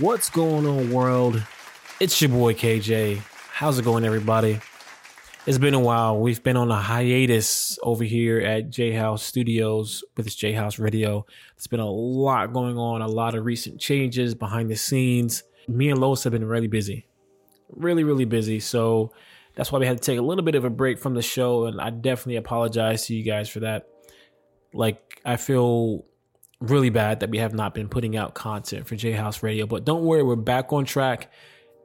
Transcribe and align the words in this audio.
What's 0.00 0.28
going 0.28 0.66
on, 0.66 0.90
world? 0.90 1.42
It's 2.00 2.20
your 2.20 2.28
boy 2.28 2.52
KJ. 2.52 3.18
How's 3.50 3.78
it 3.78 3.84
going, 3.84 4.04
everybody? 4.04 4.60
It's 5.46 5.56
been 5.56 5.72
a 5.72 5.80
while. 5.80 6.18
We've 6.18 6.42
been 6.42 6.58
on 6.58 6.70
a 6.70 6.76
hiatus 6.76 7.78
over 7.82 8.04
here 8.04 8.40
at 8.40 8.68
J 8.68 8.92
House 8.92 9.22
Studios 9.22 10.04
with 10.14 10.36
J 10.36 10.52
House 10.52 10.78
Radio. 10.78 11.24
There's 11.56 11.68
been 11.68 11.80
a 11.80 11.88
lot 11.88 12.52
going 12.52 12.76
on, 12.76 13.00
a 13.00 13.06
lot 13.06 13.34
of 13.34 13.46
recent 13.46 13.80
changes 13.80 14.34
behind 14.34 14.68
the 14.68 14.76
scenes. 14.76 15.44
Me 15.66 15.88
and 15.88 15.98
Lois 15.98 16.24
have 16.24 16.32
been 16.32 16.44
really 16.44 16.68
busy, 16.68 17.06
really, 17.70 18.04
really 18.04 18.26
busy. 18.26 18.60
So 18.60 19.12
that's 19.54 19.72
why 19.72 19.78
we 19.78 19.86
had 19.86 19.96
to 19.96 20.04
take 20.04 20.18
a 20.18 20.22
little 20.22 20.44
bit 20.44 20.56
of 20.56 20.66
a 20.66 20.70
break 20.70 20.98
from 20.98 21.14
the 21.14 21.22
show. 21.22 21.64
And 21.64 21.80
I 21.80 21.88
definitely 21.88 22.36
apologize 22.36 23.06
to 23.06 23.14
you 23.14 23.22
guys 23.22 23.48
for 23.48 23.60
that. 23.60 23.88
Like, 24.74 25.22
I 25.24 25.36
feel 25.36 26.04
really 26.60 26.90
bad 26.90 27.20
that 27.20 27.30
we 27.30 27.38
have 27.38 27.54
not 27.54 27.74
been 27.74 27.88
putting 27.88 28.16
out 28.16 28.34
content 28.34 28.86
for 28.86 28.96
J 28.96 29.12
House 29.12 29.42
Radio. 29.42 29.66
But 29.66 29.84
don't 29.84 30.04
worry, 30.04 30.22
we're 30.22 30.36
back 30.36 30.72
on 30.72 30.84
track. 30.84 31.30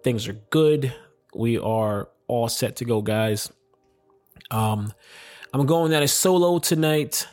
Things 0.03 0.27
are 0.27 0.37
good. 0.49 0.93
We 1.35 1.57
are 1.57 2.09
all 2.27 2.49
set 2.49 2.77
to 2.77 2.85
go, 2.85 3.01
guys. 3.01 3.51
Um, 4.49 4.93
I'm 5.53 5.65
going 5.65 5.93
at 5.93 6.03
a 6.03 6.07
solo 6.07 6.59
tonight, 6.59 7.27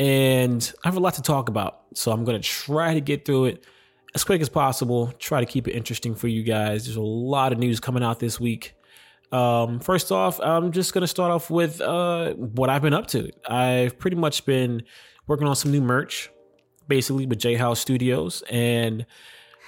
and 0.00 0.72
I 0.84 0.88
have 0.88 0.96
a 0.96 1.00
lot 1.00 1.14
to 1.14 1.22
talk 1.22 1.48
about. 1.48 1.82
So 1.94 2.12
I'm 2.12 2.24
gonna 2.24 2.40
try 2.40 2.94
to 2.94 3.00
get 3.00 3.24
through 3.24 3.46
it 3.46 3.66
as 4.14 4.24
quick 4.24 4.40
as 4.40 4.48
possible. 4.48 5.12
Try 5.18 5.40
to 5.40 5.46
keep 5.46 5.68
it 5.68 5.72
interesting 5.72 6.14
for 6.14 6.28
you 6.28 6.42
guys. 6.42 6.86
There's 6.86 6.96
a 6.96 7.02
lot 7.02 7.52
of 7.52 7.58
news 7.58 7.80
coming 7.80 8.02
out 8.02 8.18
this 8.18 8.40
week. 8.40 8.74
Um, 9.30 9.80
first 9.80 10.10
off, 10.10 10.40
I'm 10.40 10.72
just 10.72 10.94
gonna 10.94 11.06
start 11.06 11.30
off 11.30 11.50
with 11.50 11.80
uh, 11.80 12.32
what 12.34 12.70
I've 12.70 12.82
been 12.82 12.94
up 12.94 13.06
to. 13.08 13.30
I've 13.46 13.98
pretty 13.98 14.16
much 14.16 14.46
been 14.46 14.82
working 15.26 15.46
on 15.46 15.54
some 15.54 15.70
new 15.70 15.82
merch 15.82 16.30
basically 16.88 17.26
with 17.26 17.38
J 17.38 17.54
House 17.54 17.80
Studios 17.80 18.42
and 18.50 19.06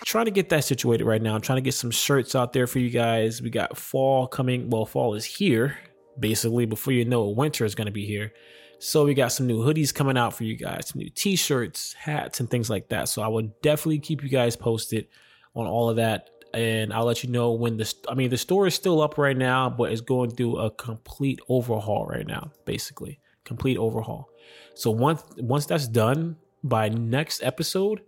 trying 0.05 0.25
to 0.25 0.31
get 0.31 0.49
that 0.49 0.65
situated 0.65 1.05
right 1.05 1.21
now. 1.21 1.35
I'm 1.35 1.41
trying 1.41 1.59
to 1.59 1.63
get 1.63 1.75
some 1.75 1.91
shirts 1.91 2.35
out 2.35 2.53
there 2.53 2.67
for 2.67 2.79
you 2.79 2.91
guys. 2.91 3.43
We 3.43 3.51
got 3.51 3.77
fall 3.77 4.27
coming. 4.27 4.71
Well, 4.71 4.87
fall 4.87 5.15
is 5.15 5.25
here 5.25 5.79
basically. 6.19 6.67
Before 6.67 6.93
you 6.93 7.05
know 7.05 7.31
it, 7.31 7.37
winter 7.37 7.65
is 7.65 7.75
going 7.75 7.87
to 7.87 7.93
be 7.93 8.07
here. 8.07 8.33
So 8.79 9.05
we 9.05 9.15
got 9.15 9.29
some 9.29 9.47
new 9.47 9.59
hoodies 9.59 9.93
coming 9.93 10.17
out 10.17 10.33
for 10.33 10.45
you 10.45 10.57
guys, 10.57 10.95
new 10.95 11.11
t-shirts, 11.11 11.93
hats, 11.93 12.41
and 12.41 12.49
things 12.49 12.71
like 12.71 12.89
that. 12.89 13.09
So 13.09 13.21
I 13.21 13.29
will 13.29 13.53
definitely 13.63 13.99
keep 13.99 14.23
you 14.23 14.31
guys 14.31 14.57
posted 14.57 15.07
on 15.55 15.67
all 15.67 15.91
of 15.91 15.97
that. 15.97 16.31
And 16.55 16.93
I'll 16.93 17.05
let 17.05 17.23
you 17.23 17.31
know 17.31 17.53
when 17.53 17.77
the, 17.77 17.93
I 18.09 18.15
mean, 18.15 18.31
the 18.31 18.39
store 18.39 18.67
is 18.67 18.75
still 18.75 19.03
up 19.03 19.19
right 19.19 19.37
now, 19.37 19.69
but 19.69 19.93
it's 19.93 20.01
going 20.01 20.31
through 20.31 20.57
a 20.57 20.71
complete 20.71 21.41
overhaul 21.49 22.07
right 22.07 22.27
now, 22.27 22.53
basically 22.65 23.21
complete 23.45 23.77
overhaul. 23.77 24.29
So 24.75 24.91
once, 24.91 25.23
once 25.37 25.67
that's 25.67 25.87
done, 25.87 26.37
by 26.63 26.89
next 26.89 27.43
episode, 27.43 28.01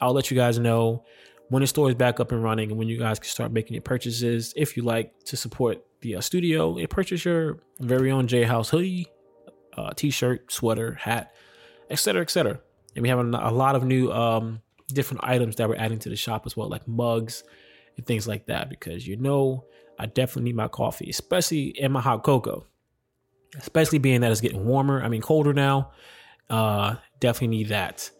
I'll 0.00 0.12
let 0.12 0.30
you 0.30 0.36
guys 0.36 0.58
know 0.58 1.04
when 1.48 1.62
the 1.62 1.66
store 1.66 1.88
is 1.88 1.94
back 1.94 2.20
up 2.20 2.32
and 2.32 2.42
running 2.42 2.70
and 2.70 2.78
when 2.78 2.88
you 2.88 2.98
guys 2.98 3.18
can 3.18 3.28
start 3.28 3.52
making 3.52 3.74
your 3.74 3.82
purchases. 3.82 4.52
If 4.56 4.76
you 4.76 4.82
like 4.82 5.12
to 5.24 5.36
support 5.36 5.84
the 6.00 6.16
uh, 6.16 6.20
studio 6.20 6.76
and 6.76 6.88
purchase 6.88 7.24
your 7.24 7.60
very 7.80 8.10
own 8.10 8.26
J 8.26 8.44
House 8.44 8.70
hoodie, 8.70 9.08
uh, 9.76 9.92
t-shirt, 9.94 10.52
sweater, 10.52 10.94
hat, 10.94 11.34
etc., 11.90 12.22
etc. 12.22 12.60
And 12.94 13.02
we 13.02 13.08
have 13.08 13.18
a, 13.18 13.22
a 13.22 13.52
lot 13.52 13.76
of 13.76 13.84
new 13.84 14.12
um, 14.12 14.60
different 14.88 15.24
items 15.24 15.56
that 15.56 15.68
we're 15.68 15.76
adding 15.76 15.98
to 16.00 16.08
the 16.08 16.16
shop 16.16 16.46
as 16.46 16.56
well, 16.56 16.68
like 16.68 16.86
mugs 16.86 17.44
and 17.96 18.06
things 18.06 18.28
like 18.28 18.46
that. 18.46 18.68
Because 18.68 19.06
you 19.06 19.16
know, 19.16 19.64
I 19.98 20.06
definitely 20.06 20.44
need 20.44 20.56
my 20.56 20.68
coffee, 20.68 21.08
especially 21.10 21.68
in 21.68 21.92
my 21.92 22.00
hot 22.00 22.22
cocoa. 22.22 22.66
Especially 23.56 23.98
being 23.98 24.20
that 24.20 24.30
it's 24.30 24.42
getting 24.42 24.66
warmer. 24.66 25.02
I 25.02 25.08
mean, 25.08 25.22
colder 25.22 25.54
now. 25.54 25.92
Uh, 26.48 26.96
definitely 27.20 27.56
need 27.56 27.68
that. 27.68 28.10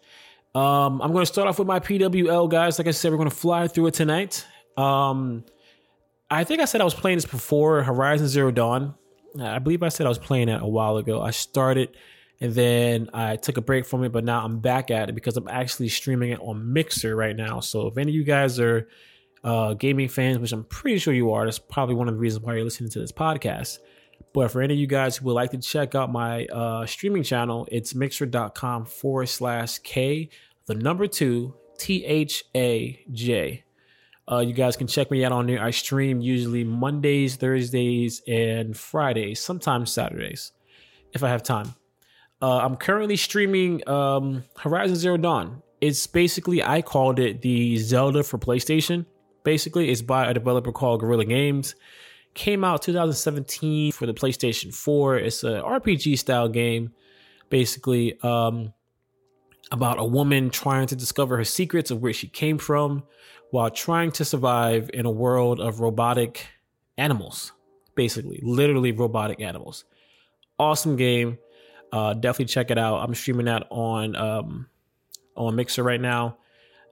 Um, 0.55 1.01
I'm 1.01 1.11
going 1.11 1.23
to 1.23 1.31
start 1.31 1.47
off 1.47 1.59
with 1.59 1.67
my 1.67 1.79
PWL, 1.79 2.49
guys. 2.49 2.79
Like 2.79 2.87
I 2.87 2.91
said, 2.91 3.11
we're 3.11 3.17
going 3.17 3.29
to 3.29 3.35
fly 3.35 3.67
through 3.67 3.87
it 3.87 3.93
tonight. 3.93 4.45
Um, 4.77 5.43
I 6.29 6.43
think 6.43 6.61
I 6.61 6.65
said 6.65 6.81
I 6.81 6.83
was 6.83 6.93
playing 6.93 7.17
this 7.17 7.25
before 7.25 7.83
Horizon 7.83 8.27
Zero 8.27 8.51
Dawn. 8.51 8.95
I 9.39 9.59
believe 9.59 9.83
I 9.83 9.89
said 9.89 10.05
I 10.05 10.09
was 10.09 10.17
playing 10.17 10.49
it 10.49 10.61
a 10.61 10.67
while 10.67 10.97
ago. 10.97 11.21
I 11.21 11.31
started 11.31 11.95
and 12.41 12.53
then 12.53 13.09
I 13.13 13.35
took 13.35 13.57
a 13.57 13.61
break 13.61 13.85
from 13.85 14.03
it, 14.03 14.11
but 14.11 14.23
now 14.23 14.43
I'm 14.43 14.59
back 14.59 14.91
at 14.91 15.09
it 15.09 15.13
because 15.13 15.37
I'm 15.37 15.47
actually 15.47 15.89
streaming 15.89 16.31
it 16.31 16.39
on 16.39 16.71
Mixer 16.71 17.15
right 17.15 17.35
now. 17.35 17.59
So 17.59 17.87
if 17.87 17.97
any 17.97 18.11
of 18.11 18.15
you 18.15 18.23
guys 18.23 18.59
are 18.59 18.87
uh, 19.43 19.73
gaming 19.73 20.07
fans, 20.07 20.39
which 20.39 20.53
I'm 20.53 20.63
pretty 20.63 20.99
sure 20.99 21.13
you 21.13 21.33
are, 21.33 21.45
that's 21.45 21.59
probably 21.59 21.95
one 21.95 22.07
of 22.07 22.13
the 22.13 22.19
reasons 22.19 22.43
why 22.43 22.55
you're 22.55 22.63
listening 22.63 22.89
to 22.91 22.99
this 22.99 23.11
podcast. 23.11 23.79
But 24.33 24.51
for 24.51 24.61
any 24.61 24.75
of 24.75 24.79
you 24.79 24.87
guys 24.87 25.17
who 25.17 25.25
would 25.25 25.33
like 25.33 25.51
to 25.51 25.57
check 25.57 25.95
out 25.95 26.11
my 26.11 26.45
uh, 26.45 26.85
streaming 26.85 27.23
channel, 27.23 27.67
it's 27.71 27.95
mixer.com 27.95 28.85
forward 28.85 29.27
slash 29.27 29.79
K, 29.79 30.29
the 30.67 30.75
number 30.75 31.07
two, 31.07 31.55
T 31.77 32.05
H 32.05 32.43
A 32.55 33.03
J. 33.11 33.63
Uh, 34.31 34.39
you 34.39 34.53
guys 34.53 34.77
can 34.77 34.85
check 34.85 35.09
me 35.09 35.25
out 35.25 35.31
on 35.31 35.47
there. 35.47 35.59
I 35.59 35.71
stream 35.71 36.21
usually 36.21 36.63
Mondays, 36.63 37.37
Thursdays, 37.37 38.21
and 38.27 38.77
Fridays, 38.77 39.39
sometimes 39.39 39.91
Saturdays, 39.91 40.51
if 41.13 41.23
I 41.23 41.29
have 41.29 41.41
time. 41.41 41.73
Uh, 42.39 42.59
I'm 42.59 42.75
currently 42.75 43.17
streaming 43.17 43.87
um, 43.89 44.43
Horizon 44.57 44.95
Zero 44.95 45.17
Dawn. 45.17 45.63
It's 45.81 46.05
basically, 46.05 46.63
I 46.63 46.83
called 46.83 47.17
it 47.19 47.41
the 47.41 47.77
Zelda 47.77 48.21
for 48.21 48.37
PlayStation. 48.37 49.07
Basically, 49.43 49.89
it's 49.89 50.03
by 50.03 50.29
a 50.29 50.33
developer 50.33 50.71
called 50.71 50.99
Guerrilla 50.99 51.25
Games 51.25 51.73
came 52.39 52.63
out 52.63 52.81
2017 52.81 53.91
for 53.91 54.05
the 54.05 54.13
PlayStation 54.13 54.73
4. 54.73 55.17
It's 55.17 55.43
a 55.43 55.61
RPG 55.61 56.17
style 56.17 56.47
game, 56.47 56.93
basically 57.49 58.17
um, 58.21 58.73
about 59.73 59.99
a 59.99 60.05
woman 60.05 60.49
trying 60.49 60.87
to 60.87 60.95
discover 60.95 61.35
her 61.35 61.43
secrets 61.43 61.91
of 61.91 62.01
where 62.01 62.13
she 62.13 62.27
came 62.27 62.57
from 62.57 63.03
while 63.51 63.69
trying 63.69 64.11
to 64.13 64.23
survive 64.23 64.89
in 64.93 65.05
a 65.05 65.11
world 65.11 65.59
of 65.59 65.81
robotic 65.81 66.47
animals. 66.97 67.51
Basically, 67.95 68.39
literally 68.41 68.93
robotic 68.93 69.41
animals. 69.41 69.83
Awesome 70.57 70.95
game. 70.95 71.39
Uh, 71.91 72.13
definitely 72.13 72.45
check 72.45 72.71
it 72.71 72.77
out. 72.77 72.99
I'm 72.99 73.15
streaming 73.15 73.47
that 73.47 73.67
on 73.69 74.15
um, 74.15 74.67
on 75.35 75.57
Mixer 75.57 75.83
right 75.83 75.99
now. 75.99 76.37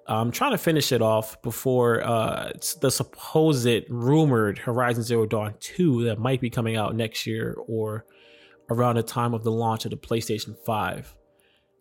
I'm 0.07 0.31
trying 0.31 0.51
to 0.51 0.57
finish 0.57 0.91
it 0.91 1.01
off 1.01 1.41
before 1.41 2.01
uh, 2.05 2.51
the 2.81 2.89
supposed 2.89 3.89
rumored 3.89 4.57
Horizon 4.57 5.03
Zero 5.03 5.25
Dawn 5.25 5.55
2 5.59 6.05
that 6.05 6.17
might 6.17 6.39
be 6.39 6.49
coming 6.49 6.77
out 6.77 6.95
next 6.95 7.27
year 7.27 7.57
or 7.67 8.05
around 8.69 8.95
the 8.95 9.03
time 9.03 9.33
of 9.33 9.43
the 9.43 9.51
launch 9.51 9.85
of 9.85 9.91
the 9.91 9.97
PlayStation 9.97 10.55
5. 10.65 11.13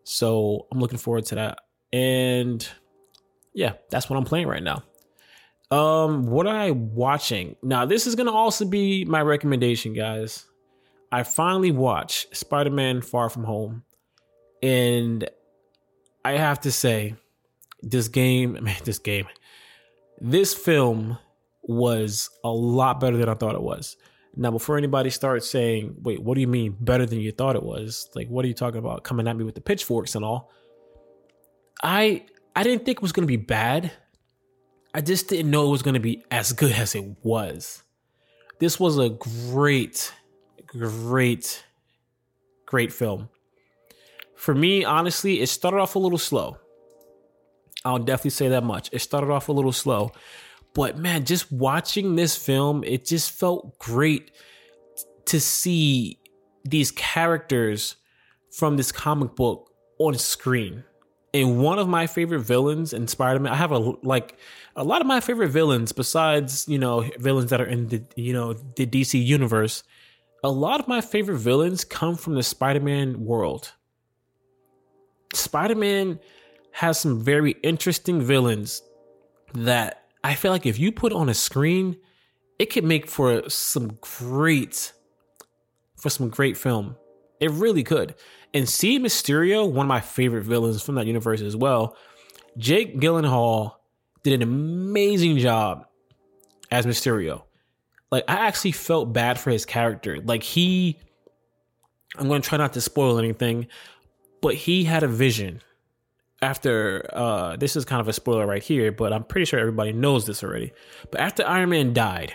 So 0.02 0.66
I'm 0.72 0.80
looking 0.80 0.98
forward 0.98 1.26
to 1.26 1.36
that. 1.36 1.58
And 1.92 2.68
yeah, 3.54 3.74
that's 3.90 4.10
what 4.10 4.16
I'm 4.16 4.24
playing 4.24 4.48
right 4.48 4.62
now. 4.62 4.82
Um, 5.70 6.26
what 6.26 6.46
am 6.46 6.54
I 6.54 6.70
watching? 6.72 7.56
Now, 7.62 7.86
this 7.86 8.06
is 8.06 8.14
gonna 8.14 8.32
also 8.32 8.64
be 8.64 9.04
my 9.04 9.20
recommendation, 9.20 9.94
guys. 9.94 10.46
I 11.10 11.22
finally 11.22 11.70
watched 11.70 12.36
Spider-Man 12.36 13.02
Far 13.02 13.28
From 13.30 13.44
Home, 13.44 13.84
and 14.62 15.28
I 16.24 16.32
have 16.32 16.60
to 16.60 16.72
say, 16.72 17.14
this 17.86 18.08
game, 18.08 18.52
man, 18.62 18.76
this 18.84 18.98
game, 18.98 19.26
this 20.20 20.54
film 20.54 21.18
was 21.62 22.30
a 22.44 22.50
lot 22.50 23.00
better 23.00 23.16
than 23.16 23.28
I 23.28 23.34
thought 23.34 23.54
it 23.54 23.62
was. 23.62 23.96
Now, 24.38 24.50
before 24.50 24.76
anybody 24.76 25.08
starts 25.08 25.48
saying, 25.48 25.96
wait, 26.02 26.22
what 26.22 26.34
do 26.34 26.42
you 26.42 26.46
mean 26.46 26.76
better 26.78 27.06
than 27.06 27.20
you 27.20 27.32
thought 27.32 27.56
it 27.56 27.62
was? 27.62 28.10
Like, 28.14 28.28
what 28.28 28.44
are 28.44 28.48
you 28.48 28.54
talking 28.54 28.78
about? 28.78 29.02
Coming 29.02 29.26
at 29.26 29.36
me 29.36 29.44
with 29.44 29.54
the 29.54 29.62
pitchforks 29.62 30.14
and 30.14 30.24
all. 30.24 30.52
I 31.82 32.26
I 32.54 32.62
didn't 32.62 32.84
think 32.84 32.98
it 32.98 33.02
was 33.02 33.12
gonna 33.12 33.26
be 33.26 33.36
bad. 33.36 33.92
I 34.94 35.00
just 35.00 35.28
didn't 35.28 35.50
know 35.50 35.66
it 35.68 35.70
was 35.70 35.82
gonna 35.82 36.00
be 36.00 36.22
as 36.30 36.52
good 36.52 36.72
as 36.72 36.94
it 36.94 37.04
was. 37.22 37.82
This 38.58 38.78
was 38.80 38.98
a 38.98 39.10
great, 39.10 40.12
great, 40.66 41.64
great 42.66 42.92
film. 42.92 43.28
For 44.36 44.54
me, 44.54 44.84
honestly, 44.84 45.40
it 45.40 45.48
started 45.48 45.78
off 45.78 45.94
a 45.94 45.98
little 45.98 46.18
slow. 46.18 46.58
I'll 47.86 47.98
definitely 47.98 48.30
say 48.30 48.48
that 48.48 48.64
much. 48.64 48.90
It 48.92 48.98
started 48.98 49.30
off 49.30 49.48
a 49.48 49.52
little 49.52 49.72
slow, 49.72 50.12
but 50.74 50.98
man, 50.98 51.24
just 51.24 51.50
watching 51.52 52.16
this 52.16 52.36
film, 52.36 52.82
it 52.84 53.06
just 53.06 53.30
felt 53.30 53.78
great 53.78 54.32
to 55.26 55.40
see 55.40 56.18
these 56.64 56.90
characters 56.90 57.96
from 58.50 58.76
this 58.76 58.90
comic 58.90 59.36
book 59.36 59.70
on 59.98 60.14
screen. 60.14 60.84
And 61.32 61.60
one 61.60 61.78
of 61.78 61.88
my 61.88 62.06
favorite 62.06 62.40
villains 62.40 62.92
in 62.92 63.08
Spider-Man, 63.08 63.52
I 63.52 63.56
have 63.56 63.72
a 63.72 63.78
like 63.78 64.36
a 64.74 64.84
lot 64.84 65.00
of 65.00 65.06
my 65.06 65.20
favorite 65.20 65.48
villains 65.48 65.92
besides, 65.92 66.66
you 66.66 66.78
know, 66.78 67.08
villains 67.18 67.50
that 67.50 67.60
are 67.60 67.66
in 67.66 67.88
the, 67.88 68.02
you 68.16 68.32
know, 68.32 68.52
the 68.52 68.86
DC 68.86 69.22
universe. 69.22 69.82
A 70.42 70.50
lot 70.50 70.80
of 70.80 70.88
my 70.88 71.00
favorite 71.00 71.38
villains 71.38 71.84
come 71.84 72.16
from 72.16 72.34
the 72.34 72.42
Spider-Man 72.42 73.24
world. 73.24 73.72
Spider-Man 75.34 76.20
has 76.76 77.00
some 77.00 77.18
very 77.18 77.52
interesting 77.62 78.20
villains 78.20 78.82
that 79.54 80.04
I 80.22 80.34
feel 80.34 80.50
like 80.50 80.66
if 80.66 80.78
you 80.78 80.92
put 80.92 81.10
on 81.10 81.30
a 81.30 81.34
screen, 81.34 81.96
it 82.58 82.66
could 82.66 82.84
make 82.84 83.06
for 83.06 83.48
some 83.48 83.96
great 84.02 84.92
for 85.96 86.10
some 86.10 86.28
great 86.28 86.54
film. 86.58 86.96
It 87.40 87.50
really 87.52 87.82
could. 87.82 88.14
And 88.52 88.68
see 88.68 88.98
Mysterio, 88.98 89.66
one 89.66 89.86
of 89.86 89.88
my 89.88 90.02
favorite 90.02 90.44
villains 90.44 90.82
from 90.82 90.96
that 90.96 91.06
universe 91.06 91.40
as 91.40 91.56
well. 91.56 91.96
Jake 92.58 93.00
Gyllenhaal 93.00 93.76
did 94.22 94.34
an 94.34 94.42
amazing 94.42 95.38
job 95.38 95.86
as 96.70 96.84
Mysterio. 96.84 97.44
Like 98.10 98.24
I 98.28 98.48
actually 98.48 98.72
felt 98.72 99.14
bad 99.14 99.40
for 99.40 99.48
his 99.48 99.64
character. 99.64 100.20
Like 100.22 100.42
he 100.42 100.98
I'm 102.18 102.28
going 102.28 102.42
to 102.42 102.46
try 102.46 102.58
not 102.58 102.74
to 102.74 102.82
spoil 102.82 103.18
anything, 103.18 103.68
but 104.42 104.54
he 104.54 104.84
had 104.84 105.02
a 105.04 105.08
vision 105.08 105.62
after 106.42 107.08
uh 107.12 107.56
this 107.56 107.76
is 107.76 107.84
kind 107.84 108.00
of 108.00 108.08
a 108.08 108.12
spoiler 108.12 108.46
right 108.46 108.62
here, 108.62 108.92
but 108.92 109.12
I'm 109.12 109.24
pretty 109.24 109.46
sure 109.46 109.58
everybody 109.58 109.92
knows 109.92 110.26
this 110.26 110.42
already. 110.42 110.72
But 111.10 111.20
after 111.20 111.46
Iron 111.46 111.70
Man 111.70 111.92
died, 111.92 112.34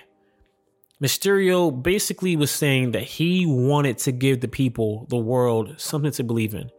Mysterio 1.01 1.71
basically 1.81 2.35
was 2.35 2.51
saying 2.51 2.91
that 2.91 3.03
he 3.03 3.45
wanted 3.47 3.97
to 3.99 4.11
give 4.11 4.39
the 4.39 4.47
people, 4.47 5.07
the 5.09 5.17
world, 5.17 5.73
something 5.77 6.11
to 6.11 6.23
believe 6.23 6.53
in. 6.53 6.69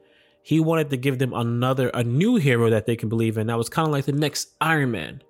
He 0.44 0.60
wanted 0.60 0.90
to 0.90 0.96
give 0.96 1.18
them 1.18 1.32
another, 1.32 1.88
a 1.88 2.04
new 2.04 2.36
hero 2.36 2.70
that 2.70 2.86
they 2.86 2.94
can 2.94 3.08
believe 3.08 3.36
in. 3.36 3.48
That 3.48 3.58
was 3.58 3.68
kind 3.68 3.86
of 3.86 3.92
like 3.92 4.04
the 4.04 4.12
next 4.12 4.50
Iron 4.60 4.92
Man. 4.92 5.22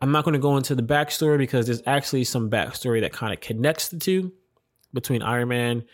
I'm 0.00 0.12
not 0.12 0.24
going 0.24 0.34
to 0.34 0.40
go 0.40 0.56
into 0.56 0.76
the 0.76 0.82
backstory 0.82 1.38
because 1.38 1.66
there's 1.66 1.82
actually 1.86 2.24
some 2.24 2.50
backstory 2.50 3.00
that 3.00 3.12
kind 3.12 3.32
of 3.32 3.40
connects 3.40 3.88
the 3.88 3.98
two 3.98 4.32
between 4.92 5.22
Iron 5.22 5.48
Man 5.48 5.84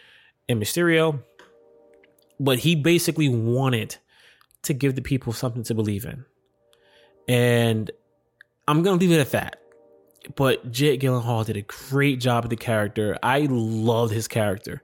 and 0.49 0.61
Mysterio. 0.61 1.23
But 2.39 2.59
he 2.59 2.75
basically 2.75 3.29
wanted 3.29 3.97
to 4.63 4.75
give 4.75 4.95
the 4.95 5.03
people 5.03 5.33
something 5.33 5.63
to 5.65 5.75
believe 5.75 6.05
in. 6.05 6.25
And 7.29 7.91
I'm 8.69 8.83
going 8.83 8.99
to 8.99 9.05
leave 9.05 9.17
it 9.17 9.21
at 9.21 9.33
that. 9.33 9.57
But 10.37 10.71
Jake 10.71 11.01
Gyllenhaal 11.01 11.47
did 11.47 11.57
a 11.57 11.63
great 11.63 12.21
job 12.21 12.45
of 12.45 12.51
the 12.51 12.57
character. 12.57 13.19
I 13.23 13.47
loved 13.51 14.13
his 14.13 14.29
character. 14.29 14.83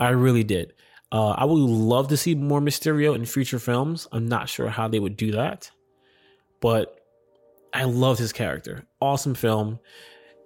I 0.00 0.10
really 0.10 0.44
did. 0.44 0.74
Uh, 1.12 1.30
I 1.30 1.44
would 1.44 1.56
love 1.56 2.08
to 2.08 2.16
see 2.16 2.34
more 2.34 2.60
Mysterio 2.60 3.14
in 3.14 3.24
future 3.24 3.58
films. 3.58 4.08
I'm 4.10 4.26
not 4.26 4.48
sure 4.48 4.68
how 4.68 4.88
they 4.88 4.98
would 4.98 5.16
do 5.16 5.32
that, 5.32 5.70
but 6.60 7.00
I 7.72 7.84
loved 7.84 8.18
his 8.18 8.32
character. 8.32 8.84
Awesome 9.00 9.34
film. 9.34 9.78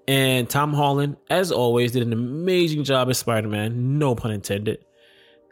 And 0.06 0.50
Tom 0.50 0.74
Holland, 0.74 1.16
as 1.30 1.50
always, 1.50 1.92
did 1.92 2.02
an 2.02 2.12
amazing 2.12 2.84
job 2.84 3.08
as 3.08 3.18
Spider 3.18 3.48
Man. 3.48 3.98
No 3.98 4.14
pun 4.14 4.32
intended. 4.32 4.84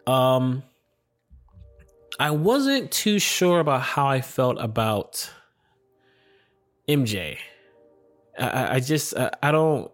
Um, 0.07 0.63
I 2.19 2.31
wasn't 2.33 2.91
too 2.91 3.19
sure 3.19 3.61
about 3.61 3.83
how 3.83 4.07
I 4.07 4.21
felt 4.21 4.57
about 4.61 5.31
MJ. 6.89 7.39
I, 8.39 8.77
I 8.77 8.81
just 8.81 9.17
I, 9.17 9.31
I 9.43 9.53
don't 9.53 9.91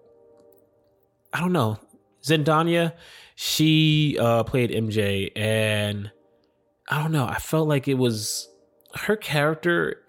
I 1.32 1.40
don't 1.40 1.52
know. 1.52 1.78
Zendaya, 2.22 2.94
she 3.34 4.16
uh, 4.18 4.44
played 4.44 4.70
MJ, 4.70 5.30
and 5.36 6.10
I 6.88 7.02
don't 7.02 7.12
know. 7.12 7.26
I 7.26 7.38
felt 7.38 7.68
like 7.68 7.88
it 7.88 7.94
was 7.94 8.48
her 8.94 9.16
character 9.16 10.02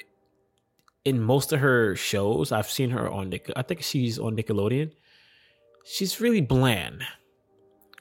in 1.03 1.19
most 1.19 1.51
of 1.51 1.59
her 1.59 1.95
shows. 1.95 2.51
I've 2.51 2.69
seen 2.69 2.91
her 2.91 3.09
on 3.09 3.29
Nick. 3.29 3.51
I 3.55 3.63
think 3.63 3.81
she's 3.81 4.19
on 4.19 4.37
Nickelodeon. 4.37 4.91
She's 5.83 6.21
really 6.21 6.41
bland, 6.41 7.03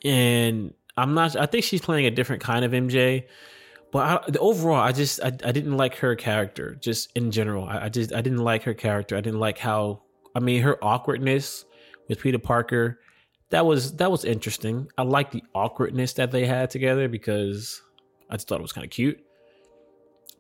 and 0.05 0.75
I'm 0.97 1.15
not. 1.15 1.35
I 1.35 1.47
think 1.47 1.65
she's 1.65 1.81
playing 1.81 2.07
a 2.07 2.11
different 2.11 2.43
kind 2.43 2.65
of 2.65 2.73
MJ. 2.73 3.25
But 3.95 4.29
I, 4.29 4.39
overall, 4.41 4.81
I 4.81 4.91
just 4.91 5.21
I, 5.23 5.29
I 5.29 5.53
didn't 5.53 5.77
like 5.77 5.95
her 5.99 6.17
character. 6.17 6.75
Just 6.75 7.13
in 7.15 7.31
general, 7.31 7.65
I, 7.65 7.85
I 7.85 7.89
just 7.89 8.13
I 8.13 8.23
didn't 8.23 8.43
like 8.43 8.65
her 8.65 8.75
character. 8.75 9.17
I 9.17 9.21
didn't 9.21 9.39
like 9.39 9.57
how 9.57 10.03
I 10.35 10.41
mean, 10.41 10.63
her 10.63 10.83
awkwardness 10.83 11.65
with 12.09 12.19
Peter 12.19 12.41
Parker, 12.41 12.99
that 13.51 13.65
was 13.65 13.93
that 13.99 14.11
was 14.11 14.25
interesting. 14.25 14.89
I 14.99 15.03
like 15.03 15.31
the 15.31 15.45
awkwardness 15.55 16.15
that 16.15 16.33
they 16.33 16.45
had 16.45 16.71
together 16.71 17.09
because 17.09 17.83
I 18.29 18.35
just 18.35 18.49
thought 18.49 18.59
it 18.59 18.63
was 18.63 18.73
kind 18.73 18.85
of 18.85 18.91
cute. 18.91 19.25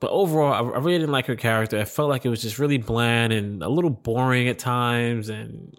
But 0.00 0.10
overall, 0.10 0.52
I, 0.52 0.58
I 0.74 0.78
really 0.78 0.98
didn't 0.98 1.12
like 1.12 1.26
her 1.26 1.36
character. 1.36 1.78
I 1.78 1.84
felt 1.84 2.08
like 2.08 2.26
it 2.26 2.30
was 2.30 2.42
just 2.42 2.58
really 2.58 2.78
bland 2.78 3.32
and 3.32 3.62
a 3.62 3.68
little 3.68 3.88
boring 3.88 4.48
at 4.48 4.58
times. 4.58 5.28
And 5.28 5.78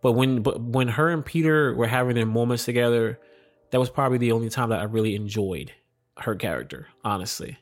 but 0.00 0.12
when 0.12 0.40
but 0.40 0.58
when 0.58 0.88
her 0.88 1.10
and 1.10 1.22
Peter 1.22 1.74
were 1.74 1.86
having 1.86 2.14
their 2.14 2.24
moments 2.24 2.64
together, 2.64 3.20
that 3.72 3.78
was 3.78 3.90
probably 3.90 4.16
the 4.16 4.32
only 4.32 4.48
time 4.48 4.70
that 4.70 4.80
I 4.80 4.84
really 4.84 5.14
enjoyed 5.14 5.70
her 6.20 6.34
character. 6.34 6.88
Honestly, 7.04 7.58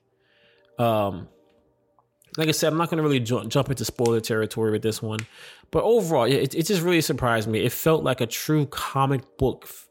um, 0.79 1.29
like 2.37 2.49
I 2.49 2.53
said, 2.53 2.73
I'm 2.73 2.79
not 2.79 2.91
going 2.91 2.99
to 2.99 3.03
really 3.03 3.21
jump, 3.21 3.49
jump 3.49 3.71
into 3.71 3.85
spoiler 3.85 4.21
territory 4.21 4.71
with 4.71 4.83
this 4.83 5.01
one, 5.01 5.21
but 5.71 5.83
overall, 5.85 6.25
it, 6.25 6.55
it 6.55 6.67
just 6.67 6.83
really 6.83 7.01
surprised 7.01 7.49
me. 7.49 7.61
It 7.61 7.73
felt 7.73 8.05
like 8.05 8.21
a 8.21 8.27
true 8.27 8.67
comic 8.67 9.39
book 9.39 9.65
f- 9.65 9.89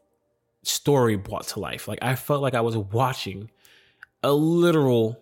story 0.62 1.16
brought 1.16 1.48
to 1.48 1.60
life. 1.60 1.88
Like 1.88 1.98
I 2.02 2.14
felt 2.14 2.42
like 2.42 2.54
I 2.54 2.60
was 2.60 2.76
watching 2.76 3.50
a 4.22 4.32
literal 4.32 5.20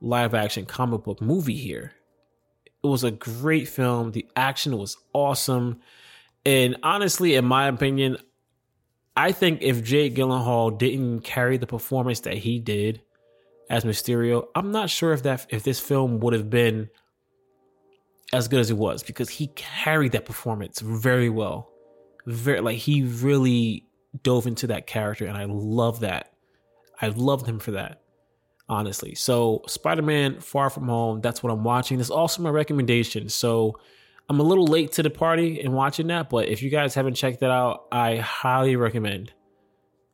live 0.00 0.34
action 0.34 0.66
comic 0.66 1.04
book 1.04 1.20
movie 1.20 1.56
here. 1.56 1.92
It 2.82 2.86
was 2.86 3.04
a 3.04 3.10
great 3.10 3.68
film. 3.68 4.12
The 4.12 4.26
action 4.36 4.76
was 4.76 4.96
awesome. 5.12 5.80
And 6.44 6.76
honestly, 6.82 7.34
in 7.34 7.44
my 7.44 7.66
opinion, 7.66 8.18
I 9.16 9.32
think 9.32 9.62
if 9.62 9.82
Jake 9.82 10.14
Gyllenhaal 10.14 10.76
didn't 10.76 11.20
carry 11.20 11.56
the 11.56 11.66
performance 11.66 12.20
that 12.20 12.34
he 12.34 12.58
did 12.58 13.00
as 13.70 13.84
Mysterio, 13.84 14.46
I'm 14.54 14.70
not 14.70 14.90
sure 14.90 15.12
if 15.12 15.22
that 15.22 15.46
if 15.48 15.62
this 15.62 15.80
film 15.80 16.20
would 16.20 16.34
have 16.34 16.50
been 16.50 16.90
as 18.32 18.48
good 18.48 18.60
as 18.60 18.70
it 18.70 18.76
was 18.76 19.02
because 19.02 19.30
he 19.30 19.46
carried 19.54 20.12
that 20.12 20.26
performance 20.26 20.80
very 20.80 21.30
well. 21.30 21.70
Very 22.26 22.60
like 22.60 22.76
he 22.76 23.04
really 23.04 23.86
dove 24.22 24.46
into 24.46 24.66
that 24.66 24.86
character 24.86 25.24
and 25.26 25.36
I 25.36 25.44
love 25.44 26.00
that. 26.00 26.32
I 27.00 27.08
loved 27.08 27.46
him 27.46 27.58
for 27.58 27.72
that. 27.72 28.02
Honestly. 28.68 29.14
So 29.14 29.62
Spider-Man 29.68 30.40
Far 30.40 30.70
From 30.70 30.88
Home, 30.88 31.20
that's 31.20 31.40
what 31.42 31.52
I'm 31.52 31.62
watching. 31.62 31.98
That's 31.98 32.10
also 32.10 32.42
my 32.42 32.50
recommendation. 32.50 33.28
So 33.28 33.78
I'm 34.28 34.40
a 34.40 34.42
little 34.42 34.66
late 34.66 34.92
to 34.92 35.02
the 35.02 35.10
party 35.10 35.60
in 35.60 35.72
watching 35.72 36.08
that, 36.08 36.30
but 36.30 36.48
if 36.48 36.62
you 36.62 36.70
guys 36.70 36.94
haven't 36.94 37.14
checked 37.14 37.40
that 37.40 37.50
out, 37.50 37.86
I 37.92 38.16
highly 38.16 38.76
recommend 38.76 39.32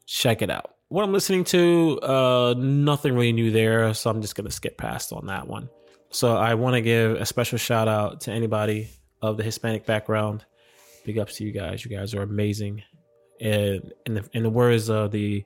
check 0.07 0.43
it 0.43 0.51
out. 0.51 0.75
What 0.89 1.05
I'm 1.05 1.13
listening 1.13 1.45
to, 1.45 1.99
uh 2.03 2.55
nothing 2.59 3.15
really 3.15 3.33
new 3.33 3.51
there, 3.51 3.95
so 3.95 4.11
I'm 4.11 4.21
just 4.21 4.35
gonna 4.35 4.51
skip 4.51 4.77
past 4.77 5.13
on 5.13 5.27
that 5.27 5.49
one. 5.49 5.71
So 6.13 6.37
I 6.37 6.55
want 6.55 6.75
to 6.75 6.83
give 6.83 7.13
a 7.13 7.25
special 7.25 7.57
shout 7.57 7.89
out 7.89 8.21
to 8.23 8.33
anybody 8.33 8.91
of 9.23 9.39
the 9.39 9.43
Hispanic 9.43 9.87
background. 9.87 10.45
Big 11.07 11.19
ups 11.19 11.37
to 11.37 11.45
you 11.45 11.53
guys. 11.53 11.85
You 11.85 11.97
guys 11.97 12.15
are 12.15 12.21
amazing. 12.21 12.83
And 13.41 13.93
in 14.05 14.15
the, 14.15 14.29
in 14.35 14.43
the 14.43 14.51
words 14.51 14.91
of 14.91 15.11
the 15.11 15.45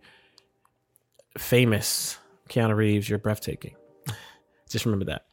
famous 1.38 2.19
Keanu 2.49 2.75
Reeves, 2.75 3.09
you're 3.09 3.21
breathtaking. 3.21 3.76
Just 4.69 4.85
remember 4.85 5.05
that. 5.07 5.26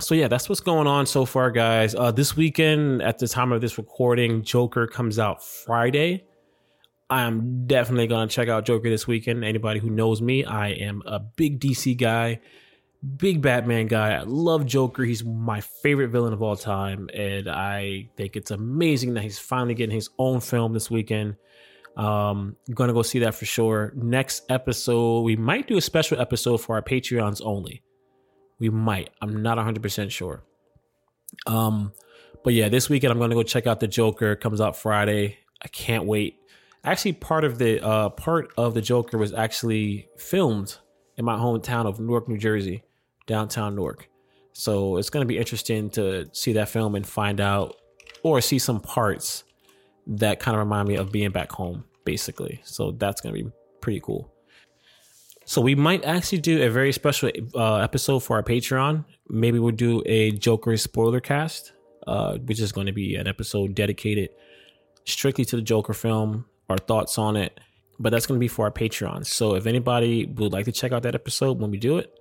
So 0.00 0.14
yeah, 0.14 0.28
that's 0.28 0.48
what's 0.48 0.60
going 0.60 0.86
on 0.86 1.06
so 1.06 1.24
far, 1.24 1.50
guys. 1.50 1.94
Uh, 1.94 2.12
this 2.12 2.36
weekend, 2.36 3.02
at 3.02 3.18
the 3.18 3.28
time 3.28 3.52
of 3.52 3.60
this 3.60 3.78
recording, 3.78 4.42
Joker 4.42 4.86
comes 4.86 5.18
out 5.18 5.44
Friday. 5.44 6.24
I'm 7.10 7.66
definitely 7.66 8.06
gonna 8.06 8.28
check 8.28 8.48
out 8.48 8.64
Joker 8.64 8.90
this 8.90 9.06
weekend. 9.06 9.44
Anybody 9.44 9.80
who 9.80 9.90
knows 9.90 10.20
me, 10.22 10.44
I 10.44 10.68
am 10.70 11.02
a 11.06 11.18
big 11.18 11.60
DC 11.60 11.96
guy 11.96 12.40
big 13.16 13.40
Batman 13.40 13.86
guy. 13.86 14.14
I 14.14 14.22
love 14.22 14.66
Joker. 14.66 15.04
He's 15.04 15.24
my 15.24 15.60
favorite 15.60 16.08
villain 16.08 16.32
of 16.32 16.42
all 16.42 16.56
time, 16.56 17.08
and 17.14 17.48
I 17.48 18.08
think 18.16 18.36
it's 18.36 18.50
amazing 18.50 19.14
that 19.14 19.22
he's 19.22 19.38
finally 19.38 19.74
getting 19.74 19.94
his 19.94 20.10
own 20.18 20.40
film 20.40 20.72
this 20.72 20.90
weekend. 20.90 21.36
Um, 21.96 22.56
I'm 22.68 22.74
gonna 22.74 22.92
go 22.92 23.02
see 23.02 23.20
that 23.20 23.34
for 23.34 23.44
sure. 23.44 23.92
Next 23.96 24.44
episode, 24.50 25.22
we 25.22 25.36
might 25.36 25.66
do 25.66 25.76
a 25.76 25.80
special 25.80 26.20
episode 26.20 26.58
for 26.58 26.76
our 26.76 26.82
Patreons 26.82 27.40
only. 27.44 27.82
We 28.58 28.70
might. 28.70 29.10
I'm 29.20 29.42
not 29.42 29.56
100 29.56 29.82
percent 29.82 30.12
sure. 30.12 30.42
Um, 31.46 31.92
but 32.44 32.54
yeah, 32.54 32.68
this 32.68 32.88
weekend 32.88 33.12
I'm 33.12 33.18
gonna 33.18 33.34
go 33.34 33.42
check 33.42 33.66
out 33.66 33.80
the 33.80 33.88
Joker. 33.88 34.32
It 34.32 34.40
comes 34.40 34.60
out 34.60 34.76
Friday. 34.76 35.38
I 35.62 35.68
can't 35.68 36.04
wait. 36.04 36.36
Actually, 36.84 37.12
part 37.14 37.44
of 37.44 37.58
the 37.58 37.84
uh, 37.84 38.10
part 38.10 38.50
of 38.56 38.74
the 38.74 38.80
Joker 38.80 39.18
was 39.18 39.32
actually 39.32 40.08
filmed 40.16 40.78
in 41.16 41.24
my 41.24 41.36
hometown 41.36 41.86
of 41.86 41.98
Newark, 42.00 42.28
New 42.28 42.38
Jersey 42.38 42.82
downtown 43.26 43.74
Newark. 43.74 44.08
So 44.52 44.96
it's 44.96 45.10
going 45.10 45.22
to 45.22 45.26
be 45.26 45.38
interesting 45.38 45.90
to 45.90 46.28
see 46.32 46.54
that 46.54 46.68
film 46.68 46.94
and 46.94 47.06
find 47.06 47.40
out 47.40 47.76
or 48.22 48.40
see 48.40 48.58
some 48.58 48.80
parts 48.80 49.44
that 50.06 50.40
kind 50.40 50.56
of 50.56 50.60
remind 50.60 50.88
me 50.88 50.96
of 50.96 51.12
being 51.12 51.30
back 51.30 51.52
home, 51.52 51.84
basically. 52.04 52.60
So 52.64 52.92
that's 52.92 53.20
going 53.20 53.34
to 53.34 53.44
be 53.44 53.50
pretty 53.80 54.00
cool. 54.00 54.32
So 55.48 55.62
we 55.62 55.74
might 55.74 56.04
actually 56.04 56.42
do 56.42 56.62
a 56.62 56.68
very 56.68 56.92
special 56.92 57.30
uh, 57.54 57.76
episode 57.76 58.18
for 58.18 58.36
our 58.36 58.42
Patreon. 58.42 59.06
Maybe 59.30 59.58
we'll 59.58 59.74
do 59.74 60.02
a 60.04 60.30
Joker 60.32 60.76
spoiler 60.76 61.20
cast, 61.20 61.72
uh, 62.06 62.36
which 62.36 62.60
is 62.60 62.70
going 62.70 62.86
to 62.86 62.92
be 62.92 63.14
an 63.14 63.26
episode 63.26 63.74
dedicated 63.74 64.28
strictly 65.06 65.46
to 65.46 65.56
the 65.56 65.62
Joker 65.62 65.94
film, 65.94 66.44
our 66.68 66.76
thoughts 66.76 67.16
on 67.16 67.34
it. 67.34 67.60
But 67.98 68.10
that's 68.10 68.26
going 68.26 68.38
to 68.38 68.44
be 68.44 68.46
for 68.46 68.66
our 68.66 68.70
Patreon. 68.70 69.24
So 69.24 69.54
if 69.54 69.64
anybody 69.64 70.26
would 70.26 70.52
like 70.52 70.66
to 70.66 70.72
check 70.72 70.92
out 70.92 71.02
that 71.04 71.14
episode 71.14 71.58
when 71.58 71.70
we 71.70 71.78
do 71.78 71.96
it, 71.96 72.12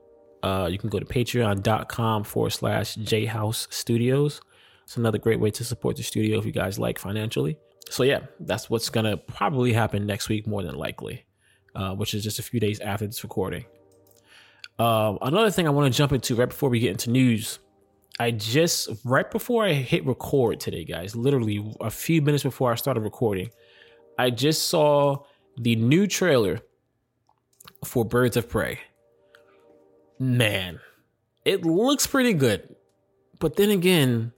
uh, 0.41 0.69
you 0.71 0.77
can 0.77 0.89
go 0.89 0.97
to 0.97 1.05
patreon.com 1.05 2.23
forward 2.23 2.51
slash 2.51 2.95
jhouse 2.95 3.67
studios. 3.69 4.39
It's 4.85 4.95
another 4.95 5.17
great 5.17 5.41
way 5.41 5.51
to 5.51 5.65
support 5.65 5.97
the 5.97 6.03
studio 6.03 6.39
if 6.39 6.45
you 6.45 6.53
guys 6.53 6.79
like 6.79 6.97
financially. 6.97 7.57
So, 7.89 8.03
yeah, 8.03 8.21
that's 8.39 8.69
what's 8.69 8.89
going 8.89 9.05
to 9.05 9.17
probably 9.17 9.73
happen 9.73 10.05
next 10.05 10.29
week, 10.29 10.47
more 10.47 10.63
than 10.63 10.75
likely, 10.75 11.25
uh, 11.77 11.95
which 11.95 12.13
is 12.13 12.23
just 12.23 12.39
a 12.39 12.43
few 12.43 12.59
days 12.59 12.81
after 12.81 13.07
this 13.07 13.23
recording. 13.23 13.63
Uh, 14.77 15.15
another 15.21 15.49
thing 15.49 15.65
I 15.65 15.69
want 15.69 15.91
to 15.91 15.97
jump 15.97 16.11
into 16.11 16.35
right 16.35 16.49
before 16.49 16.69
we 16.69 16.79
get 16.79 16.91
into 16.91 17.09
news 17.09 17.59
I 18.19 18.31
just 18.31 18.89
right 19.05 19.29
before 19.29 19.63
I 19.63 19.73
hit 19.73 20.05
record 20.05 20.59
today, 20.59 20.83
guys, 20.83 21.15
literally 21.15 21.63
a 21.79 21.91
few 21.91 22.21
minutes 22.21 22.43
before 22.43 22.71
I 22.71 22.75
started 22.75 23.01
recording, 23.01 23.51
I 24.17 24.31
just 24.31 24.69
saw 24.69 25.23
the 25.57 25.75
new 25.75 26.07
trailer 26.07 26.59
for 27.85 28.03
Birds 28.03 28.35
of 28.35 28.49
Prey. 28.49 28.79
Man, 30.17 30.79
it 31.45 31.63
looks 31.63 32.07
pretty 32.07 32.33
good. 32.33 32.75
But 33.39 33.55
then 33.55 33.69
again, 33.69 34.33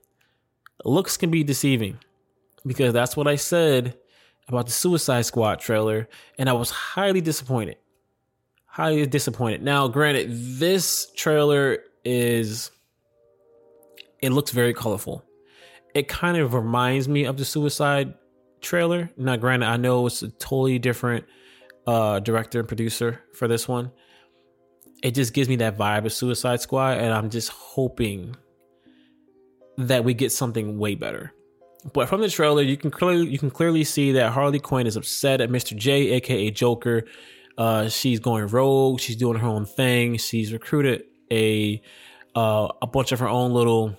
looks 0.84 1.16
can 1.16 1.30
be 1.30 1.42
deceiving 1.42 1.98
because 2.66 2.92
that's 2.92 3.16
what 3.16 3.26
I 3.26 3.36
said 3.36 3.96
about 4.50 4.66
the 4.66 4.72
Suicide 4.72 5.22
Squad 5.26 5.60
trailer, 5.60 6.08
and 6.38 6.48
I 6.48 6.52
was 6.52 6.70
highly 6.70 7.20
disappointed. 7.20 7.76
Highly 8.66 9.06
disappointed. 9.06 9.62
Now, 9.62 9.88
granted, 9.88 10.28
this 10.30 11.10
trailer 11.16 11.78
is 12.04 12.70
it 14.20 14.30
looks 14.30 14.50
very 14.50 14.74
colorful. 14.74 15.24
It 15.94 16.08
kind 16.08 16.36
of 16.36 16.54
reminds 16.54 17.08
me 17.08 17.24
of 17.24 17.36
the 17.36 17.44
Suicide 17.44 18.14
trailer. 18.60 19.10
Now, 19.16 19.36
granted, 19.36 19.66
I 19.66 19.76
know 19.76 20.06
it's 20.06 20.22
a 20.22 20.28
totally 20.28 20.78
different 20.78 21.24
uh, 21.86 22.20
director 22.20 22.60
and 22.60 22.68
producer 22.68 23.20
for 23.34 23.48
this 23.48 23.66
one. 23.66 23.90
It 25.02 25.14
just 25.14 25.32
gives 25.32 25.48
me 25.48 25.56
that 25.56 25.78
vibe 25.78 26.04
of 26.04 26.12
Suicide 26.12 26.60
Squad, 26.60 26.98
and 26.98 27.12
I'm 27.12 27.30
just 27.30 27.48
hoping 27.48 28.36
that 29.78 30.04
we 30.04 30.12
get 30.14 30.30
something 30.30 30.78
way 30.78 30.94
better. 30.94 31.32
But 31.92 32.08
from 32.08 32.20
the 32.20 32.28
trailer, 32.28 32.62
you 32.62 32.76
can 32.76 32.90
clearly 32.90 33.28
you 33.28 33.38
can 33.38 33.50
clearly 33.50 33.84
see 33.84 34.12
that 34.12 34.32
Harley 34.32 34.58
Quinn 34.58 34.86
is 34.86 34.96
upset 34.96 35.40
at 35.40 35.50
Mr. 35.50 35.76
J, 35.76 36.10
aka 36.12 36.50
Joker. 36.50 37.04
Uh, 37.56 37.88
she's 37.88 38.20
going 38.20 38.46
rogue. 38.46 39.00
She's 39.00 39.16
doing 39.16 39.38
her 39.38 39.46
own 39.46 39.64
thing. 39.64 40.16
She's 40.18 40.52
recruited 40.52 41.04
a 41.32 41.80
uh, 42.34 42.68
a 42.82 42.86
bunch 42.86 43.12
of 43.12 43.20
her 43.20 43.28
own 43.28 43.52
little 43.52 43.96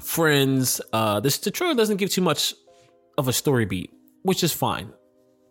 friends. 0.00 0.80
Uh, 0.92 1.20
this 1.20 1.38
the 1.38 1.50
trailer 1.50 1.74
doesn't 1.74 1.96
give 1.96 2.10
too 2.10 2.22
much 2.22 2.54
of 3.18 3.28
a 3.28 3.32
story 3.32 3.64
beat, 3.64 3.92
which 4.22 4.44
is 4.44 4.52
fine. 4.52 4.92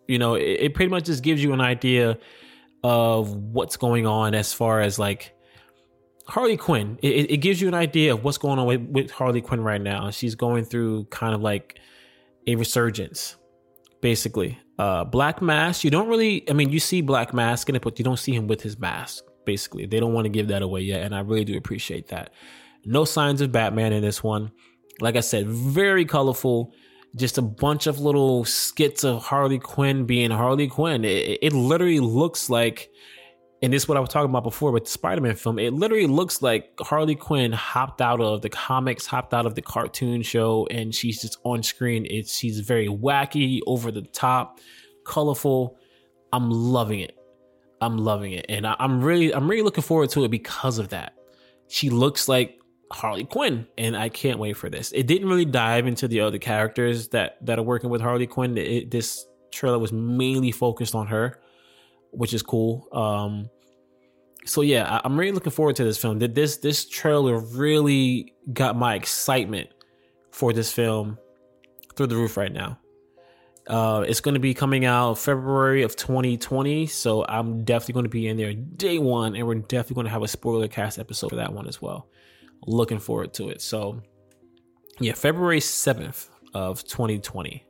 You 0.08 0.18
know, 0.18 0.34
it, 0.34 0.42
it 0.60 0.74
pretty 0.74 0.90
much 0.90 1.04
just 1.04 1.22
gives 1.22 1.42
you 1.42 1.52
an 1.52 1.60
idea 1.60 2.18
of 2.82 3.34
what's 3.34 3.76
going 3.76 4.06
on 4.06 4.34
as 4.34 4.52
far 4.52 4.80
as 4.80 4.98
like 4.98 5.34
Harley 6.28 6.56
Quinn. 6.56 6.98
It, 7.02 7.30
it 7.30 7.36
gives 7.38 7.60
you 7.60 7.68
an 7.68 7.74
idea 7.74 8.12
of 8.14 8.24
what's 8.24 8.38
going 8.38 8.58
on 8.58 8.66
with, 8.66 8.82
with 8.82 9.10
Harley 9.10 9.40
Quinn 9.40 9.60
right 9.60 9.80
now. 9.80 10.10
She's 10.10 10.34
going 10.34 10.64
through 10.64 11.04
kind 11.06 11.34
of 11.34 11.40
like 11.40 11.78
a 12.46 12.56
resurgence, 12.56 13.36
basically. 14.00 14.58
Uh, 14.78 15.04
Black 15.04 15.40
Mask. 15.40 15.84
You 15.84 15.90
don't 15.90 16.08
really. 16.08 16.48
I 16.50 16.52
mean, 16.52 16.70
you 16.70 16.80
see 16.80 17.00
Black 17.00 17.32
Mask 17.32 17.68
in 17.68 17.76
it, 17.76 17.82
but 17.82 17.98
you 17.98 18.04
don't 18.04 18.18
see 18.18 18.34
him 18.34 18.46
with 18.46 18.60
his 18.60 18.78
mask. 18.78 19.24
Basically, 19.44 19.86
they 19.86 20.00
don't 20.00 20.12
want 20.12 20.24
to 20.24 20.28
give 20.28 20.48
that 20.48 20.62
away 20.62 20.80
yet, 20.80 21.02
and 21.02 21.14
I 21.14 21.20
really 21.20 21.44
do 21.44 21.56
appreciate 21.56 22.08
that. 22.08 22.30
No 22.84 23.04
signs 23.04 23.40
of 23.40 23.52
Batman 23.52 23.92
in 23.92 24.02
this 24.02 24.22
one. 24.22 24.50
Like 25.00 25.16
I 25.16 25.20
said, 25.20 25.48
very 25.48 26.04
colorful. 26.04 26.72
Just 27.14 27.38
a 27.38 27.42
bunch 27.42 27.86
of 27.86 27.98
little 28.00 28.44
skits 28.44 29.04
of 29.04 29.24
Harley 29.24 29.58
Quinn 29.58 30.04
being 30.04 30.30
Harley 30.30 30.68
Quinn. 30.68 31.04
It, 31.04 31.38
it 31.40 31.52
literally 31.52 32.00
looks 32.00 32.50
like, 32.50 32.90
and 33.66 33.72
this 33.72 33.82
is 33.82 33.88
what 33.88 33.98
I 33.98 34.00
was 34.00 34.10
talking 34.10 34.30
about 34.30 34.44
before 34.44 34.70
with 34.70 34.84
the 34.84 34.90
Spider 34.90 35.20
Man 35.20 35.34
film. 35.34 35.58
It 35.58 35.72
literally 35.72 36.06
looks 36.06 36.40
like 36.40 36.70
Harley 36.78 37.16
Quinn 37.16 37.50
hopped 37.50 38.00
out 38.00 38.20
of 38.20 38.40
the 38.40 38.48
comics, 38.48 39.06
hopped 39.06 39.34
out 39.34 39.44
of 39.44 39.56
the 39.56 39.60
cartoon 39.60 40.22
show, 40.22 40.68
and 40.70 40.94
she's 40.94 41.20
just 41.20 41.38
on 41.42 41.64
screen. 41.64 42.06
It's 42.08 42.32
she's 42.32 42.60
very 42.60 42.86
wacky, 42.86 43.58
over 43.66 43.90
the 43.90 44.02
top, 44.02 44.60
colorful. 45.04 45.76
I'm 46.32 46.48
loving 46.48 47.00
it. 47.00 47.18
I'm 47.80 47.98
loving 47.98 48.34
it, 48.34 48.46
and 48.48 48.68
I, 48.68 48.76
I'm 48.78 49.02
really, 49.02 49.34
I'm 49.34 49.50
really 49.50 49.64
looking 49.64 49.82
forward 49.82 50.10
to 50.10 50.22
it 50.22 50.30
because 50.30 50.78
of 50.78 50.90
that. 50.90 51.14
She 51.66 51.90
looks 51.90 52.28
like 52.28 52.60
Harley 52.92 53.24
Quinn, 53.24 53.66
and 53.76 53.96
I 53.96 54.10
can't 54.10 54.38
wait 54.38 54.56
for 54.56 54.70
this. 54.70 54.92
It 54.92 55.08
didn't 55.08 55.28
really 55.28 55.44
dive 55.44 55.88
into 55.88 56.06
the 56.06 56.20
other 56.20 56.38
characters 56.38 57.08
that 57.08 57.44
that 57.44 57.58
are 57.58 57.64
working 57.64 57.90
with 57.90 58.00
Harley 58.00 58.28
Quinn. 58.28 58.56
It, 58.56 58.92
this 58.92 59.26
trailer 59.50 59.80
was 59.80 59.92
mainly 59.92 60.52
focused 60.52 60.94
on 60.94 61.08
her, 61.08 61.40
which 62.12 62.32
is 62.32 62.42
cool. 62.42 62.86
Um, 62.92 63.50
so 64.46 64.62
yeah, 64.62 65.00
I, 65.02 65.06
am 65.06 65.18
really 65.18 65.32
looking 65.32 65.52
forward 65.52 65.76
to 65.76 65.84
this 65.84 65.98
film. 65.98 66.18
Did 66.18 66.34
this 66.34 66.58
this 66.58 66.88
trailer 66.88 67.38
really 67.38 68.34
got 68.52 68.76
my 68.76 68.94
excitement 68.94 69.68
for 70.30 70.52
this 70.52 70.72
film 70.72 71.18
through 71.96 72.06
the 72.08 72.16
roof 72.16 72.36
right 72.36 72.52
now? 72.52 72.78
Uh, 73.66 74.04
it's 74.06 74.20
going 74.20 74.34
to 74.34 74.40
be 74.40 74.54
coming 74.54 74.84
out 74.84 75.18
February 75.18 75.82
of 75.82 75.96
2020, 75.96 76.86
so 76.86 77.26
I'm 77.28 77.64
definitely 77.64 77.94
going 77.94 78.04
to 78.04 78.10
be 78.10 78.28
in 78.28 78.36
there 78.36 78.54
day 78.54 78.98
one, 78.98 79.34
and 79.34 79.44
we're 79.44 79.56
definitely 79.56 79.94
going 79.96 80.04
to 80.04 80.12
have 80.12 80.22
a 80.22 80.28
spoiler 80.28 80.68
cast 80.68 81.00
episode 81.00 81.30
for 81.30 81.36
that 81.36 81.52
one 81.52 81.66
as 81.66 81.82
well 81.82 82.08
looking 82.66 82.98
forward 82.98 83.34
to 83.34 83.48
it. 83.48 83.60
So, 83.60 84.02
yeah, 85.00 85.12
February 85.12 85.60
7th 85.60 86.28
of 86.54 86.84
2020. 86.84 87.64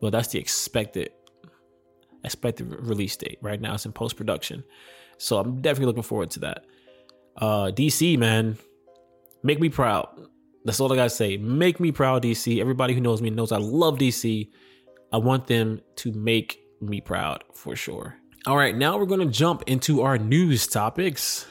Well, 0.00 0.10
that's 0.10 0.28
the 0.28 0.38
expected 0.38 1.10
expected 2.24 2.66
release 2.68 3.16
date. 3.16 3.38
Right 3.40 3.60
now 3.60 3.74
it's 3.74 3.86
in 3.86 3.92
post 3.92 4.16
production. 4.16 4.64
So 5.18 5.38
I'm 5.38 5.60
definitely 5.60 5.86
looking 5.86 6.02
forward 6.02 6.30
to 6.32 6.40
that. 6.40 6.66
Uh 7.36 7.70
DC, 7.74 8.18
man, 8.18 8.56
make 9.42 9.60
me 9.60 9.68
proud. 9.68 10.08
That's 10.64 10.80
all 10.80 10.92
I 10.92 10.96
gotta 10.96 11.10
say. 11.10 11.36
Make 11.36 11.80
me 11.80 11.92
proud, 11.92 12.22
DC. 12.22 12.60
Everybody 12.60 12.94
who 12.94 13.00
knows 13.00 13.22
me 13.22 13.30
knows 13.30 13.52
I 13.52 13.58
love 13.58 13.98
DC. 13.98 14.48
I 15.12 15.18
want 15.18 15.46
them 15.46 15.80
to 15.96 16.12
make 16.12 16.58
me 16.80 17.00
proud 17.00 17.44
for 17.54 17.76
sure. 17.76 18.16
All 18.46 18.56
right, 18.56 18.76
now 18.76 18.98
we're 18.98 19.06
gonna 19.06 19.26
jump 19.26 19.62
into 19.66 20.02
our 20.02 20.18
news 20.18 20.66
topics. 20.66 21.46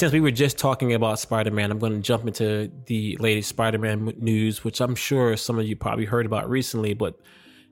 since 0.00 0.14
we 0.14 0.20
were 0.20 0.30
just 0.30 0.56
talking 0.56 0.94
about 0.94 1.18
Spider 1.18 1.50
Man, 1.50 1.70
I'm 1.70 1.78
going 1.78 1.92
to 1.92 2.00
jump 2.00 2.26
into 2.26 2.72
the 2.86 3.18
latest 3.20 3.50
Spider 3.50 3.76
Man 3.76 4.14
news, 4.16 4.64
which 4.64 4.80
I'm 4.80 4.94
sure 4.94 5.36
some 5.36 5.58
of 5.58 5.66
you 5.66 5.76
probably 5.76 6.06
heard 6.06 6.24
about 6.24 6.48
recently. 6.48 6.94
But 6.94 7.20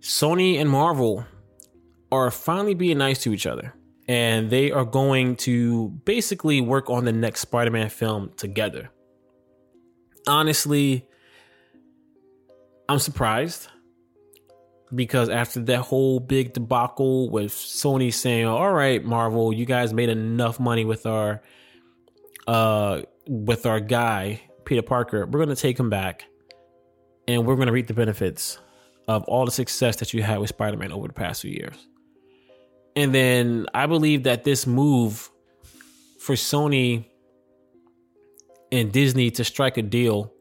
Sony 0.00 0.60
and 0.60 0.68
Marvel 0.70 1.26
are 2.10 2.30
finally 2.30 2.74
being 2.74 2.98
nice 2.98 3.22
to 3.22 3.32
each 3.32 3.46
other. 3.46 3.74
And 4.06 4.48
they 4.48 4.70
are 4.70 4.86
going 4.86 5.36
to 5.36 5.90
basically 6.04 6.60
work 6.62 6.88
on 6.88 7.04
the 7.04 7.12
next 7.12 7.40
Spider 7.40 7.70
Man 7.70 7.90
film 7.90 8.30
together. 8.36 8.90
Honestly, 10.26 11.06
I'm 12.88 12.98
surprised 12.98 13.68
because 14.94 15.28
after 15.28 15.60
that 15.60 15.80
whole 15.80 16.20
big 16.20 16.54
debacle 16.54 17.28
with 17.28 17.52
Sony 17.52 18.12
saying, 18.12 18.46
All 18.46 18.72
right, 18.72 19.04
Marvel, 19.04 19.52
you 19.52 19.66
guys 19.66 19.92
made 19.92 20.08
enough 20.08 20.58
money 20.58 20.86
with 20.86 21.04
our 21.04 21.42
uh, 22.46 23.02
with 23.26 23.66
our 23.66 23.78
guy 23.78 24.40
Peter 24.68 24.82
Parker, 24.82 25.26
we're 25.26 25.38
going 25.44 25.54
to 25.54 25.56
take 25.56 25.78
him 25.78 25.88
back, 25.88 26.24
and 27.26 27.46
we're 27.46 27.56
going 27.56 27.68
to 27.68 27.72
reap 27.72 27.86
the 27.86 27.94
benefits 27.94 28.58
of 29.08 29.24
all 29.24 29.46
the 29.46 29.50
success 29.50 29.96
that 29.96 30.12
you 30.12 30.22
had 30.22 30.38
with 30.38 30.50
Spider-Man 30.50 30.92
over 30.92 31.08
the 31.08 31.14
past 31.14 31.42
few 31.42 31.50
years. 31.50 31.88
And 32.94 33.14
then 33.14 33.66
I 33.74 33.86
believe 33.86 34.24
that 34.24 34.44
this 34.44 34.66
move 34.66 35.30
for 36.20 36.34
Sony 36.34 37.06
and 38.70 38.92
Disney 38.92 39.30
to 39.32 39.44
strike 39.44 39.78
a 39.78 39.82
deal 39.82 40.32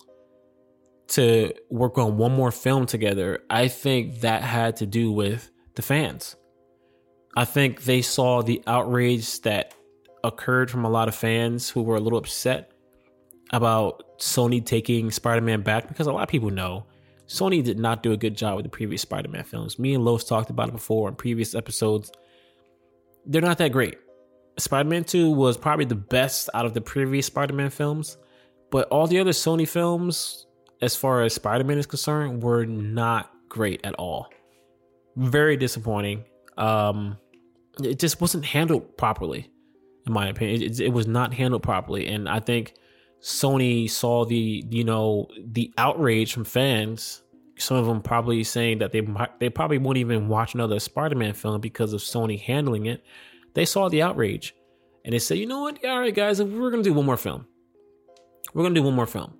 to 1.09 1.53
work 1.69 1.97
on 1.97 2.17
one 2.17 2.33
more 2.33 2.51
film 2.51 2.85
together, 2.85 3.39
I 3.49 3.69
think 3.69 4.19
that 4.21 4.41
had 4.41 4.75
to 4.77 4.85
do 4.85 5.11
with 5.11 5.49
the 5.75 5.81
fans. 5.81 6.35
I 7.37 7.45
think 7.45 7.83
they 7.83 8.01
saw 8.01 8.41
the 8.41 8.61
outrage 8.67 9.41
that 9.41 9.73
occurred 10.23 10.69
from 10.69 10.83
a 10.83 10.89
lot 10.89 11.07
of 11.07 11.15
fans 11.15 11.69
who 11.69 11.83
were 11.83 11.95
a 11.95 11.99
little 11.99 12.19
upset 12.19 12.71
about 13.53 14.03
Sony 14.19 14.65
taking 14.65 15.11
Spider 15.11 15.41
Man 15.41 15.61
back 15.61 15.87
because 15.87 16.07
a 16.07 16.11
lot 16.11 16.23
of 16.23 16.29
people 16.29 16.49
know 16.49 16.85
Sony 17.27 17.63
did 17.63 17.77
not 17.77 18.03
do 18.03 18.11
a 18.11 18.17
good 18.17 18.35
job 18.35 18.55
with 18.55 18.63
the 18.63 18.69
previous 18.69 19.01
Spider 19.01 19.29
Man 19.29 19.43
films. 19.43 19.77
Me 19.77 19.93
and 19.93 20.05
Los 20.05 20.23
talked 20.23 20.49
about 20.49 20.69
it 20.69 20.73
before 20.73 21.09
in 21.09 21.15
previous 21.15 21.55
episodes. 21.55 22.11
They're 23.25 23.41
not 23.41 23.57
that 23.57 23.71
great. 23.71 23.97
Spider 24.57 24.89
Man 24.89 25.03
2 25.03 25.31
was 25.31 25.57
probably 25.57 25.85
the 25.85 25.95
best 25.95 26.49
out 26.53 26.65
of 26.65 26.73
the 26.73 26.81
previous 26.81 27.25
Spider 27.25 27.53
Man 27.53 27.69
films, 27.69 28.17
but 28.71 28.87
all 28.89 29.07
the 29.07 29.19
other 29.19 29.31
Sony 29.31 29.67
films, 29.67 30.47
as 30.81 30.95
far 30.95 31.23
as 31.23 31.33
Spider 31.33 31.63
Man 31.63 31.77
is 31.77 31.85
concerned, 31.85 32.41
were 32.41 32.65
not 32.65 33.31
great 33.49 33.81
at 33.83 33.93
all. 33.95 34.29
Very 35.15 35.57
disappointing. 35.57 36.23
Um, 36.57 37.17
it 37.83 37.99
just 37.99 38.21
wasn't 38.21 38.45
handled 38.45 38.97
properly 38.97 39.51
in 40.07 40.13
my 40.13 40.27
opinion. 40.29 40.63
It, 40.63 40.79
it, 40.79 40.93
was 40.93 41.05
not 41.05 41.33
handled 41.33 41.61
properly, 41.61 42.07
and 42.07 42.27
I 42.27 42.39
think 42.39 42.73
Sony 43.21 43.89
saw 43.89 44.25
the 44.25 44.63
you 44.69 44.83
know 44.83 45.27
the 45.37 45.73
outrage 45.77 46.33
from 46.33 46.43
fans. 46.43 47.23
Some 47.57 47.77
of 47.77 47.87
them 47.87 48.01
probably 48.01 48.43
saying 48.43 48.79
that 48.79 48.91
they 48.91 49.01
they 49.39 49.49
probably 49.49 49.79
won't 49.79 49.97
even 49.97 50.27
watch 50.27 50.53
another 50.53 50.79
Spider-Man 50.79 51.33
film 51.33 51.59
because 51.59 51.93
of 51.93 52.01
Sony 52.01 52.39
handling 52.39 52.85
it. 52.85 53.03
They 53.55 53.65
saw 53.65 53.89
the 53.89 54.03
outrage, 54.03 54.55
and 55.03 55.13
they 55.13 55.19
said, 55.19 55.39
you 55.39 55.47
know 55.47 55.61
what? 55.61 55.83
All 55.83 55.99
right, 55.99 56.13
guys, 56.13 56.41
we're 56.41 56.69
gonna 56.69 56.83
do 56.83 56.93
one 56.93 57.05
more 57.05 57.17
film. 57.17 57.47
We're 58.53 58.63
gonna 58.63 58.75
do 58.75 58.83
one 58.83 58.93
more 58.93 59.07
film. 59.07 59.33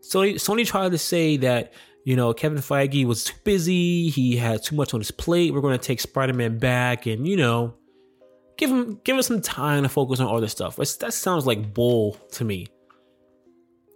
So 0.00 0.20
Sony 0.20 0.66
tried 0.66 0.92
to 0.92 0.98
say 0.98 1.36
that 1.38 1.72
you 2.04 2.16
know 2.16 2.34
Kevin 2.34 2.58
Feige 2.58 3.04
was 3.04 3.24
too 3.24 3.36
busy. 3.44 4.08
He 4.08 4.36
had 4.36 4.64
too 4.64 4.74
much 4.74 4.92
on 4.92 5.00
his 5.00 5.12
plate. 5.12 5.54
We're 5.54 5.60
gonna 5.60 5.78
take 5.78 6.00
Spider-Man 6.00 6.58
back, 6.58 7.06
and 7.06 7.28
you 7.28 7.36
know 7.36 7.74
give 8.56 8.70
him 8.70 9.00
give 9.04 9.16
him 9.16 9.22
some 9.22 9.40
time 9.40 9.84
to 9.84 9.88
focus 9.88 10.18
on 10.18 10.34
other 10.34 10.48
stuff. 10.48 10.76
That 10.76 11.14
sounds 11.14 11.46
like 11.46 11.72
bull 11.72 12.14
to 12.32 12.44
me. 12.44 12.66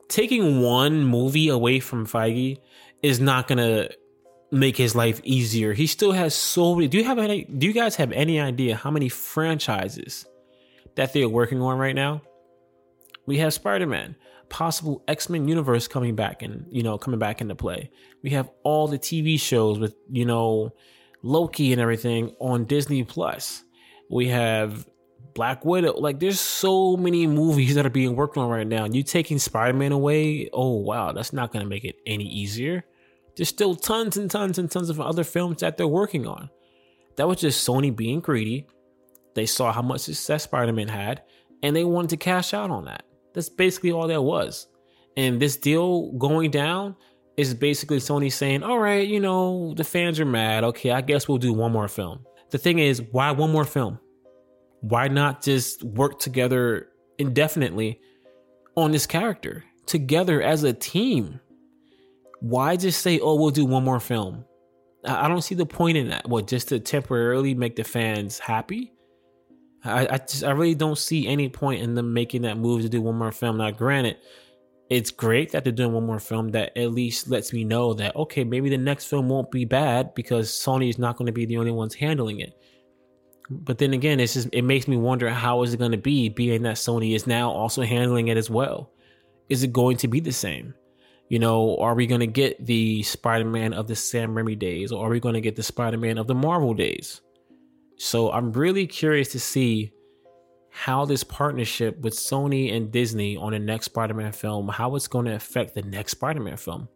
Taking 0.08 0.60
one 0.62 1.04
movie 1.04 1.48
away 1.48 1.80
from 1.80 2.06
Feige 2.06 2.58
is 3.02 3.20
not 3.20 3.48
gonna 3.48 3.88
make 4.50 4.76
his 4.76 4.94
life 4.94 5.20
easier. 5.24 5.72
He 5.72 5.86
still 5.86 6.12
has 6.12 6.34
so 6.34 6.74
many. 6.74 6.88
Do 6.88 6.98
you 6.98 7.04
have 7.04 7.18
any? 7.18 7.44
Do 7.44 7.66
you 7.66 7.72
guys 7.72 7.96
have 7.96 8.12
any 8.12 8.40
idea 8.40 8.76
how 8.76 8.90
many 8.90 9.08
franchises 9.08 10.26
that 10.94 11.12
they're 11.12 11.28
working 11.28 11.60
on 11.60 11.78
right 11.78 11.94
now? 11.94 12.22
We 13.26 13.38
have 13.38 13.54
Spider 13.54 13.86
Man, 13.86 14.16
possible 14.48 15.02
X 15.08 15.28
Men 15.28 15.48
universe 15.48 15.88
coming 15.88 16.14
back 16.14 16.42
and 16.42 16.66
you 16.70 16.82
know 16.82 16.98
coming 16.98 17.18
back 17.18 17.40
into 17.40 17.54
play. 17.54 17.90
We 18.22 18.30
have 18.30 18.50
all 18.62 18.86
the 18.88 18.98
TV 18.98 19.38
shows 19.40 19.78
with 19.78 19.94
you 20.10 20.24
know 20.24 20.74
Loki 21.22 21.72
and 21.72 21.80
everything 21.80 22.34
on 22.38 22.64
Disney 22.64 23.02
Plus. 23.04 23.64
We 24.10 24.28
have 24.28 24.86
Black 25.34 25.64
Widow. 25.64 25.94
Like 25.94 26.20
there's 26.20 26.40
so 26.40 26.96
many 26.96 27.26
movies 27.26 27.74
that 27.74 27.86
are 27.86 27.90
being 27.90 28.16
worked 28.16 28.36
on 28.36 28.48
right 28.48 28.66
now. 28.66 28.86
You 28.86 29.02
taking 29.02 29.38
Spider 29.38 29.76
Man 29.76 29.92
away? 29.92 30.48
Oh 30.52 30.76
wow, 30.76 31.12
that's 31.12 31.32
not 31.32 31.52
gonna 31.52 31.66
make 31.66 31.84
it 31.84 31.96
any 32.06 32.24
easier. 32.24 32.84
There's 33.36 33.48
still 33.48 33.74
tons 33.74 34.16
and 34.16 34.30
tons 34.30 34.58
and 34.58 34.70
tons 34.70 34.90
of 34.90 35.00
other 35.00 35.24
films 35.24 35.60
that 35.60 35.76
they're 35.76 35.88
working 35.88 36.26
on. 36.26 36.50
That 37.16 37.28
was 37.28 37.40
just 37.40 37.66
Sony 37.66 37.94
being 37.94 38.20
greedy. 38.20 38.66
They 39.34 39.46
saw 39.46 39.72
how 39.72 39.82
much 39.82 40.02
success 40.02 40.44
Spider 40.44 40.72
Man 40.72 40.88
had, 40.88 41.22
and 41.62 41.74
they 41.74 41.84
wanted 41.84 42.10
to 42.10 42.16
cash 42.16 42.54
out 42.54 42.70
on 42.70 42.84
that. 42.84 43.04
That's 43.34 43.48
basically 43.48 43.90
all 43.92 44.06
that 44.06 44.22
was. 44.22 44.68
And 45.16 45.40
this 45.40 45.56
deal 45.56 46.12
going 46.12 46.50
down 46.50 46.96
is 47.36 47.54
basically 47.54 47.98
Sony 47.98 48.32
saying, 48.32 48.62
all 48.62 48.78
right, 48.78 49.06
you 49.06 49.18
know, 49.20 49.74
the 49.74 49.84
fans 49.84 50.20
are 50.20 50.24
mad. 50.24 50.64
Okay, 50.64 50.90
I 50.90 51.00
guess 51.00 51.28
we'll 51.28 51.38
do 51.38 51.52
one 51.52 51.72
more 51.72 51.88
film. 51.88 52.24
The 52.50 52.58
thing 52.58 52.78
is, 52.78 53.02
why 53.02 53.32
one 53.32 53.50
more 53.50 53.64
film? 53.64 53.98
Why 54.88 55.08
not 55.08 55.42
just 55.42 55.82
work 55.82 56.18
together 56.18 56.88
indefinitely 57.18 58.00
on 58.76 58.92
this 58.92 59.06
character 59.06 59.64
together 59.86 60.42
as 60.42 60.62
a 60.62 60.72
team? 60.72 61.40
why 62.44 62.76
just 62.76 63.00
say, 63.00 63.18
"Oh, 63.20 63.36
we'll 63.36 63.50
do 63.50 63.64
one 63.64 63.84
more 63.84 64.00
film"? 64.00 64.44
I 65.02 65.28
don't 65.28 65.40
see 65.40 65.54
the 65.54 65.66
point 65.66 65.96
in 65.96 66.08
that. 66.08 66.28
What 66.28 66.46
just 66.46 66.68
to 66.68 66.78
temporarily 66.78 67.54
make 67.54 67.76
the 67.76 67.84
fans 67.84 68.38
happy? 68.38 68.92
I, 69.82 70.06
I 70.06 70.18
just 70.18 70.44
I 70.44 70.50
really 70.50 70.74
don't 70.74 70.98
see 70.98 71.26
any 71.26 71.48
point 71.48 71.82
in 71.82 71.94
them 71.94 72.12
making 72.12 72.42
that 72.42 72.58
move 72.58 72.82
to 72.82 72.88
do 72.90 73.00
one 73.00 73.16
more 73.16 73.32
film. 73.32 73.58
Now, 73.58 73.70
granted, 73.70 74.18
it's 74.90 75.10
great 75.10 75.52
that 75.52 75.64
they're 75.64 75.72
doing 75.72 75.94
one 75.94 76.04
more 76.04 76.18
film 76.18 76.50
that 76.50 76.76
at 76.76 76.92
least 76.92 77.30
lets 77.30 77.52
me 77.52 77.64
know 77.64 77.94
that 77.94 78.14
okay, 78.14 78.44
maybe 78.44 78.68
the 78.68 78.76
next 78.76 79.06
film 79.06 79.30
won't 79.30 79.50
be 79.50 79.64
bad 79.64 80.14
because 80.14 80.50
Sony 80.50 80.90
is 80.90 80.98
not 80.98 81.16
going 81.16 81.26
to 81.26 81.32
be 81.32 81.46
the 81.46 81.56
only 81.56 81.72
ones 81.72 81.94
handling 81.94 82.40
it. 82.40 82.58
But 83.50 83.78
then 83.78 83.92
again, 83.92 84.20
it's 84.20 84.34
just 84.34 84.48
it 84.52 84.62
makes 84.62 84.88
me 84.88 84.96
wonder 84.96 85.28
how 85.30 85.62
is 85.62 85.74
it 85.74 85.78
going 85.78 85.92
to 85.92 85.98
be, 85.98 86.28
being 86.28 86.62
that 86.62 86.76
Sony 86.76 87.14
is 87.14 87.26
now 87.26 87.50
also 87.50 87.82
handling 87.82 88.28
it 88.28 88.36
as 88.36 88.48
well. 88.50 88.90
Is 89.48 89.62
it 89.62 89.72
going 89.72 89.98
to 89.98 90.08
be 90.08 90.20
the 90.20 90.32
same? 90.32 90.74
You 91.28 91.38
know, 91.38 91.76
are 91.78 91.94
we 91.94 92.06
going 92.06 92.20
to 92.20 92.26
get 92.26 92.64
the 92.64 93.02
Spider 93.02 93.44
Man 93.44 93.72
of 93.72 93.86
the 93.86 93.96
Sam 93.96 94.34
Raimi 94.34 94.58
days, 94.58 94.92
or 94.92 95.06
are 95.06 95.10
we 95.10 95.20
going 95.20 95.34
to 95.34 95.40
get 95.40 95.56
the 95.56 95.62
Spider 95.62 95.98
Man 95.98 96.18
of 96.18 96.26
the 96.26 96.34
Marvel 96.34 96.74
days? 96.74 97.20
So 97.96 98.32
I'm 98.32 98.52
really 98.52 98.86
curious 98.86 99.28
to 99.32 99.40
see 99.40 99.92
how 100.70 101.04
this 101.04 101.22
partnership 101.22 102.00
with 102.00 102.14
Sony 102.14 102.74
and 102.76 102.90
Disney 102.90 103.36
on 103.36 103.52
the 103.52 103.60
next 103.60 103.86
Spider-Man 103.86 104.32
film, 104.32 104.68
how 104.68 104.96
it's 104.96 105.06
going 105.06 105.26
to 105.26 105.34
affect 105.34 105.74
the 105.74 105.82
next 105.82 106.12
Spider-Man 106.12 106.56
film. 106.56 106.88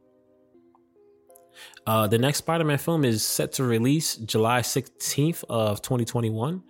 Uh, 1.89 2.07
the 2.07 2.19
next 2.19 2.37
Spider-Man 2.37 2.77
film 2.77 3.03
is 3.03 3.23
set 3.23 3.53
to 3.53 3.65
release 3.65 4.17
July 4.17 4.61
16th 4.61 5.43
of 5.49 5.81
2021. 5.81 6.63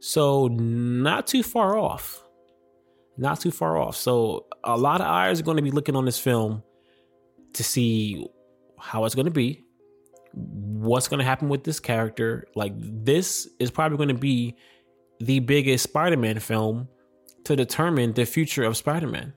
So 0.00 0.48
not 0.48 1.26
too 1.26 1.42
far 1.42 1.76
off. 1.76 2.24
Not 3.18 3.38
too 3.38 3.50
far 3.50 3.76
off. 3.76 3.96
So 3.96 4.46
a 4.64 4.78
lot 4.78 5.02
of 5.02 5.06
eyes 5.08 5.40
are 5.40 5.42
going 5.42 5.58
to 5.58 5.62
be 5.62 5.70
looking 5.70 5.94
on 5.94 6.06
this 6.06 6.18
film 6.18 6.62
to 7.52 7.62
see 7.62 8.26
how 8.78 9.04
it's 9.04 9.14
going 9.14 9.26
to 9.26 9.30
be, 9.30 9.62
what's 10.32 11.06
going 11.06 11.18
to 11.18 11.26
happen 11.26 11.50
with 11.50 11.64
this 11.64 11.78
character. 11.78 12.46
Like 12.54 12.72
this 12.74 13.46
is 13.58 13.70
probably 13.70 13.98
going 13.98 14.08
to 14.08 14.14
be 14.14 14.56
the 15.20 15.40
biggest 15.40 15.84
Spider-Man 15.84 16.38
film 16.38 16.88
to 17.44 17.56
determine 17.56 18.14
the 18.14 18.24
future 18.24 18.64
of 18.64 18.78
Spider-Man. 18.78 19.34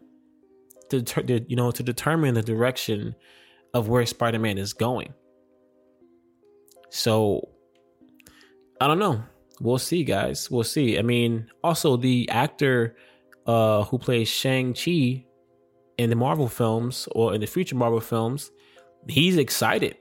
To, 0.91 1.45
you 1.49 1.57
know 1.57 1.71
to 1.71 1.83
determine 1.83 2.35
the 2.35 2.41
direction 2.41 3.15
of 3.73 3.89
where 3.89 4.05
Spider-Man 4.05 4.57
is 4.57 4.71
going. 4.71 5.13
So 6.95 7.49
I 8.79 8.87
don't 8.87 8.99
know. 8.99 9.21
We'll 9.59 9.77
see, 9.77 10.05
guys. 10.05 10.49
We'll 10.49 10.63
see. 10.63 10.97
I 10.97 11.01
mean, 11.01 11.47
also 11.61 11.97
the 11.97 12.29
actor 12.29 12.95
uh, 13.45 13.83
who 13.83 13.97
plays 13.97 14.29
Shang-Chi 14.29 15.25
in 15.97 16.09
the 16.09 16.15
Marvel 16.15 16.47
films 16.47 17.09
or 17.11 17.35
in 17.35 17.41
the 17.41 17.47
future 17.47 17.75
Marvel 17.75 17.99
films, 17.99 18.49
he's 19.09 19.37
excited 19.37 19.97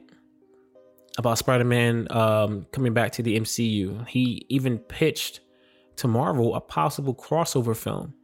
about 1.19 1.39
Spider-Man 1.39 2.07
um, 2.11 2.67
coming 2.71 2.95
back 2.95 3.11
to 3.13 3.23
the 3.23 3.41
MCU. 3.41 4.07
He 4.07 4.47
even 4.49 4.79
pitched 4.79 5.41
to 5.97 6.07
Marvel 6.07 6.55
a 6.55 6.61
possible 6.61 7.15
crossover 7.15 7.77
film, 7.77 8.15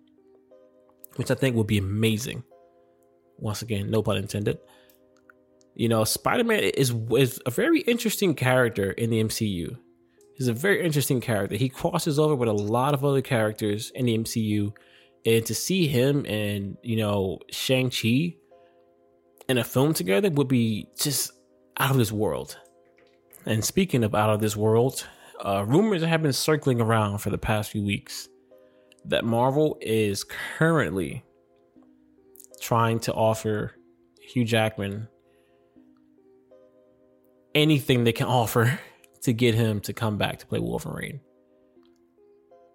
which 1.17 1.31
I 1.33 1.35
think 1.35 1.57
would 1.57 1.67
be 1.67 1.79
amazing. 1.79 2.45
Once 3.37 3.63
again, 3.63 3.91
no 3.91 4.01
pun 4.01 4.17
intended. 4.17 4.59
You 5.75 5.89
know, 5.89 6.05
Spider-Man 6.05 6.61
is 6.61 6.95
is 7.17 7.41
a 7.47 7.51
very 7.51 7.81
interesting 7.81 8.35
character 8.35 8.91
in 8.91 9.11
the 9.11 9.23
MCU. 9.23 9.77
He's 10.35 10.49
a 10.49 10.53
very 10.53 10.85
interesting 10.85 11.21
character. 11.21 11.57
He 11.57 11.69
crosses 11.69 12.19
over 12.19 12.35
with 12.35 12.49
a 12.49 12.53
lot 12.53 12.95
of 12.95 13.05
other 13.05 13.23
characters 13.23 13.91
in 13.95 14.07
the 14.07 14.17
MCU 14.19 14.73
and 15.27 15.45
to 15.47 15.55
see 15.55 15.87
him 15.87 16.25
and 16.27 16.77
you 16.83 16.97
know 16.97 17.39
Shang 17.51 17.91
Chi 17.91 18.37
in 19.49 19.59
a 19.59 19.65
film 19.65 19.95
together 19.95 20.31
would 20.31 20.49
be 20.49 20.87
just 20.99 21.33
out 21.79 21.91
of 21.91 21.99
this 21.99 22.13
world. 22.13 22.59
And 23.47 23.65
speaking 23.65 24.05
of 24.05 24.15
out 24.15 24.31
of 24.31 24.41
this 24.41 24.57
world, 24.57 25.07
uh, 25.45 25.65
rumors 25.67 26.03
have 26.03 26.23
been 26.23 26.33
circling 26.33 26.81
around 26.81 27.19
for 27.19 27.31
the 27.31 27.39
past 27.39 27.71
few 27.71 27.83
weeks 27.83 28.29
that 29.07 29.25
Marvel 29.25 29.79
is 29.81 30.25
currently 30.25 31.25
trying 32.61 33.01
to 33.01 33.13
offer 33.13 33.75
Hugh 34.21 34.45
Jackman 34.45 35.09
anything 37.55 38.05
they 38.05 38.13
can 38.13 38.27
offer 38.27 38.79
to 39.23 39.33
get 39.33 39.55
him 39.55 39.81
to 39.81 39.93
come 39.93 40.17
back 40.17 40.39
to 40.39 40.47
play 40.47 40.59
Wolverine 40.59 41.21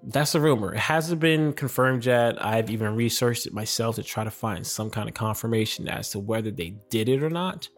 that's 0.07 0.35
a 0.35 0.39
rumor. 0.39 0.73
It 0.73 0.79
hasn't 0.79 1.19
been 1.19 1.53
confirmed 1.53 2.05
yet. 2.05 2.43
I've 2.43 2.69
even 2.69 2.95
researched 2.95 3.47
it 3.47 3.53
myself 3.53 3.95
to 3.95 4.03
try 4.03 4.23
to 4.23 4.31
find 4.31 4.65
some 4.65 4.89
kind 4.89 5.09
of 5.09 5.15
confirmation 5.15 5.87
as 5.87 6.11
to 6.11 6.19
whether 6.19 6.51
they 6.51 6.75
did 6.89 7.09
it 7.09 7.23
or 7.23 7.29
not. 7.29 7.69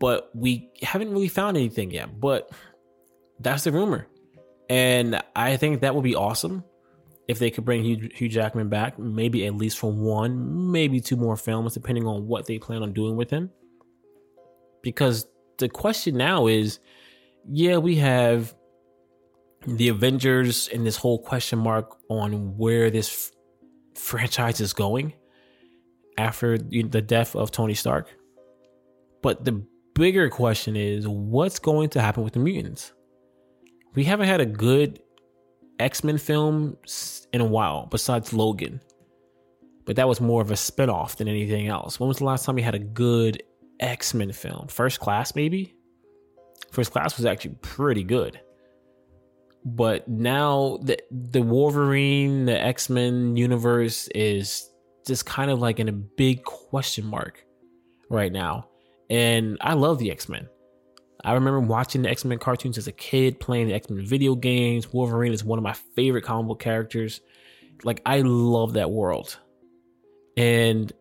But 0.00 0.30
we 0.34 0.70
haven't 0.82 1.10
really 1.10 1.28
found 1.28 1.56
anything 1.56 1.90
yet. 1.90 2.20
But 2.20 2.50
that's 3.38 3.64
the 3.64 3.72
rumor. 3.72 4.08
And 4.68 5.22
I 5.36 5.56
think 5.56 5.82
that 5.82 5.94
would 5.94 6.04
be 6.04 6.16
awesome 6.16 6.64
if 7.28 7.38
they 7.38 7.50
could 7.50 7.64
bring 7.64 7.84
Hugh, 7.84 8.08
Hugh 8.12 8.28
Jackman 8.28 8.68
back, 8.68 8.98
maybe 8.98 9.46
at 9.46 9.54
least 9.54 9.78
for 9.78 9.92
one, 9.92 10.72
maybe 10.72 11.00
two 11.00 11.16
more 11.16 11.36
films, 11.36 11.74
depending 11.74 12.06
on 12.06 12.26
what 12.26 12.46
they 12.46 12.58
plan 12.58 12.82
on 12.82 12.92
doing 12.92 13.16
with 13.16 13.30
him. 13.30 13.50
Because 14.86 15.26
the 15.58 15.68
question 15.68 16.16
now 16.16 16.46
is 16.46 16.78
yeah, 17.48 17.78
we 17.78 17.96
have 17.96 18.54
the 19.66 19.88
Avengers 19.88 20.68
and 20.72 20.86
this 20.86 20.96
whole 20.96 21.18
question 21.18 21.58
mark 21.58 21.96
on 22.08 22.56
where 22.56 22.88
this 22.88 23.32
f- 23.96 24.00
franchise 24.00 24.60
is 24.60 24.72
going 24.72 25.12
after 26.18 26.56
the 26.56 27.02
death 27.02 27.34
of 27.34 27.50
Tony 27.50 27.74
Stark. 27.74 28.14
But 29.24 29.44
the 29.44 29.66
bigger 29.96 30.30
question 30.30 30.76
is 30.76 31.08
what's 31.08 31.58
going 31.58 31.88
to 31.90 32.00
happen 32.00 32.22
with 32.22 32.34
the 32.34 32.38
mutants? 32.38 32.92
We 33.96 34.04
haven't 34.04 34.28
had 34.28 34.40
a 34.40 34.46
good 34.46 35.00
X 35.80 36.04
Men 36.04 36.16
film 36.16 36.76
in 37.32 37.40
a 37.40 37.44
while, 37.44 37.88
besides 37.90 38.32
Logan. 38.32 38.80
But 39.84 39.96
that 39.96 40.06
was 40.06 40.20
more 40.20 40.42
of 40.42 40.52
a 40.52 40.54
spinoff 40.54 41.16
than 41.16 41.26
anything 41.26 41.66
else. 41.66 41.98
When 41.98 42.06
was 42.06 42.18
the 42.18 42.24
last 42.24 42.44
time 42.44 42.54
we 42.54 42.62
had 42.62 42.76
a 42.76 42.78
good 42.78 43.42
X 43.80 44.14
Men 44.14 44.32
film? 44.32 44.68
First 44.68 45.00
Class, 45.00 45.34
maybe? 45.34 45.74
First 46.72 46.92
Class 46.92 47.16
was 47.16 47.26
actually 47.26 47.56
pretty 47.62 48.04
good 48.04 48.40
but 49.66 50.06
now 50.06 50.78
the 50.80 50.96
the 51.10 51.42
Wolverine, 51.42 52.46
the 52.46 52.58
X 52.58 52.88
Men 52.88 53.36
universe 53.36 54.08
is 54.14 54.70
just 55.04 55.26
kind 55.26 55.50
of 55.50 55.58
like 55.58 55.80
in 55.80 55.88
a 55.88 55.92
big 55.92 56.44
question 56.44 57.04
mark 57.04 57.44
right 58.08 58.30
now. 58.30 58.68
And 59.10 59.58
I 59.60 59.74
love 59.74 59.98
the 59.98 60.12
X 60.12 60.28
Men. 60.28 60.48
I 61.24 61.32
remember 61.32 61.58
watching 61.58 62.02
the 62.02 62.10
X 62.10 62.24
Men 62.24 62.38
cartoons 62.38 62.78
as 62.78 62.86
a 62.86 62.92
kid, 62.92 63.40
playing 63.40 63.66
the 63.66 63.74
X 63.74 63.90
Men 63.90 64.06
video 64.06 64.36
games. 64.36 64.92
Wolverine 64.92 65.32
is 65.32 65.42
one 65.42 65.58
of 65.58 65.64
my 65.64 65.74
favorite 65.96 66.22
comic 66.22 66.46
book 66.46 66.60
characters. 66.60 67.20
Like 67.82 68.02
I 68.06 68.20
love 68.20 68.74
that 68.74 68.92
world, 68.92 69.36
and 70.36 70.92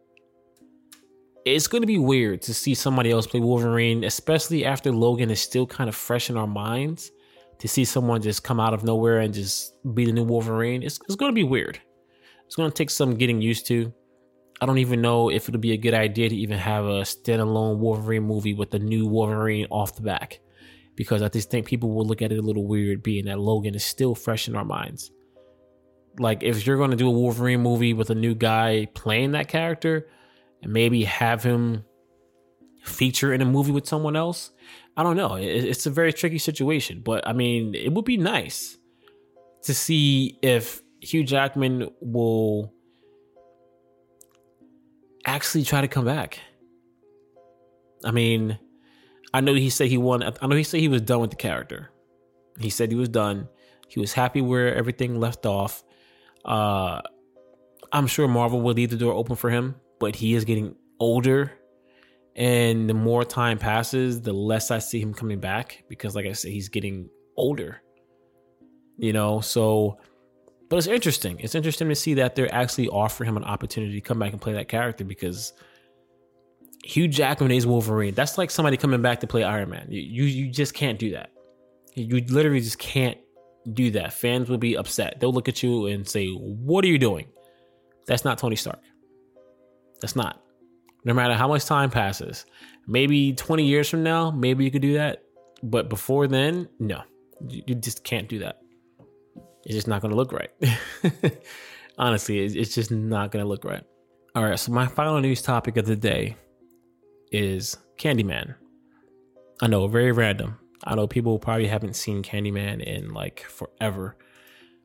it's 1.45 1.67
going 1.67 1.83
to 1.83 1.87
be 1.87 1.99
weird 1.99 2.41
to 2.41 2.53
see 2.53 2.73
somebody 2.73 3.11
else 3.11 3.27
play 3.27 3.39
Wolverine, 3.39 4.03
especially 4.03 4.65
after 4.65 4.91
Logan 4.91 5.29
is 5.29 5.39
still 5.39 5.67
kind 5.67 5.87
of 5.87 5.95
fresh 5.95 6.29
in 6.31 6.37
our 6.37 6.47
minds 6.47 7.11
to 7.59 7.67
see 7.67 7.85
someone 7.85 8.21
just 8.21 8.43
come 8.43 8.59
out 8.59 8.73
of 8.73 8.83
nowhere 8.83 9.19
and 9.19 9.33
just 9.33 9.75
be 9.93 10.05
the 10.05 10.11
new 10.11 10.23
Wolverine, 10.23 10.83
it's, 10.83 10.99
it's 11.05 11.15
going 11.15 11.31
to 11.31 11.35
be 11.35 11.43
weird. 11.43 11.79
It's 12.45 12.55
going 12.55 12.69
to 12.69 12.75
take 12.75 12.89
some 12.89 13.15
getting 13.15 13.41
used 13.41 13.67
to. 13.67 13.93
I 14.59 14.65
don't 14.65 14.79
even 14.79 15.01
know 15.01 15.29
if 15.29 15.47
it'll 15.47 15.61
be 15.61 15.73
a 15.73 15.77
good 15.77 15.93
idea 15.93 16.29
to 16.29 16.35
even 16.35 16.57
have 16.57 16.85
a 16.85 17.01
standalone 17.01 17.77
Wolverine 17.77 18.23
movie 18.23 18.53
with 18.53 18.71
the 18.71 18.79
new 18.79 19.05
Wolverine 19.05 19.67
off 19.69 19.95
the 19.95 20.01
back, 20.01 20.39
because 20.95 21.21
I 21.21 21.29
just 21.29 21.51
think 21.51 21.67
people 21.67 21.91
will 21.91 22.05
look 22.05 22.21
at 22.21 22.31
it 22.31 22.39
a 22.39 22.41
little 22.41 22.65
weird, 22.65 23.03
being 23.03 23.25
that 23.25 23.39
Logan 23.39 23.75
is 23.75 23.83
still 23.83 24.15
fresh 24.15 24.47
in 24.47 24.55
our 24.55 24.65
minds. 24.65 25.11
Like, 26.17 26.43
if 26.43 26.65
you're 26.65 26.77
going 26.77 26.91
to 26.91 26.97
do 26.97 27.07
a 27.07 27.11
Wolverine 27.11 27.61
movie 27.61 27.93
with 27.93 28.09
a 28.09 28.15
new 28.15 28.33
guy 28.33 28.87
playing 28.95 29.33
that 29.33 29.47
character, 29.47 30.07
and 30.65 30.73
maybe 30.73 31.03
have 31.03 31.43
him 31.43 31.85
feature 32.83 33.31
in 33.31 33.41
a 33.41 33.45
movie 33.45 33.71
with 33.71 33.85
someone 33.85 34.15
else, 34.15 34.51
I 34.97 35.03
don't 35.03 35.15
know. 35.15 35.35
It's 35.35 35.85
a 35.85 35.91
very 35.91 36.11
tricky 36.11 36.39
situation, 36.39 37.01
but 37.05 37.27
I 37.27 37.33
mean, 37.33 37.75
it 37.75 37.93
would 37.93 38.03
be 38.03 38.17
nice 38.17 38.77
to 39.63 39.75
see 39.75 40.39
if 40.41 40.81
Hugh 41.01 41.23
Jackman 41.23 41.89
will 42.01 42.73
actually 45.23 45.63
try 45.63 45.81
to 45.81 45.87
come 45.87 46.05
back. 46.05 46.39
I 48.03 48.09
mean, 48.09 48.57
I 49.35 49.41
know 49.41 49.53
he 49.53 49.69
said 49.69 49.89
he 49.89 49.97
won. 49.97 50.23
I 50.23 50.47
know 50.47 50.55
he 50.55 50.63
said 50.63 50.79
he 50.79 50.87
was 50.87 51.01
done 51.01 51.21
with 51.21 51.29
the 51.29 51.35
character. 51.35 51.91
He 52.59 52.71
said 52.71 52.89
he 52.89 52.97
was 52.97 53.09
done. 53.09 53.49
He 53.87 53.99
was 53.99 54.13
happy 54.13 54.41
where 54.41 54.73
everything 54.73 55.19
left 55.19 55.45
off. 55.45 55.83
Uh, 56.43 57.01
I'm 57.91 58.07
sure 58.07 58.27
Marvel 58.27 58.61
will 58.61 58.73
leave 58.73 58.89
the 58.89 58.97
door 58.97 59.13
open 59.13 59.35
for 59.35 59.51
him, 59.51 59.75
but 59.99 60.15
he 60.15 60.35
is 60.35 60.45
getting 60.45 60.75
older. 60.99 61.51
And 62.35 62.89
the 62.89 62.93
more 62.93 63.23
time 63.23 63.57
passes, 63.57 64.21
the 64.21 64.33
less 64.33 64.69
I 64.69 64.79
see 64.79 64.99
him 64.99 65.13
coming 65.13 65.39
back 65.39 65.83
because, 65.87 66.15
like 66.15 66.25
I 66.25 66.33
said, 66.33 66.51
he's 66.51 66.67
getting 66.67 67.09
older. 67.37 67.81
You 68.97 69.13
know, 69.13 69.39
so 69.41 69.99
but 70.69 70.77
it's 70.77 70.87
interesting. 70.87 71.39
It's 71.39 71.55
interesting 71.55 71.89
to 71.89 71.95
see 71.95 72.15
that 72.15 72.35
they're 72.35 72.53
actually 72.53 72.87
offering 72.89 73.29
him 73.29 73.37
an 73.37 73.43
opportunity 73.43 73.93
to 73.93 74.01
come 74.01 74.19
back 74.19 74.31
and 74.31 74.41
play 74.41 74.53
that 74.53 74.67
character 74.67 75.03
because 75.03 75.53
Hugh 76.83 77.07
Jackman 77.07 77.51
is 77.51 77.67
Wolverine. 77.67 78.13
That's 78.13 78.37
like 78.37 78.49
somebody 78.49 78.77
coming 78.77 79.01
back 79.01 79.19
to 79.21 79.27
play 79.27 79.43
Iron 79.43 79.69
Man. 79.69 79.87
You 79.89 80.01
you, 80.01 80.23
you 80.23 80.51
just 80.51 80.73
can't 80.73 80.97
do 80.97 81.11
that. 81.11 81.31
You 81.93 82.23
literally 82.27 82.61
just 82.61 82.79
can't 82.79 83.17
do 83.73 83.91
that. 83.91 84.13
Fans 84.13 84.49
will 84.49 84.57
be 84.57 84.75
upset. 84.75 85.19
They'll 85.19 85.33
look 85.33 85.47
at 85.47 85.63
you 85.63 85.87
and 85.87 86.07
say, 86.07 86.29
"What 86.29 86.83
are 86.83 86.87
you 86.87 86.99
doing?" 86.99 87.27
That's 88.07 88.25
not 88.25 88.37
Tony 88.37 88.55
Stark. 88.55 88.79
That's 90.01 90.15
not. 90.15 90.41
No 91.03 91.13
matter 91.13 91.35
how 91.35 91.47
much 91.47 91.65
time 91.65 91.89
passes, 91.89 92.45
maybe 92.87 93.33
20 93.33 93.65
years 93.65 93.89
from 93.89 94.03
now, 94.03 94.31
maybe 94.31 94.63
you 94.63 94.71
could 94.71 94.81
do 94.81 94.93
that. 94.93 95.23
But 95.63 95.89
before 95.89 96.27
then, 96.27 96.67
no, 96.79 97.01
you 97.47 97.75
just 97.75 98.03
can't 98.03 98.27
do 98.27 98.39
that 98.39 98.61
it's 99.65 99.75
just 99.75 99.87
not 99.87 100.01
going 100.01 100.11
to 100.11 100.15
look 100.15 100.31
right. 100.31 100.51
Honestly, 101.97 102.39
it's 102.39 102.75
just 102.75 102.91
not 102.91 103.31
going 103.31 103.43
to 103.43 103.49
look 103.49 103.65
right. 103.65 103.83
All 104.35 104.43
right, 104.43 104.59
so 104.59 104.71
my 104.71 104.85
final 104.85 105.19
news 105.19 105.41
topic 105.41 105.77
of 105.77 105.85
the 105.85 105.95
day 105.95 106.35
is 107.31 107.77
Candyman. 107.97 108.55
I 109.61 109.67
know, 109.67 109.87
very 109.87 110.11
random. 110.11 110.59
I 110.83 110.95
know 110.95 111.07
people 111.07 111.39
probably 111.39 111.67
haven't 111.67 111.95
seen 111.95 112.21
Candyman 112.21 112.83
in 112.83 113.13
like 113.13 113.39
forever. 113.41 114.17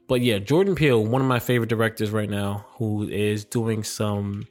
But 0.08 0.22
yeah, 0.22 0.38
Jordan 0.38 0.74
Peele, 0.74 1.04
one 1.04 1.20
of 1.20 1.28
my 1.28 1.40
favorite 1.40 1.68
directors 1.68 2.10
right 2.10 2.30
now, 2.30 2.66
who 2.74 3.08
is 3.08 3.44
doing 3.44 3.84
some 3.84 4.46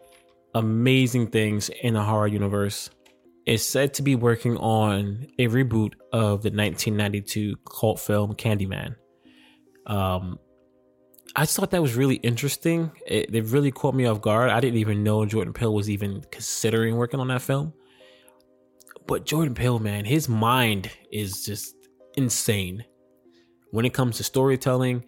amazing 0.59 1.27
things 1.27 1.69
in 1.81 1.93
the 1.95 2.03
horror 2.03 2.27
universe, 2.27 2.89
is 3.45 3.67
said 3.67 3.93
to 3.95 4.03
be 4.03 4.15
working 4.15 4.57
on 4.57 5.27
a 5.39 5.47
reboot 5.47 5.93
of 6.13 6.43
the 6.43 6.51
1992 6.51 7.55
cult 7.65 7.99
film 7.99 8.35
Candyman. 8.35 8.95
Um, 9.87 10.37
I 11.35 11.43
just 11.43 11.55
thought 11.55 11.71
that 11.71 11.81
was 11.81 11.95
really 11.95 12.15
interesting. 12.15 12.91
It, 13.07 13.33
it 13.33 13.45
really 13.45 13.71
caught 13.71 13.95
me 13.95 14.05
off 14.05 14.21
guard. 14.21 14.49
I 14.49 14.59
didn't 14.59 14.79
even 14.79 15.03
know 15.03 15.25
Jordan 15.25 15.53
Peele 15.53 15.73
was 15.73 15.89
even 15.89 16.23
considering 16.31 16.95
working 16.95 17.19
on 17.19 17.27
that 17.29 17.41
film. 17.41 17.73
But 19.07 19.25
Jordan 19.25 19.55
Peele, 19.55 19.79
man, 19.79 20.05
his 20.05 20.29
mind 20.29 20.91
is 21.11 21.43
just 21.43 21.75
insane 22.15 22.83
when 23.71 23.85
it 23.85 23.93
comes 23.93 24.17
to 24.17 24.23
storytelling. 24.23 25.05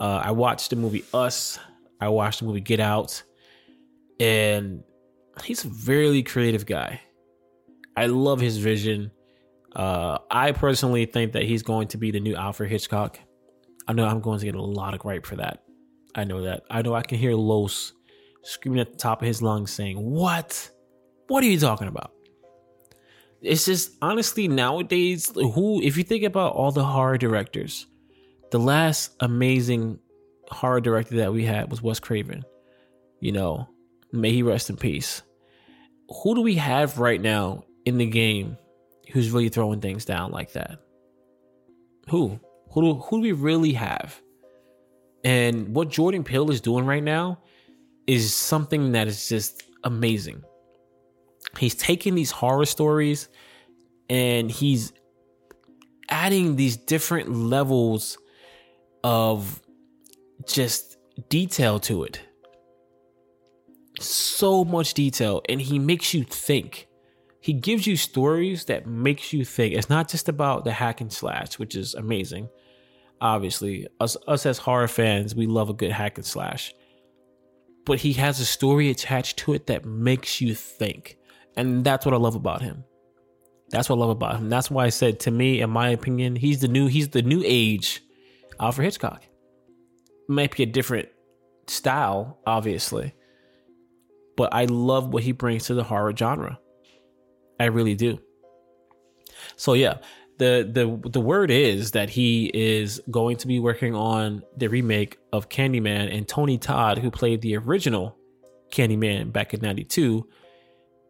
Uh, 0.00 0.22
I 0.24 0.30
watched 0.30 0.70
the 0.70 0.76
movie 0.76 1.04
Us. 1.12 1.58
I 2.00 2.08
watched 2.08 2.40
the 2.40 2.46
movie 2.46 2.60
Get 2.60 2.80
Out, 2.80 3.22
and 4.18 4.82
he's 5.44 5.64
a 5.64 5.68
very 5.68 6.22
creative 6.22 6.66
guy. 6.66 7.00
I 7.96 8.06
love 8.06 8.40
his 8.40 8.58
vision. 8.58 9.10
Uh, 9.74 10.18
I 10.30 10.52
personally 10.52 11.06
think 11.06 11.32
that 11.32 11.44
he's 11.44 11.62
going 11.62 11.88
to 11.88 11.98
be 11.98 12.10
the 12.10 12.20
new 12.20 12.34
Alfred 12.34 12.70
Hitchcock. 12.70 13.18
I 13.86 13.92
know 13.92 14.06
I'm 14.06 14.20
going 14.20 14.38
to 14.38 14.44
get 14.44 14.54
a 14.54 14.62
lot 14.62 14.94
of 14.94 15.00
gripe 15.00 15.26
for 15.26 15.36
that. 15.36 15.64
I 16.14 16.24
know 16.24 16.42
that. 16.42 16.62
I 16.70 16.82
know 16.82 16.94
I 16.94 17.02
can 17.02 17.18
hear 17.18 17.34
Los 17.34 17.92
screaming 18.42 18.80
at 18.80 18.92
the 18.92 18.98
top 18.98 19.22
of 19.22 19.26
his 19.26 19.42
lungs 19.42 19.72
saying, 19.72 19.96
What? 19.98 20.70
What 21.28 21.42
are 21.42 21.46
you 21.46 21.58
talking 21.58 21.88
about? 21.88 22.12
It's 23.40 23.64
just 23.64 23.92
honestly 24.02 24.46
nowadays, 24.46 25.32
who, 25.34 25.82
if 25.82 25.96
you 25.96 26.04
think 26.04 26.24
about 26.24 26.52
all 26.52 26.70
the 26.70 26.84
horror 26.84 27.18
directors, 27.18 27.86
the 28.50 28.58
last 28.58 29.14
amazing 29.20 29.98
horror 30.48 30.80
director 30.80 31.16
that 31.16 31.32
we 31.32 31.44
had 31.44 31.70
was 31.70 31.82
Wes 31.82 31.98
Craven. 31.98 32.44
You 33.20 33.32
know, 33.32 33.68
may 34.12 34.32
he 34.32 34.42
rest 34.42 34.70
in 34.70 34.76
peace. 34.76 35.22
Who 36.22 36.34
do 36.34 36.42
we 36.42 36.56
have 36.56 36.98
right 36.98 37.20
now 37.20 37.64
in 37.84 37.98
the 37.98 38.06
game 38.06 38.56
who's 39.12 39.30
really 39.30 39.48
throwing 39.48 39.80
things 39.80 40.04
down 40.04 40.30
like 40.30 40.52
that? 40.52 40.78
Who? 42.08 42.38
Who 42.72 42.82
do, 42.82 42.94
who 42.94 43.18
do 43.18 43.22
we 43.22 43.32
really 43.32 43.72
have? 43.72 44.20
And 45.24 45.74
what 45.74 45.88
Jordan 45.88 46.24
Peele 46.24 46.50
is 46.50 46.60
doing 46.60 46.84
right 46.84 47.02
now 47.02 47.38
is 48.06 48.34
something 48.34 48.92
that 48.92 49.08
is 49.08 49.28
just 49.28 49.62
amazing. 49.84 50.42
He's 51.58 51.74
taking 51.74 52.14
these 52.14 52.30
horror 52.30 52.66
stories 52.66 53.28
and 54.08 54.50
he's 54.50 54.92
adding 56.08 56.56
these 56.56 56.76
different 56.76 57.32
levels 57.32 58.18
of 59.04 59.60
just 60.46 60.96
detail 61.28 61.78
to 61.80 62.04
it. 62.04 62.20
So 64.00 64.64
much 64.64 64.94
detail 64.94 65.42
and 65.48 65.60
he 65.60 65.78
makes 65.78 66.14
you 66.14 66.24
think 66.24 66.88
he 67.42 67.52
gives 67.52 67.88
you 67.88 67.96
stories 67.96 68.66
that 68.66 68.86
makes 68.86 69.32
you 69.32 69.44
think. 69.44 69.74
It's 69.74 69.90
not 69.90 70.08
just 70.08 70.28
about 70.28 70.64
the 70.64 70.70
hack 70.70 71.00
and 71.00 71.12
slash, 71.12 71.58
which 71.58 71.74
is 71.74 71.92
amazing. 71.94 72.48
Obviously, 73.20 73.88
us 73.98 74.16
us 74.28 74.46
as 74.46 74.58
horror 74.58 74.86
fans, 74.86 75.34
we 75.34 75.46
love 75.46 75.68
a 75.68 75.74
good 75.74 75.90
hack 75.90 76.18
and 76.18 76.24
slash. 76.24 76.72
But 77.84 77.98
he 77.98 78.12
has 78.12 78.38
a 78.38 78.44
story 78.44 78.90
attached 78.90 79.38
to 79.38 79.54
it 79.54 79.66
that 79.66 79.84
makes 79.84 80.40
you 80.40 80.54
think. 80.54 81.16
And 81.56 81.82
that's 81.84 82.06
what 82.06 82.14
I 82.14 82.18
love 82.18 82.36
about 82.36 82.62
him. 82.62 82.84
That's 83.70 83.88
what 83.88 83.96
I 83.96 83.98
love 83.98 84.10
about 84.10 84.36
him. 84.36 84.48
That's 84.48 84.70
why 84.70 84.84
I 84.84 84.90
said 84.90 85.18
to 85.20 85.32
me, 85.32 85.62
in 85.62 85.70
my 85.70 85.88
opinion, 85.88 86.36
he's 86.36 86.60
the 86.60 86.68
new 86.68 86.86
he's 86.86 87.08
the 87.08 87.22
new 87.22 87.42
age 87.44 88.02
Alfred 88.60 88.84
Hitchcock. 88.84 89.24
Might 90.28 90.56
be 90.56 90.62
a 90.62 90.66
different 90.66 91.08
style, 91.66 92.38
obviously. 92.46 93.14
But 94.36 94.54
I 94.54 94.64
love 94.64 95.12
what 95.12 95.22
he 95.22 95.32
brings 95.32 95.66
to 95.66 95.74
the 95.74 95.84
horror 95.84 96.14
genre. 96.16 96.58
I 97.60 97.66
really 97.66 97.94
do. 97.94 98.18
So 99.56 99.74
yeah, 99.74 99.98
the 100.38 100.68
the 100.70 101.10
the 101.10 101.20
word 101.20 101.50
is 101.50 101.92
that 101.92 102.10
he 102.10 102.50
is 102.54 103.00
going 103.10 103.36
to 103.38 103.46
be 103.46 103.60
working 103.60 103.94
on 103.94 104.42
the 104.56 104.68
remake 104.68 105.18
of 105.32 105.48
Candyman 105.48 106.14
and 106.14 106.26
Tony 106.26 106.58
Todd, 106.58 106.98
who 106.98 107.10
played 107.10 107.42
the 107.42 107.56
original 107.56 108.16
Candyman 108.72 109.32
back 109.32 109.54
in 109.54 109.60
'92, 109.60 110.26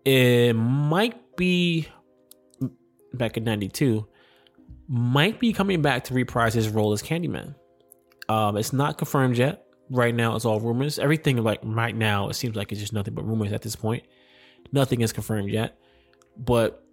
it 0.04 0.54
might 0.54 1.36
be 1.36 1.88
back 3.14 3.36
in 3.36 3.44
'92, 3.44 4.06
might 4.88 5.38
be 5.38 5.52
coming 5.52 5.80
back 5.80 6.04
to 6.04 6.14
reprise 6.14 6.54
his 6.54 6.68
role 6.68 6.92
as 6.92 7.02
Candyman. 7.02 7.54
Um, 8.28 8.56
it's 8.56 8.72
not 8.72 8.98
confirmed 8.98 9.38
yet. 9.38 9.64
Right 9.92 10.14
now, 10.14 10.34
it's 10.34 10.44
all 10.44 10.58
rumors. 10.58 10.98
Everything 10.98 11.36
like 11.44 11.60
right 11.62 11.94
now, 11.94 12.28
it 12.28 12.34
seems 12.34 12.56
like 12.56 12.72
it's 12.72 12.80
just 12.80 12.92
nothing 12.92 13.14
but 13.14 13.26
rumors 13.26 13.52
at 13.52 13.62
this 13.62 13.76
point. 13.76 14.04
Nothing 14.72 15.02
is 15.02 15.12
confirmed 15.12 15.50
yet 15.50 15.78
but 16.36 16.84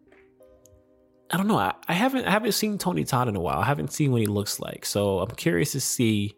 I 1.31 1.37
don't 1.37 1.47
know. 1.47 1.57
I, 1.57 1.73
I 1.87 1.93
haven't 1.93 2.25
I 2.25 2.31
haven't 2.31 2.53
seen 2.53 2.77
Tony 2.77 3.03
Todd 3.03 3.27
in 3.27 3.35
a 3.35 3.39
while. 3.39 3.59
I 3.59 3.65
haven't 3.65 3.93
seen 3.93 4.11
what 4.11 4.21
he 4.21 4.27
looks 4.27 4.59
like. 4.59 4.85
So 4.85 5.19
I'm 5.19 5.35
curious 5.35 5.71
to 5.73 5.79
see 5.79 6.35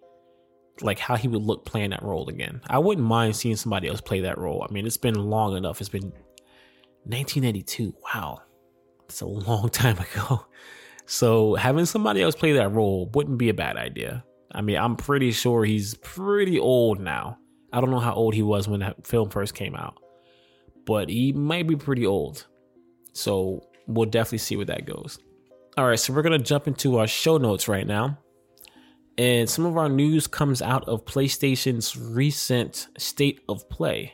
like 0.82 1.00
how 1.00 1.16
he 1.16 1.28
would 1.28 1.42
look 1.42 1.66
playing 1.66 1.92
that 1.92 2.04
role 2.04 2.28
again. 2.28 2.62
I 2.70 2.80
wouldn't 2.80 3.06
mind 3.06 3.36
seeing 3.36 3.56
somebody 3.56 3.88
else 3.88 4.02
play 4.02 4.22
that 4.22 4.38
role. 4.38 4.66
I 4.68 4.72
mean, 4.74 4.86
it's 4.86 4.98
been 4.98 5.16
long 5.16 5.56
enough. 5.56 5.80
It's 5.80 5.90
been 5.90 6.12
1982. 7.04 7.96
Wow. 8.14 8.42
That's 9.08 9.22
a 9.22 9.26
long 9.26 9.70
time 9.72 9.98
ago. 9.98 10.46
So 11.06 11.56
having 11.56 11.86
somebody 11.86 12.22
else 12.22 12.36
play 12.36 12.54
that 12.54 12.72
role 12.72 13.10
wouldn't 13.14 13.38
be 13.38 13.50
a 13.50 13.54
bad 13.54 13.78
idea. 13.78 14.24
I 14.54 14.62
mean, 14.62 14.78
I'm 14.78 14.96
pretty 14.96 15.32
sure 15.32 15.64
he's 15.64 15.96
pretty 15.96 16.60
old 16.60 17.00
now. 17.00 17.38
I 17.74 17.80
don't 17.80 17.92
know 17.92 18.00
how 18.00 18.14
old 18.14 18.34
he 18.34 18.44
was 18.44 18.68
when 18.68 18.82
that 18.82 19.08
film 19.08 19.30
first 19.30 19.56
came 19.56 19.76
out, 19.76 19.98
but 20.86 21.10
he 21.10 21.32
might 21.32 21.68
be 21.68 21.76
pretty 21.76 22.06
old. 22.06 22.48
So 23.14 23.68
we'll 23.88 24.10
definitely 24.10 24.40
see 24.40 24.58
where 24.58 24.66
that 24.66 24.86
goes. 24.86 25.20
All 25.78 25.88
right, 25.88 26.00
so 26.00 26.14
we're 26.14 26.22
going 26.22 26.38
to 26.38 26.46
jump 26.46 26.68
into 26.68 26.98
our 26.98 27.08
show 27.08 27.38
notes 27.38 27.68
right 27.68 27.88
now. 27.88 28.18
And 29.18 29.50
some 29.50 29.66
of 29.66 29.78
our 29.78 29.90
news 29.90 30.28
comes 30.28 30.62
out 30.62 30.88
of 30.88 31.06
PlayStation's 31.06 31.98
recent 31.98 32.88
state 32.98 33.42
of 33.48 33.70
play. 33.70 34.14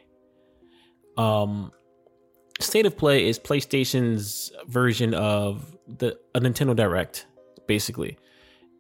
Um, 1.18 1.72
state 2.60 2.86
of 2.86 2.98
play 2.98 3.28
is 3.28 3.40
PlayStation's 3.40 4.52
version 4.68 5.14
of 5.14 5.76
the 5.88 6.20
a 6.36 6.40
Nintendo 6.40 6.76
Direct, 6.76 7.26
basically. 7.68 8.18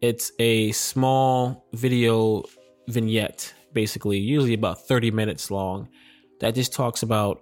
It's 0.01 0.31
a 0.37 0.71
small 0.73 1.65
video 1.73 2.43
vignette, 2.87 3.53
basically, 3.73 4.19
usually 4.19 4.53
about 4.53 4.87
30 4.87 5.11
minutes 5.11 5.49
long, 5.49 5.89
that 6.39 6.53
just 6.53 6.71
talks 6.71 7.01
about 7.01 7.41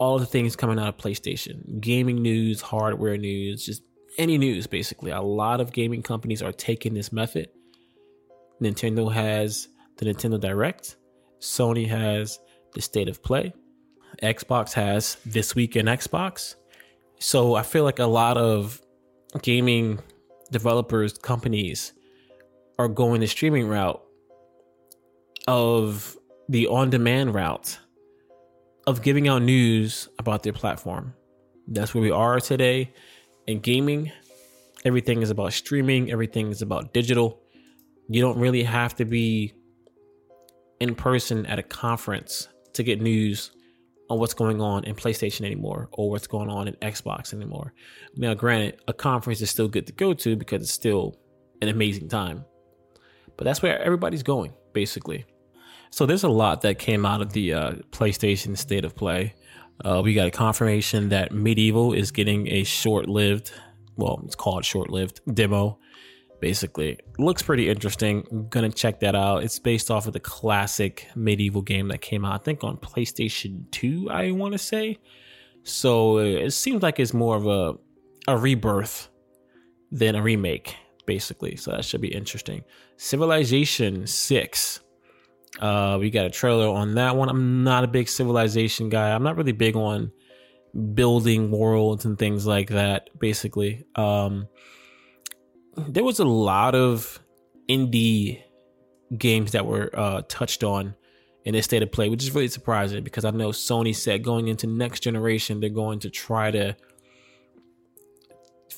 all 0.00 0.18
the 0.18 0.26
things 0.26 0.56
coming 0.56 0.78
out 0.78 0.88
of 0.88 0.96
PlayStation 0.96 1.80
gaming 1.80 2.22
news, 2.22 2.60
hardware 2.60 3.16
news, 3.16 3.64
just 3.64 3.82
any 4.18 4.36
news, 4.36 4.66
basically. 4.66 5.12
A 5.12 5.20
lot 5.20 5.60
of 5.60 5.72
gaming 5.72 6.02
companies 6.02 6.42
are 6.42 6.52
taking 6.52 6.94
this 6.94 7.12
method. 7.12 7.48
Nintendo 8.60 9.12
has 9.12 9.68
the 9.98 10.06
Nintendo 10.06 10.40
Direct, 10.40 10.96
Sony 11.40 11.86
has 11.86 12.38
the 12.74 12.82
State 12.82 13.08
of 13.08 13.22
Play, 13.22 13.52
Xbox 14.22 14.72
has 14.72 15.18
This 15.24 15.54
Week 15.54 15.76
in 15.76 15.86
Xbox. 15.86 16.56
So 17.20 17.54
I 17.54 17.62
feel 17.62 17.84
like 17.84 18.00
a 18.00 18.06
lot 18.06 18.36
of 18.38 18.80
gaming 19.42 20.00
developers, 20.50 21.16
companies 21.18 21.92
are 22.78 22.88
going 22.88 23.20
the 23.20 23.26
streaming 23.26 23.68
route 23.68 24.02
of 25.46 26.16
the 26.48 26.66
on 26.66 26.90
demand 26.90 27.34
route 27.34 27.78
of 28.86 29.02
giving 29.02 29.28
out 29.28 29.42
news 29.42 30.08
about 30.18 30.42
their 30.42 30.52
platform. 30.52 31.14
That's 31.68 31.94
where 31.94 32.02
we 32.02 32.10
are 32.10 32.40
today 32.40 32.92
in 33.46 33.60
gaming. 33.60 34.10
Everything 34.84 35.22
is 35.22 35.30
about 35.30 35.52
streaming, 35.52 36.10
everything 36.10 36.50
is 36.50 36.62
about 36.62 36.92
digital. 36.92 37.40
You 38.08 38.20
don't 38.20 38.38
really 38.38 38.64
have 38.64 38.96
to 38.96 39.04
be 39.04 39.52
in 40.80 40.94
person 40.94 41.46
at 41.46 41.58
a 41.58 41.62
conference 41.62 42.48
to 42.72 42.82
get 42.82 43.00
news 43.00 43.50
on 44.10 44.18
what's 44.18 44.34
going 44.34 44.60
on 44.60 44.84
in 44.84 44.94
PlayStation 44.96 45.46
anymore 45.46 45.88
or 45.92 46.10
what's 46.10 46.26
going 46.26 46.50
on 46.50 46.66
in 46.66 46.74
Xbox 46.82 47.32
anymore. 47.32 47.72
Now, 48.16 48.34
granted, 48.34 48.80
a 48.88 48.92
conference 48.92 49.40
is 49.40 49.50
still 49.50 49.68
good 49.68 49.86
to 49.86 49.92
go 49.92 50.12
to 50.12 50.36
because 50.36 50.62
it's 50.62 50.72
still 50.72 51.16
an 51.62 51.68
amazing 51.68 52.08
time. 52.08 52.44
But 53.36 53.44
that's 53.44 53.62
where 53.62 53.80
everybody's 53.80 54.24
going, 54.24 54.52
basically. 54.72 55.24
So 55.90 56.06
there's 56.06 56.24
a 56.24 56.28
lot 56.28 56.60
that 56.62 56.78
came 56.78 57.06
out 57.06 57.22
of 57.22 57.32
the 57.32 57.54
uh, 57.54 57.72
PlayStation 57.92 58.58
State 58.58 58.84
of 58.84 58.96
Play. 58.96 59.34
Uh, 59.84 60.02
we 60.04 60.12
got 60.12 60.26
a 60.26 60.30
confirmation 60.30 61.08
that 61.10 61.30
MediEvil 61.32 61.96
is 61.96 62.10
getting 62.10 62.48
a 62.48 62.64
short-lived, 62.64 63.52
well, 63.96 64.20
it's 64.24 64.34
called 64.34 64.64
short-lived 64.64 65.20
demo. 65.32 65.78
Basically, 66.40 66.98
looks 67.18 67.42
pretty 67.42 67.68
interesting. 67.68 68.26
I'm 68.30 68.48
gonna 68.48 68.70
check 68.70 69.00
that 69.00 69.14
out. 69.14 69.44
It's 69.44 69.58
based 69.58 69.90
off 69.90 70.06
of 70.06 70.12
the 70.12 70.20
classic 70.20 71.06
MediEvil 71.16 71.64
game 71.64 71.88
that 71.88 72.00
came 72.00 72.24
out, 72.24 72.40
I 72.40 72.42
think, 72.42 72.64
on 72.64 72.76
PlayStation 72.78 73.70
Two. 73.70 74.08
I 74.10 74.30
want 74.30 74.52
to 74.52 74.58
say. 74.58 74.98
So 75.62 76.18
uh, 76.18 76.22
it 76.22 76.52
seems 76.52 76.82
like 76.82 76.98
it's 76.98 77.12
more 77.12 77.36
of 77.36 77.46
a 77.46 77.74
a 78.26 78.36
rebirth 78.36 79.08
than 79.92 80.14
a 80.14 80.22
remake, 80.22 80.76
basically. 81.06 81.56
So 81.56 81.72
that 81.72 81.84
should 81.84 82.00
be 82.00 82.14
interesting. 82.14 82.62
Civilization 82.96 84.06
Six 84.06 84.80
uh, 85.58 85.98
we 85.98 86.10
got 86.10 86.26
a 86.26 86.30
trailer 86.30 86.68
on 86.68 86.94
that 86.94 87.16
one. 87.16 87.28
I'm 87.28 87.64
not 87.64 87.84
a 87.84 87.88
big 87.88 88.08
Civilization 88.08 88.88
guy. 88.88 89.12
I'm 89.12 89.22
not 89.22 89.36
really 89.36 89.52
big 89.52 89.76
on 89.76 90.12
building 90.94 91.50
worlds 91.50 92.04
and 92.04 92.18
things 92.18 92.46
like 92.46 92.68
that. 92.68 93.10
Basically, 93.18 93.84
um, 93.96 94.46
there 95.76 96.04
was 96.04 96.18
a 96.18 96.24
lot 96.24 96.74
of 96.74 97.20
indie 97.68 98.42
games 99.16 99.52
that 99.52 99.66
were 99.66 99.90
uh, 99.94 100.22
touched 100.28 100.64
on 100.64 100.94
in 101.44 101.54
this 101.54 101.64
state 101.64 101.82
of 101.82 101.90
play, 101.90 102.08
which 102.08 102.22
is 102.22 102.34
really 102.34 102.48
surprising 102.48 103.02
because 103.02 103.24
I 103.24 103.30
know 103.30 103.50
Sony 103.50 103.94
said 103.94 104.22
going 104.22 104.48
into 104.48 104.66
next 104.66 105.00
generation 105.00 105.60
they're 105.60 105.70
going 105.70 106.00
to 106.00 106.10
try 106.10 106.50
to 106.50 106.76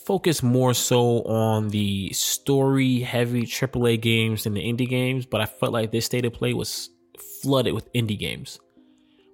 focus 0.05 0.43
more 0.43 0.75
so 0.75 1.23
on 1.23 1.69
the 1.69 2.13
story 2.13 3.01
heavy 3.01 3.43
AAA 3.43 4.01
games 4.01 4.45
than 4.45 4.55
the 4.55 4.61
indie 4.61 4.89
games, 4.89 5.27
but 5.27 5.41
I 5.41 5.47
felt 5.47 5.73
like 5.73 5.93
this 5.93 6.07
state 6.07 6.25
of 6.25 6.33
play 6.33 6.55
was 6.55 6.91
flooded 7.43 7.75
with 7.75 7.93
indie 7.93 8.19
games, 8.19 8.59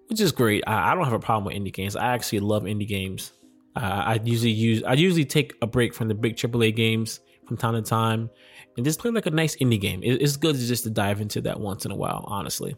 which 0.09 0.21
is 0.21 0.33
great. 0.33 0.65
I, 0.67 0.93
I 0.93 0.95
don't 0.95 1.05
have 1.05 1.13
a 1.13 1.19
problem 1.19 1.45
with 1.53 1.63
indie 1.63 1.73
games. 1.73 1.97
I 1.97 2.15
actually 2.15 2.41
love 2.41 2.65
indie 2.65 2.89
games. 2.89 3.33
Uh, 3.77 3.81
I 3.81 4.21
usually 4.23 4.51
use 4.51 4.83
I 4.83 4.95
usually 4.95 5.25
take 5.25 5.55
a 5.63 5.67
break 5.67 5.95
from 5.95 6.09
the 6.09 6.15
big 6.15 6.37
AAA 6.37 6.75
games 6.75 7.21
from 7.49 7.57
time 7.57 7.75
to 7.75 7.83
time 7.83 8.31
and 8.77 8.85
just 8.85 9.01
play 9.01 9.11
like 9.11 9.27
a 9.27 9.31
nice 9.31 9.57
indie 9.57 9.81
game. 9.81 10.01
It's 10.05 10.37
good 10.37 10.55
to 10.55 10.61
just 10.61 10.85
to 10.85 10.91
dive 10.91 11.21
into 11.21 11.41
that 11.41 11.59
once 11.59 11.85
in 11.85 11.91
a 11.91 11.97
while, 11.97 12.25
honestly. 12.29 12.77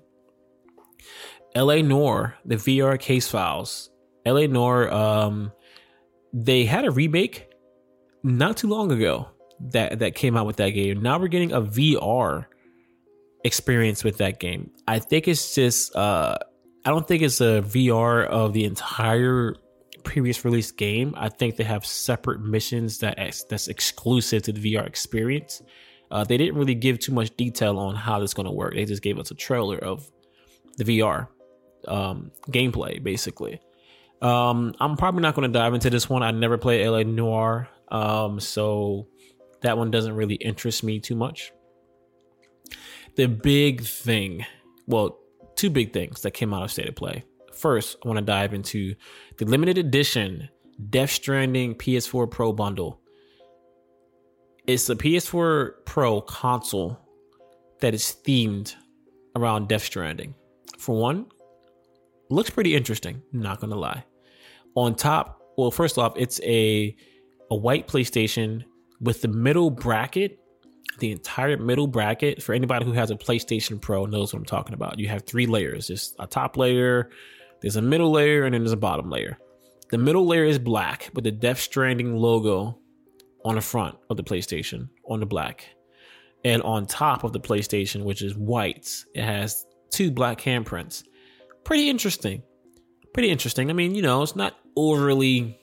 L.A. 1.55 1.83
Noire, 1.83 2.37
the 2.45 2.55
VR 2.55 2.99
case 2.99 3.29
files. 3.29 3.91
L.A. 4.25 4.47
Noire, 4.47 4.91
um, 4.93 5.53
they 6.33 6.65
had 6.65 6.85
a 6.85 6.91
remake 6.91 7.49
not 8.23 8.57
too 8.57 8.69
long 8.69 8.93
ago 8.93 9.29
that 9.73 9.99
that 9.99 10.15
came 10.15 10.37
out 10.37 10.47
with 10.47 10.57
that 10.57 10.71
game. 10.71 11.03
Now 11.03 11.19
we're 11.19 11.29
getting 11.29 11.53
a 11.53 11.61
VR 11.61 12.47
experience 13.45 14.05
with 14.05 14.19
that 14.19 14.41
game. 14.41 14.71
I 14.87 14.99
think 14.99 15.29
it's 15.29 15.55
just 15.55 15.95
uh 15.97 16.37
I 16.85 16.91
don't 16.91 17.07
think 17.07 17.23
it's 17.23 17.41
a 17.41 17.63
VR 17.63 18.27
of 18.27 18.53
the 18.53 18.65
entire 18.65 19.55
previous 20.05 20.45
release 20.45 20.71
game. 20.71 21.15
I 21.17 21.29
think 21.29 21.57
they 21.57 21.65
have 21.65 21.85
separate 21.87 22.41
missions 22.41 22.99
that 22.99 23.19
ex- 23.19 23.45
that's 23.45 23.69
exclusive 23.69 24.43
to 24.45 24.53
the 24.53 24.75
VR 24.75 24.87
experience. 24.87 25.63
Uh, 26.11 26.25
they 26.25 26.37
didn't 26.37 26.57
really 26.57 26.75
give 26.75 26.99
too 26.99 27.13
much 27.13 27.37
detail 27.37 27.79
on 27.79 27.95
how 27.95 28.19
this 28.19 28.31
is 28.31 28.35
going 28.35 28.47
to 28.47 28.53
work. 28.53 28.75
They 28.75 28.85
just 28.85 29.03
gave 29.03 29.19
us 29.19 29.31
a 29.31 29.35
trailer 29.35 29.79
of 29.79 30.11
the 30.77 30.85
VR 30.85 31.29
um, 31.87 32.33
gameplay, 32.49 33.03
basically. 33.03 33.61
Um, 34.21 34.75
I'm 34.81 34.97
probably 34.97 35.23
not 35.23 35.35
going 35.35 35.51
to 35.51 35.59
dive 35.59 35.73
into 35.73 35.89
this 35.89 36.09
one. 36.09 36.23
I 36.23 36.31
never 36.31 36.59
played 36.59 36.87
LA 36.87 37.05
Noire. 37.05 37.69
Um, 37.89 38.41
so 38.41 39.07
that 39.63 39.79
one 39.79 39.91
doesn't 39.91 40.15
really 40.15 40.35
interest 40.35 40.83
me 40.83 41.01
too 41.01 41.17
much. 41.17 41.53
The 43.17 43.27
big 43.27 43.83
thing, 43.83 44.47
well, 44.87 45.19
two 45.57 45.71
big 45.71 45.93
things 45.93 46.23
that 46.23 46.33
came 46.33 46.55
out 46.55 46.63
of 46.63 46.71
State 46.71 46.89
of 46.89 46.95
Play. 46.95 47.25
First, 47.61 47.99
I 48.03 48.09
want 48.09 48.19
to 48.19 48.25
dive 48.25 48.55
into 48.55 48.95
the 49.37 49.45
limited 49.45 49.77
edition 49.77 50.49
Death 50.89 51.11
Stranding 51.11 51.75
PS4 51.75 52.31
Pro 52.31 52.55
bundle. 52.55 53.03
It's 54.67 54.89
a 54.89 54.97
PS4 54.97 55.85
Pro 55.85 56.23
console 56.23 56.99
that 57.81 57.93
is 57.93 58.17
themed 58.25 58.75
around 59.37 59.69
Death 59.69 59.83
Stranding. 59.83 60.35
For 60.79 60.99
one, 60.99 61.27
looks 62.31 62.49
pretty 62.49 62.75
interesting, 62.75 63.21
not 63.31 63.61
gonna 63.61 63.77
lie. 63.77 64.05
On 64.75 64.95
top, 64.95 65.43
well, 65.59 65.71
first 65.71 65.99
off, 65.99 66.15
it's 66.17 66.41
a 66.43 66.97
a 67.51 67.57
white 67.57 67.87
PlayStation 67.87 68.65
with 69.03 69.21
the 69.21 69.29
middle 69.29 69.69
bracket, 69.69 70.39
the 70.99 71.13
entire 71.13 71.59
middle 71.59 71.89
bracket. 71.89 72.43
For 72.43 72.55
anybody 72.55 72.87
who 72.87 72.93
has 72.93 73.11
a 73.11 73.17
PlayStation 73.17 73.79
Pro 73.79 74.07
knows 74.07 74.33
what 74.33 74.39
I'm 74.39 74.47
talking 74.47 74.73
about. 74.73 74.99
You 74.99 75.09
have 75.09 75.27
three 75.27 75.45
layers. 75.45 75.89
There's 75.89 76.15
a 76.19 76.27
top 76.27 76.57
layer, 76.57 77.11
there's 77.61 77.77
a 77.77 77.83
middle 77.83 78.11
layer, 78.11 78.45
and 78.45 78.55
then 78.55 78.63
there's 78.63 78.73
a 78.73 78.77
bottom 78.77 79.11
layer. 79.11 79.39
The 79.91 79.99
middle 79.99 80.27
layer 80.27 80.45
is 80.45 80.59
black 80.59 81.11
with 81.15 81.25
the 81.25 81.33
Death 81.33 81.59
Stranding 81.59 82.17
logo 82.17 82.79
on 83.45 83.57
the 83.57 83.61
front 83.61 83.97
of 84.09 84.17
the 84.17 84.23
PlayStation 84.23 84.89
on 85.09 85.21
the 85.21 85.27
black. 85.27 85.67
And 86.45 86.63
on 86.63 86.87
top 86.87 87.25
of 87.25 87.33
the 87.33 87.41
PlayStation, 87.41 88.05
which 88.05 88.23
is 88.23 88.37
white, 88.37 89.05
it 89.15 89.25
has 89.25 89.67
two 89.91 90.11
black 90.11 90.41
handprints. 90.41 91.05
Pretty 91.65 91.91
interesting. 91.91 92.43
Pretty 93.13 93.31
interesting. 93.31 93.69
I 93.69 93.73
mean, 93.73 93.95
you 93.95 94.03
know, 94.03 94.23
it's 94.23 94.37
not 94.37 94.57
overly 94.77 95.59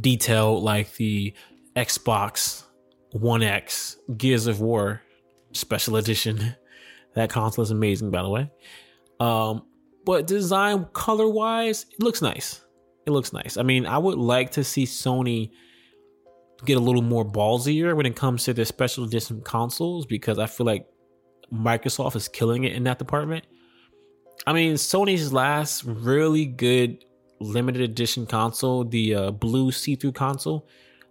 detailed 0.00 0.62
like 0.62 0.94
the 0.94 1.34
Xbox 1.74 2.64
One 3.12 3.42
X 3.42 3.96
Gears 4.16 4.46
of 4.46 4.60
War 4.60 5.02
Special 5.52 5.96
Edition. 5.96 6.54
That 7.14 7.30
console 7.30 7.62
is 7.62 7.70
amazing, 7.70 8.10
by 8.10 8.20
the 8.20 8.28
way. 8.28 8.50
Um, 9.20 9.62
but 10.06 10.26
design 10.26 10.86
color 10.94 11.28
wise, 11.28 11.84
it 11.92 12.02
looks 12.02 12.22
nice. 12.22 12.62
It 13.06 13.10
looks 13.10 13.32
nice. 13.32 13.58
I 13.58 13.62
mean, 13.62 13.84
I 13.84 13.98
would 13.98 14.16
like 14.16 14.52
to 14.52 14.64
see 14.64 14.84
Sony 14.84 15.50
get 16.64 16.78
a 16.78 16.80
little 16.80 17.02
more 17.02 17.24
ballsier 17.24 17.94
when 17.94 18.06
it 18.06 18.16
comes 18.16 18.44
to 18.44 18.54
their 18.54 18.64
special 18.64 19.04
edition 19.04 19.42
consoles 19.42 20.06
because 20.06 20.38
I 20.38 20.46
feel 20.46 20.64
like 20.64 20.86
Microsoft 21.52 22.16
is 22.16 22.28
killing 22.28 22.64
it 22.64 22.72
in 22.72 22.84
that 22.84 22.98
department. 22.98 23.44
I 24.46 24.54
mean, 24.54 24.74
Sony's 24.74 25.32
last 25.32 25.84
really 25.84 26.46
good 26.46 27.04
limited 27.40 27.82
edition 27.82 28.26
console, 28.26 28.84
the 28.84 29.14
uh, 29.14 29.30
blue 29.32 29.70
see-through 29.70 30.12
console, 30.12 30.66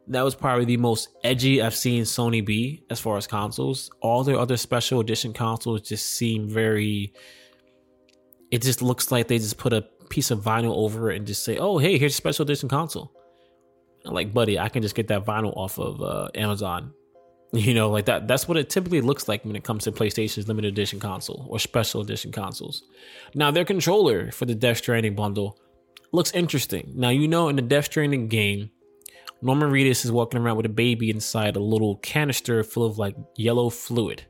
that 0.08 0.24
was 0.24 0.36
probably 0.36 0.66
the 0.66 0.78
most 0.78 1.10
edgy 1.24 1.62
I've 1.62 1.76
seen 1.76 2.04
Sony 2.04 2.46
be 2.46 2.84
as 2.90 3.00
far 3.00 3.18
as 3.18 3.28
consoles. 3.28 3.90
All 4.02 4.24
their 4.24 4.38
other 4.38 4.58
special 4.58 5.00
edition 5.00 5.34
consoles 5.34 5.82
just 5.82 6.14
seem 6.14 6.48
very. 6.48 7.14
It 8.56 8.62
just 8.62 8.82
looks 8.82 9.12
like 9.12 9.28
they 9.28 9.38
just 9.38 9.58
put 9.58 9.74
a 9.74 9.82
piece 10.08 10.32
of 10.32 10.40
vinyl 10.40 10.78
over 10.78 11.12
it 11.12 11.18
and 11.18 11.28
just 11.28 11.44
say, 11.44 11.58
"Oh, 11.58 11.78
hey, 11.78 11.98
here's 11.98 12.14
a 12.14 12.16
special 12.16 12.44
edition 12.44 12.70
console." 12.70 13.12
Like, 14.06 14.34
buddy, 14.34 14.58
I 14.58 14.70
can 14.70 14.82
just 14.82 14.96
get 14.96 15.10
that 15.10 15.26
vinyl 15.26 15.52
off 15.58 15.78
of 15.78 16.02
uh, 16.02 16.30
Amazon. 16.36 16.94
You 17.54 17.74
know, 17.74 17.90
like 17.90 18.06
that. 18.06 18.28
That's 18.28 18.50
what 18.50 18.58
it 18.58 18.70
typically 18.70 19.00
looks 19.00 19.30
like 19.30 19.46
when 19.46 19.56
it 19.56 19.64
comes 19.64 19.86
to 19.86 19.92
PlayStation's 19.92 20.48
limited 20.48 20.74
edition 20.74 21.00
console 21.00 21.46
or 21.50 21.58
special 21.58 22.02
edition 22.02 22.34
consoles. 22.34 22.84
Now, 23.34 23.50
their 23.50 23.64
controller 23.64 24.32
for 24.32 24.46
the 24.46 24.56
Death 24.56 24.80
Stranding 24.80 25.16
bundle 25.16 25.58
looks 26.12 26.34
interesting. 26.34 26.92
Now, 26.96 27.10
you 27.10 27.30
know, 27.30 27.48
in 27.48 27.56
the 27.56 27.62
Death 27.62 27.86
Stranding 27.86 28.28
game, 28.28 28.72
Norman 29.42 29.72
Reedus 29.72 30.04
is 30.04 30.12
walking 30.12 30.42
around 30.42 30.58
with 30.58 30.66
a 30.66 30.70
baby 30.84 31.10
inside 31.10 31.56
a 31.56 31.62
little 31.62 31.96
canister 31.98 32.62
full 32.62 32.86
of 32.86 32.98
like 32.98 33.16
yellow 33.38 33.70
fluid. 33.70 34.26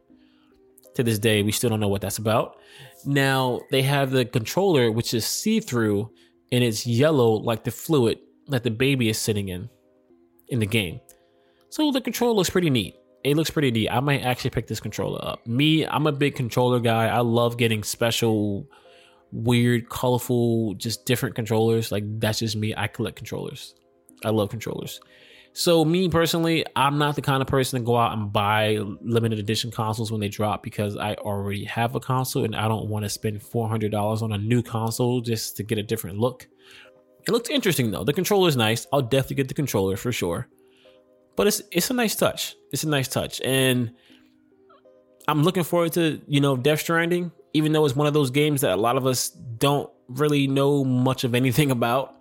To 0.96 1.04
this 1.04 1.20
day, 1.20 1.44
we 1.44 1.52
still 1.52 1.70
don't 1.70 1.80
know 1.80 1.90
what 1.90 2.02
that's 2.02 2.18
about. 2.18 2.58
Now, 3.06 3.62
they 3.70 3.82
have 3.82 4.12
the 4.12 4.26
controller, 4.26 4.92
which 4.92 5.14
is 5.14 5.26
see 5.26 5.60
through 5.60 6.10
and 6.52 6.64
it's 6.64 6.86
yellow 6.86 7.32
like 7.32 7.64
the 7.64 7.72
fluid 7.72 8.20
that 8.48 8.64
the 8.64 8.72
baby 8.72 9.10
is 9.10 9.18
sitting 9.18 9.50
in 9.50 9.70
in 10.50 10.60
the 10.60 10.66
game. 10.66 11.00
So 11.70 11.92
the 11.92 12.02
controller 12.02 12.34
looks 12.34 12.50
pretty 12.50 12.70
neat. 12.70 12.96
It 13.24 13.36
looks 13.36 13.50
pretty 13.50 13.72
neat. 13.72 13.90
I 13.90 14.00
might 14.00 14.22
actually 14.22 14.52
pick 14.52 14.68
this 14.68 14.80
controller 14.80 15.20
up. 15.24 15.46
Me, 15.48 15.86
I'm 15.86 16.08
a 16.08 16.12
big 16.12 16.36
controller 16.36 16.80
guy. 16.80 17.08
I 17.08 17.20
love 17.20 17.58
getting 17.58 17.84
special, 17.84 18.68
weird, 19.32 19.90
colorful, 19.90 20.76
just 20.76 21.06
different 21.06 21.36
controllers. 21.36 21.92
Like 21.92 22.04
that's 22.20 22.40
just 22.40 22.56
me. 22.56 22.74
I 22.78 22.88
collect 22.88 23.18
controllers. 23.18 23.74
I 24.24 24.30
love 24.30 24.50
controllers. 24.50 25.02
So 25.58 25.86
me 25.86 26.10
personally, 26.10 26.66
I'm 26.76 26.98
not 26.98 27.16
the 27.16 27.22
kind 27.22 27.42
of 27.42 27.48
person 27.48 27.80
to 27.80 27.86
go 27.86 27.96
out 27.96 28.12
and 28.12 28.32
buy 28.32 28.76
limited 29.00 29.40
edition 29.40 29.72
consoles 29.72 30.12
when 30.12 30.20
they 30.20 30.28
drop 30.28 30.62
because 30.62 30.98
I 30.98 31.14
already 31.14 31.64
have 31.64 31.96
a 31.96 32.02
console 32.02 32.44
and 32.44 32.54
I 32.54 32.68
don't 32.68 32.90
want 32.90 33.06
to 33.06 33.10
spend 33.10 33.40
$400 33.40 34.22
on 34.22 34.34
a 34.34 34.38
new 34.38 34.62
console 34.62 35.22
just 35.22 35.56
to 35.56 35.64
get 35.64 35.78
a 35.78 35.84
different 35.84 36.18
look. 36.20 36.46
It 37.26 37.32
looks 37.32 37.50
interesting 37.50 37.90
though. 37.90 38.04
The 38.04 38.12
controller 38.12 38.50
is 38.50 38.58
nice. 38.58 38.86
I'll 38.92 39.02
definitely 39.02 39.38
get 39.38 39.48
the 39.48 39.54
controller 39.54 39.96
for 39.96 40.12
sure. 40.12 40.50
But 41.38 41.48
it's 41.48 41.62
it's 41.72 41.90
a 41.90 41.94
nice 41.94 42.18
touch. 42.18 42.54
It's 42.74 42.84
a 42.84 42.90
nice 42.90 43.08
touch. 43.08 43.40
And 43.40 43.94
I'm 45.30 45.44
looking 45.44 45.64
forward 45.64 45.94
to, 45.94 46.20
you 46.28 46.42
know, 46.42 46.58
Death 46.58 46.82
Stranding, 46.82 47.32
even 47.54 47.72
though 47.72 47.86
it's 47.86 47.96
one 47.96 48.08
of 48.08 48.14
those 48.14 48.30
games 48.30 48.60
that 48.60 48.72
a 48.72 48.82
lot 48.82 48.98
of 48.98 49.06
us 49.06 49.30
don't 49.30 49.90
really 50.10 50.48
know 50.48 50.84
much 50.84 51.24
of 51.24 51.34
anything 51.34 51.72
about. 51.80 52.14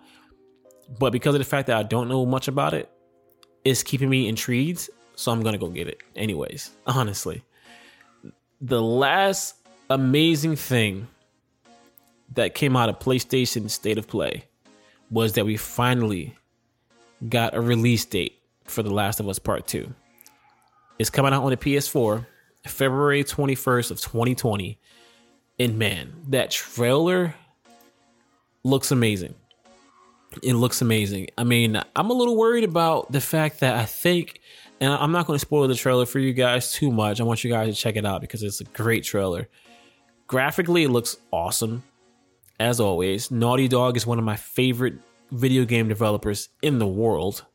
But 0.99 1.11
because 1.11 1.35
of 1.35 1.39
the 1.39 1.45
fact 1.45 1.67
that 1.67 1.75
I 1.75 1.83
don't 1.83 2.07
know 2.07 2.25
much 2.25 2.47
about 2.47 2.73
it, 2.73 2.89
it's 3.65 3.83
keeping 3.83 4.09
me 4.09 4.29
intrigued. 4.29 4.89
So 5.15 5.31
I'm 5.31 5.43
gonna 5.43 5.57
go 5.57 5.67
get 5.67 5.87
it. 5.87 6.01
Anyways, 6.15 6.71
honestly. 6.85 7.43
The 8.61 8.81
last 8.81 9.55
amazing 9.89 10.55
thing 10.55 11.07
that 12.33 12.55
came 12.55 12.75
out 12.75 12.89
of 12.89 12.99
PlayStation 12.99 13.69
State 13.69 13.97
of 13.97 14.07
Play 14.07 14.45
was 15.11 15.33
that 15.33 15.45
we 15.45 15.57
finally 15.57 16.35
got 17.27 17.55
a 17.55 17.61
release 17.61 18.05
date 18.05 18.39
for 18.63 18.81
The 18.83 18.89
Last 18.89 19.19
of 19.19 19.27
Us 19.29 19.39
Part 19.39 19.67
2. 19.67 19.93
It's 20.97 21.09
coming 21.09 21.33
out 21.33 21.43
on 21.43 21.51
the 21.51 21.57
PS4 21.57 22.25
February 22.65 23.23
21st 23.23 23.91
of 23.91 24.01
2020. 24.01 24.79
And 25.59 25.77
man, 25.77 26.13
that 26.29 26.51
trailer 26.51 27.35
looks 28.63 28.91
amazing. 28.91 29.35
It 30.43 30.53
looks 30.53 30.81
amazing. 30.81 31.27
I 31.37 31.43
mean, 31.43 31.81
I'm 31.95 32.09
a 32.09 32.13
little 32.13 32.37
worried 32.37 32.63
about 32.63 33.11
the 33.11 33.21
fact 33.21 33.59
that 33.61 33.75
I 33.75 33.85
think, 33.85 34.41
and 34.79 34.91
I'm 34.91 35.11
not 35.11 35.27
going 35.27 35.35
to 35.35 35.45
spoil 35.45 35.67
the 35.67 35.75
trailer 35.75 36.05
for 36.05 36.19
you 36.19 36.33
guys 36.33 36.71
too 36.73 36.91
much. 36.91 37.19
I 37.19 37.23
want 37.23 37.43
you 37.43 37.51
guys 37.51 37.73
to 37.73 37.79
check 37.79 37.95
it 37.95 38.05
out 38.05 38.21
because 38.21 38.43
it's 38.43 38.61
a 38.61 38.65
great 38.65 39.03
trailer. 39.03 39.47
Graphically, 40.27 40.83
it 40.83 40.89
looks 40.89 41.17
awesome. 41.31 41.83
As 42.59 42.79
always, 42.79 43.31
Naughty 43.31 43.67
Dog 43.67 43.97
is 43.97 44.07
one 44.07 44.17
of 44.17 44.23
my 44.23 44.37
favorite 44.37 44.95
video 45.31 45.65
game 45.65 45.87
developers 45.89 46.49
in 46.61 46.79
the 46.79 46.87
world. 46.87 47.45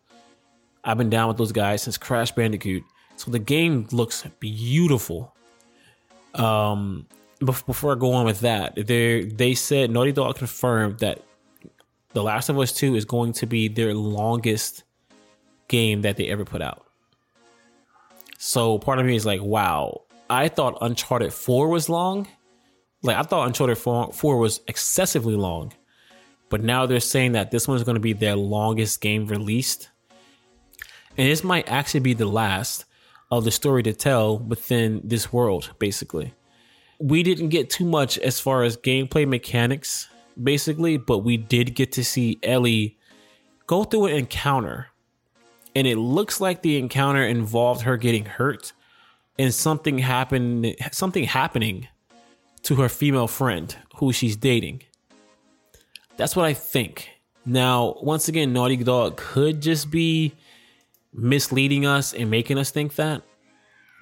I've 0.84 0.98
been 0.98 1.10
down 1.10 1.28
with 1.28 1.36
those 1.36 1.52
guys 1.52 1.82
since 1.82 1.96
Crash 1.98 2.32
Bandicoot. 2.32 2.82
So 3.16 3.30
the 3.30 3.38
game 3.38 3.86
looks 3.92 4.24
beautiful. 4.40 5.34
Um, 6.34 7.06
before 7.44 7.92
I 7.92 7.98
go 7.98 8.12
on 8.12 8.26
with 8.26 8.40
that, 8.40 8.74
they 8.86 9.24
they 9.24 9.54
said 9.54 9.90
Naughty 9.90 10.12
Dog 10.12 10.36
confirmed 10.36 10.98
that 11.00 11.22
The 12.12 12.22
Last 12.22 12.48
of 12.48 12.58
Us 12.58 12.72
2 12.72 12.96
is 12.96 13.04
going 13.04 13.32
to 13.34 13.46
be 13.46 13.68
their 13.68 13.94
longest 13.94 14.82
game 15.68 16.02
that 16.02 16.16
they 16.16 16.28
ever 16.28 16.44
put 16.44 16.60
out. 16.60 16.86
So 18.38 18.78
part 18.78 18.98
of 18.98 19.06
me 19.06 19.14
is 19.14 19.24
like, 19.24 19.40
wow, 19.42 20.02
I 20.28 20.48
thought 20.48 20.78
Uncharted 20.80 21.32
4 21.32 21.68
was 21.68 21.88
long. 21.88 22.26
Like 23.02 23.16
I 23.16 23.22
thought 23.22 23.46
Uncharted 23.46 23.78
4, 23.78 24.12
4 24.12 24.38
was 24.38 24.60
excessively 24.66 25.36
long. 25.36 25.72
But 26.48 26.62
now 26.62 26.84
they're 26.84 27.00
saying 27.00 27.32
that 27.32 27.52
this 27.52 27.68
one 27.68 27.76
is 27.76 27.84
going 27.84 27.94
to 27.94 28.00
be 28.00 28.12
their 28.12 28.36
longest 28.36 29.00
game 29.00 29.26
released. 29.26 29.88
And 31.16 31.28
this 31.28 31.44
might 31.44 31.68
actually 31.68 32.00
be 32.00 32.14
the 32.14 32.26
last 32.26 32.84
of 33.30 33.44
the 33.44 33.52
story 33.52 33.84
to 33.84 33.92
tell 33.92 34.38
within 34.38 35.00
this 35.04 35.32
world, 35.32 35.70
basically. 35.78 36.34
We 36.98 37.22
didn't 37.22 37.48
get 37.48 37.70
too 37.70 37.84
much 37.84 38.18
as 38.18 38.40
far 38.40 38.64
as 38.64 38.76
gameplay 38.76 39.26
mechanics, 39.26 40.08
basically, 40.42 40.96
but 40.96 41.18
we 41.18 41.36
did 41.36 41.74
get 41.74 41.92
to 41.92 42.04
see 42.04 42.38
Ellie 42.42 42.98
go 43.66 43.84
through 43.84 44.06
an 44.06 44.16
encounter. 44.16 44.88
And 45.74 45.86
it 45.86 45.96
looks 45.96 46.40
like 46.40 46.62
the 46.62 46.78
encounter 46.78 47.24
involved 47.24 47.82
her 47.82 47.96
getting 47.96 48.24
hurt 48.24 48.72
and 49.38 49.54
something 49.54 49.98
happened 49.98 50.74
something 50.92 51.24
happening 51.24 51.88
to 52.62 52.74
her 52.76 52.88
female 52.88 53.26
friend 53.26 53.74
who 53.96 54.12
she's 54.12 54.36
dating. 54.36 54.82
That's 56.16 56.36
what 56.36 56.44
I 56.44 56.52
think. 56.52 57.08
Now, 57.46 57.96
once 58.02 58.28
again, 58.28 58.52
Naughty 58.52 58.76
Dog 58.76 59.16
could 59.16 59.62
just 59.62 59.90
be 59.90 60.34
misleading 61.14 61.86
us 61.86 62.12
and 62.12 62.30
making 62.30 62.58
us 62.58 62.70
think 62.70 62.96
that. 62.96 63.22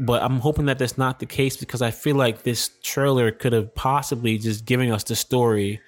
But 0.01 0.23
I'm 0.23 0.41
hoping 0.41 0.67
that 0.67 0.79
that's 0.79 0.99
not 0.99 1.21
the 1.21 1.27
case 1.27 1.57
because 1.57 1.83
I 1.83 1.93
feel 1.93 2.17
like 2.17 2.43
this 2.43 2.71
trailer 2.83 3.31
could 3.31 3.53
have 3.53 3.75
possibly 3.75 4.39
just 4.39 4.65
giving 4.65 4.91
us 4.91 5.05
the 5.05 5.15
story 5.15 5.81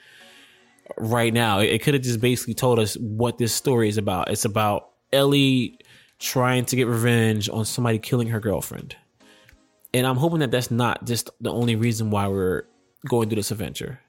right 0.97 1.33
now. 1.33 1.61
It 1.61 1.83
could 1.83 1.95
have 1.95 2.03
just 2.03 2.21
basically 2.21 2.55
told 2.55 2.79
us 2.79 2.95
what 2.95 3.39
this 3.39 3.53
story 3.53 3.89
is 3.89 3.99
about. 3.99 4.31
It's 4.31 4.45
about 4.45 4.91
Ellie 5.13 5.79
trying 6.19 6.65
to 6.67 6.77
get 6.77 6.87
revenge 6.87 7.49
on 7.49 7.65
somebody 7.65 7.99
killing 7.99 8.29
her 8.29 8.41
girlfriend. 8.41 8.97
And 9.93 10.07
I'm 10.07 10.17
hoping 10.17 10.41
that 10.41 10.51
that's 10.51 10.71
not 10.71 11.05
just 11.05 11.31
the 11.41 11.53
only 11.53 11.75
reason 11.77 12.11
why 12.11 12.29
we're 12.29 12.65
going 13.09 13.29
through 13.29 13.37
this 13.37 13.51
adventure. 13.51 14.01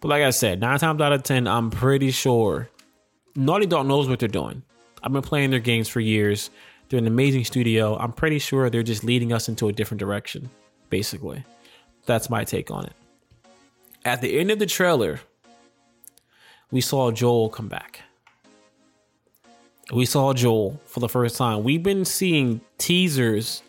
But 0.00 0.08
like 0.08 0.22
I 0.22 0.30
said, 0.30 0.60
nine 0.60 0.78
times 0.78 1.00
out 1.00 1.12
of 1.12 1.22
10, 1.22 1.46
I'm 1.46 1.70
pretty 1.70 2.10
sure 2.10 2.68
Naughty 3.36 3.66
Dog 3.66 3.86
knows 3.86 4.08
what 4.08 4.18
they're 4.18 4.28
doing. 4.28 4.62
I've 5.02 5.12
been 5.12 5.22
playing 5.22 5.50
their 5.50 5.60
games 5.60 5.88
for 5.88 6.00
years. 6.00 6.50
They're 6.88 6.98
an 6.98 7.06
amazing 7.06 7.44
studio. 7.44 7.96
I'm 7.96 8.12
pretty 8.12 8.38
sure 8.38 8.68
they're 8.70 8.82
just 8.82 9.04
leading 9.04 9.32
us 9.32 9.48
into 9.48 9.68
a 9.68 9.72
different 9.72 9.98
direction, 9.98 10.50
basically. 10.90 11.44
That's 12.06 12.28
my 12.28 12.44
take 12.44 12.70
on 12.70 12.84
it. 12.84 12.92
At 14.04 14.20
the 14.20 14.38
end 14.38 14.50
of 14.50 14.58
the 14.58 14.66
trailer, 14.66 15.20
we 16.74 16.82
saw 16.82 17.10
Joel 17.10 17.48
come 17.48 17.68
back. 17.68 18.02
We 19.94 20.04
saw 20.04 20.34
Joel 20.34 20.78
for 20.84 21.00
the 21.00 21.08
first 21.08 21.36
time. 21.36 21.64
We've 21.64 21.82
been 21.82 22.04
seeing 22.04 22.60
teasers 22.76 23.62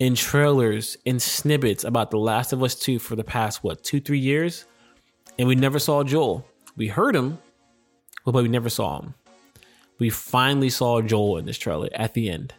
and 0.00 0.16
trailers 0.16 0.96
and 1.06 1.22
snippets 1.22 1.84
about 1.84 2.10
The 2.10 2.18
Last 2.18 2.52
of 2.52 2.62
Us 2.64 2.74
2 2.74 2.98
for 2.98 3.14
the 3.14 3.24
past, 3.24 3.62
what, 3.62 3.84
two, 3.84 4.00
three 4.00 4.18
years? 4.18 4.64
And 5.38 5.46
we 5.46 5.54
never 5.54 5.78
saw 5.78 6.02
Joel. 6.02 6.44
We 6.76 6.88
heard 6.88 7.14
him, 7.14 7.38
but 8.24 8.34
we 8.34 8.48
never 8.48 8.68
saw 8.68 9.00
him 9.00 9.14
we 9.98 10.10
finally 10.10 10.70
saw 10.70 11.00
Joel 11.00 11.38
in 11.38 11.46
this 11.46 11.58
trailer 11.58 11.88
at 11.94 12.14
the 12.14 12.30
end. 12.30 12.54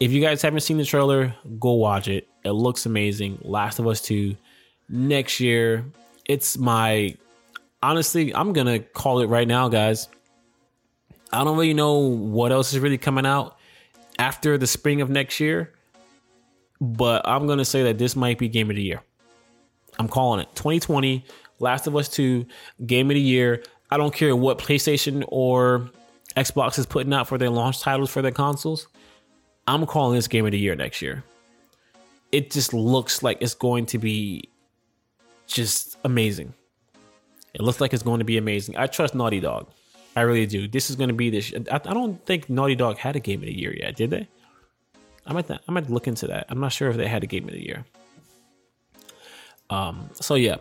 If 0.00 0.12
you 0.12 0.20
guys 0.20 0.42
haven't 0.42 0.60
seen 0.60 0.78
the 0.78 0.84
trailer, 0.84 1.34
go 1.58 1.72
watch 1.72 2.08
it. 2.08 2.28
It 2.44 2.50
looks 2.50 2.86
amazing. 2.86 3.38
Last 3.42 3.78
of 3.78 3.86
Us 3.86 4.00
2 4.02 4.34
next 4.88 5.40
year. 5.40 5.84
It's 6.26 6.58
my 6.58 7.16
honestly, 7.84 8.34
I'm 8.34 8.52
to 8.66 8.78
call 8.80 9.20
it 9.20 9.26
right 9.26 9.46
now, 9.46 9.68
guys. 9.68 10.08
I 11.32 11.44
don't 11.44 11.56
really 11.56 11.74
know 11.74 11.98
what 11.98 12.50
else 12.50 12.72
is 12.72 12.78
really 12.78 12.98
coming 12.98 13.26
out 13.26 13.58
after 14.18 14.56
the 14.56 14.66
spring 14.66 15.00
of 15.00 15.10
next 15.10 15.38
year, 15.38 15.72
but 16.80 17.22
I'm 17.26 17.46
to 17.58 17.64
say 17.64 17.82
that 17.84 17.98
this 17.98 18.16
might 18.16 18.38
be 18.38 18.48
game 18.48 18.70
of 18.70 18.76
the 18.76 18.82
year. 18.82 19.02
I'm 19.98 20.08
calling 20.08 20.40
it 20.40 20.48
2020 20.54 21.24
Last 21.58 21.86
of 21.86 21.94
Us 21.94 22.08
2 22.08 22.46
game 22.86 23.10
of 23.10 23.14
the 23.14 23.20
year. 23.20 23.62
I 23.90 23.96
don't 23.96 24.14
care 24.14 24.34
what 24.34 24.58
PlayStation 24.58 25.24
or 25.28 25.90
Xbox 26.36 26.78
is 26.78 26.86
putting 26.86 27.12
out 27.12 27.28
for 27.28 27.38
their 27.38 27.50
launch 27.50 27.80
titles 27.80 28.10
for 28.10 28.22
their 28.22 28.32
consoles, 28.32 28.88
I'm 29.68 29.86
calling 29.86 30.16
this 30.16 30.26
game 30.26 30.46
of 30.46 30.52
the 30.52 30.58
year 30.58 30.74
next 30.74 31.02
year. 31.02 31.22
It 32.32 32.50
just 32.50 32.72
looks 32.72 33.22
like 33.22 33.38
it's 33.40 33.54
going 33.54 33.86
to 33.86 33.98
be 33.98 34.48
just 35.46 35.96
amazing. 36.04 36.54
It 37.54 37.62
looks 37.62 37.80
like 37.80 37.94
it's 37.94 38.02
going 38.02 38.18
to 38.18 38.24
be 38.24 38.36
amazing. 38.36 38.76
I 38.76 38.86
trust 38.86 39.14
Naughty 39.14 39.40
Dog. 39.40 39.70
I 40.16 40.22
really 40.22 40.46
do. 40.46 40.68
This 40.68 40.90
is 40.90 40.96
going 40.96 41.08
to 41.08 41.14
be 41.14 41.30
this. 41.30 41.52
I, 41.70 41.76
I 41.76 41.94
don't 41.94 42.24
think 42.26 42.50
Naughty 42.50 42.74
Dog 42.74 42.98
had 42.98 43.16
a 43.16 43.20
game 43.20 43.40
of 43.40 43.46
the 43.46 43.56
year 43.56 43.74
yet, 43.74 43.96
did 43.96 44.10
they? 44.10 44.28
I 45.26 45.32
might 45.32 45.46
th- 45.46 45.60
I 45.66 45.72
might 45.72 45.88
look 45.88 46.06
into 46.06 46.26
that. 46.28 46.46
I'm 46.48 46.60
not 46.60 46.72
sure 46.72 46.90
if 46.90 46.96
they 46.96 47.08
had 47.08 47.22
a 47.22 47.26
game 47.26 47.48
of 47.48 47.54
the 47.54 47.64
year. 47.64 47.84
Um. 49.70 50.10
So 50.14 50.34
yeah, 50.34 50.56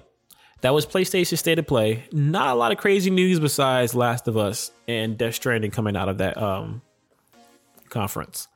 that 0.62 0.74
was 0.74 0.86
PlayStation 0.86 1.38
State 1.38 1.60
of 1.60 1.68
Play. 1.68 2.06
Not 2.12 2.48
a 2.48 2.54
lot 2.56 2.72
of 2.72 2.78
crazy 2.78 3.10
news 3.10 3.40
besides 3.40 3.94
Last 3.94 4.28
of 4.28 4.38
Us 4.38 4.72
and 4.88 5.18
Death 5.18 5.36
Stranding 5.36 5.72
coming 5.72 5.98
out 5.98 6.10
of 6.10 6.20
that 6.20 6.38
um 6.38 6.82
conference. 7.90 8.48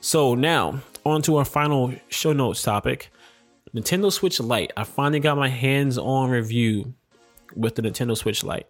So 0.00 0.34
now 0.34 0.80
on 1.04 1.22
to 1.22 1.36
our 1.36 1.44
final 1.44 1.94
show 2.08 2.32
notes 2.32 2.62
topic. 2.62 3.10
Nintendo 3.74 4.12
Switch 4.12 4.38
Lite. 4.40 4.72
I 4.76 4.84
finally 4.84 5.20
got 5.20 5.36
my 5.36 5.48
hands 5.48 5.98
on 5.98 6.30
review 6.30 6.94
with 7.54 7.74
the 7.74 7.82
Nintendo 7.82 8.16
Switch 8.16 8.42
Lite. 8.42 8.66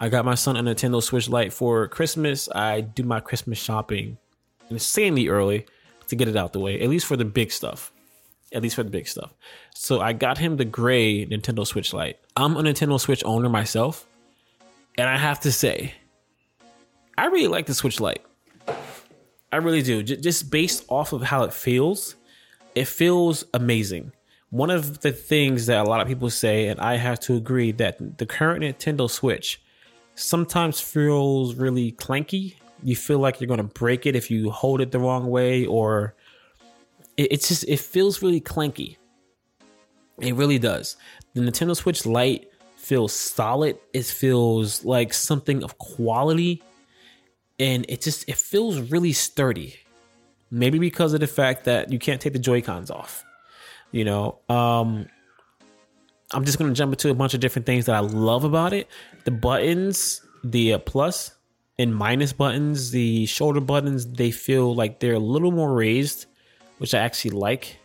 I 0.00 0.08
got 0.08 0.24
my 0.24 0.34
son 0.34 0.56
a 0.56 0.62
Nintendo 0.62 1.02
Switch 1.02 1.28
Lite 1.28 1.52
for 1.52 1.86
Christmas. 1.88 2.48
I 2.54 2.80
do 2.80 3.02
my 3.02 3.20
Christmas 3.20 3.58
shopping 3.58 4.18
insanely 4.70 5.28
early 5.28 5.66
to 6.08 6.16
get 6.16 6.28
it 6.28 6.36
out 6.36 6.52
the 6.52 6.60
way, 6.60 6.80
at 6.80 6.88
least 6.88 7.06
for 7.06 7.16
the 7.16 7.24
big 7.24 7.52
stuff. 7.52 7.92
At 8.52 8.62
least 8.62 8.74
for 8.74 8.82
the 8.82 8.90
big 8.90 9.06
stuff. 9.06 9.32
So 9.74 10.00
I 10.00 10.12
got 10.12 10.38
him 10.38 10.56
the 10.56 10.64
gray 10.64 11.24
Nintendo 11.24 11.66
Switch 11.66 11.92
Lite. 11.92 12.18
I'm 12.36 12.56
a 12.56 12.62
Nintendo 12.62 12.98
Switch 12.98 13.22
owner 13.24 13.48
myself, 13.48 14.06
and 14.98 15.08
I 15.08 15.16
have 15.16 15.40
to 15.40 15.52
say, 15.52 15.94
I 17.16 17.26
really 17.26 17.46
like 17.48 17.66
the 17.66 17.74
Switch 17.74 18.00
Lite. 18.00 18.24
I 19.52 19.56
really 19.56 19.82
do. 19.82 20.02
J- 20.02 20.16
just 20.16 20.50
based 20.50 20.84
off 20.88 21.12
of 21.12 21.22
how 21.22 21.44
it 21.44 21.52
feels, 21.52 22.16
it 22.74 22.88
feels 22.88 23.44
amazing. 23.54 24.12
One 24.50 24.70
of 24.70 25.00
the 25.00 25.12
things 25.12 25.66
that 25.66 25.78
a 25.78 25.88
lot 25.88 26.00
of 26.00 26.08
people 26.08 26.28
say, 26.30 26.68
and 26.68 26.80
I 26.80 26.96
have 26.96 27.20
to 27.20 27.36
agree, 27.36 27.72
that 27.72 28.18
the 28.18 28.26
current 28.26 28.62
Nintendo 28.62 29.08
Switch 29.08 29.62
sometimes 30.14 30.80
feels 30.80 31.54
really 31.54 31.92
clanky. 31.92 32.56
You 32.82 32.96
feel 32.96 33.18
like 33.18 33.40
you're 33.40 33.48
going 33.48 33.58
to 33.58 33.64
break 33.64 34.06
it 34.06 34.16
if 34.16 34.30
you 34.30 34.50
hold 34.50 34.80
it 34.80 34.90
the 34.90 34.98
wrong 34.98 35.30
way, 35.30 35.66
or 35.66 36.14
it, 37.16 37.28
it's 37.32 37.48
just, 37.48 37.64
it 37.68 37.78
feels 37.78 38.22
really 38.22 38.40
clanky. 38.40 38.96
It 40.20 40.34
really 40.34 40.58
does. 40.58 40.96
The 41.34 41.42
Nintendo 41.42 41.76
Switch 41.76 42.04
Lite 42.04 42.50
feels 42.76 43.12
solid. 43.12 43.78
It 43.92 44.04
feels 44.04 44.84
like 44.84 45.14
something 45.14 45.62
of 45.62 45.78
quality 45.78 46.62
and 47.60 47.84
it 47.88 48.00
just 48.00 48.28
it 48.28 48.36
feels 48.36 48.80
really 48.80 49.12
sturdy. 49.12 49.76
Maybe 50.50 50.80
because 50.80 51.12
of 51.12 51.20
the 51.20 51.28
fact 51.28 51.64
that 51.64 51.92
you 51.92 51.98
can't 52.00 52.20
take 52.20 52.32
the 52.32 52.38
Joy 52.40 52.62
Cons 52.62 52.90
off. 52.90 53.24
You 53.92 54.04
know, 54.04 54.38
um, 54.48 55.06
I'm 56.32 56.44
just 56.44 56.58
gonna 56.58 56.74
jump 56.74 56.92
into 56.92 57.10
a 57.10 57.14
bunch 57.14 57.34
of 57.34 57.40
different 57.40 57.66
things 57.66 57.86
that 57.86 57.94
I 57.94 58.00
love 58.00 58.44
about 58.44 58.72
it. 58.72 58.88
The 59.24 59.30
buttons, 59.30 60.22
the 60.44 60.74
uh, 60.74 60.78
plus 60.78 61.32
and 61.78 61.94
minus 61.94 62.32
buttons, 62.32 62.90
the 62.90 63.26
shoulder 63.26 63.60
buttons, 63.60 64.06
they 64.06 64.30
feel 64.30 64.74
like 64.74 65.00
they're 65.00 65.14
a 65.14 65.18
little 65.18 65.50
more 65.50 65.72
raised, 65.72 66.26
which 66.78 66.94
I 66.94 66.98
actually 66.98 67.32
like 67.32 67.78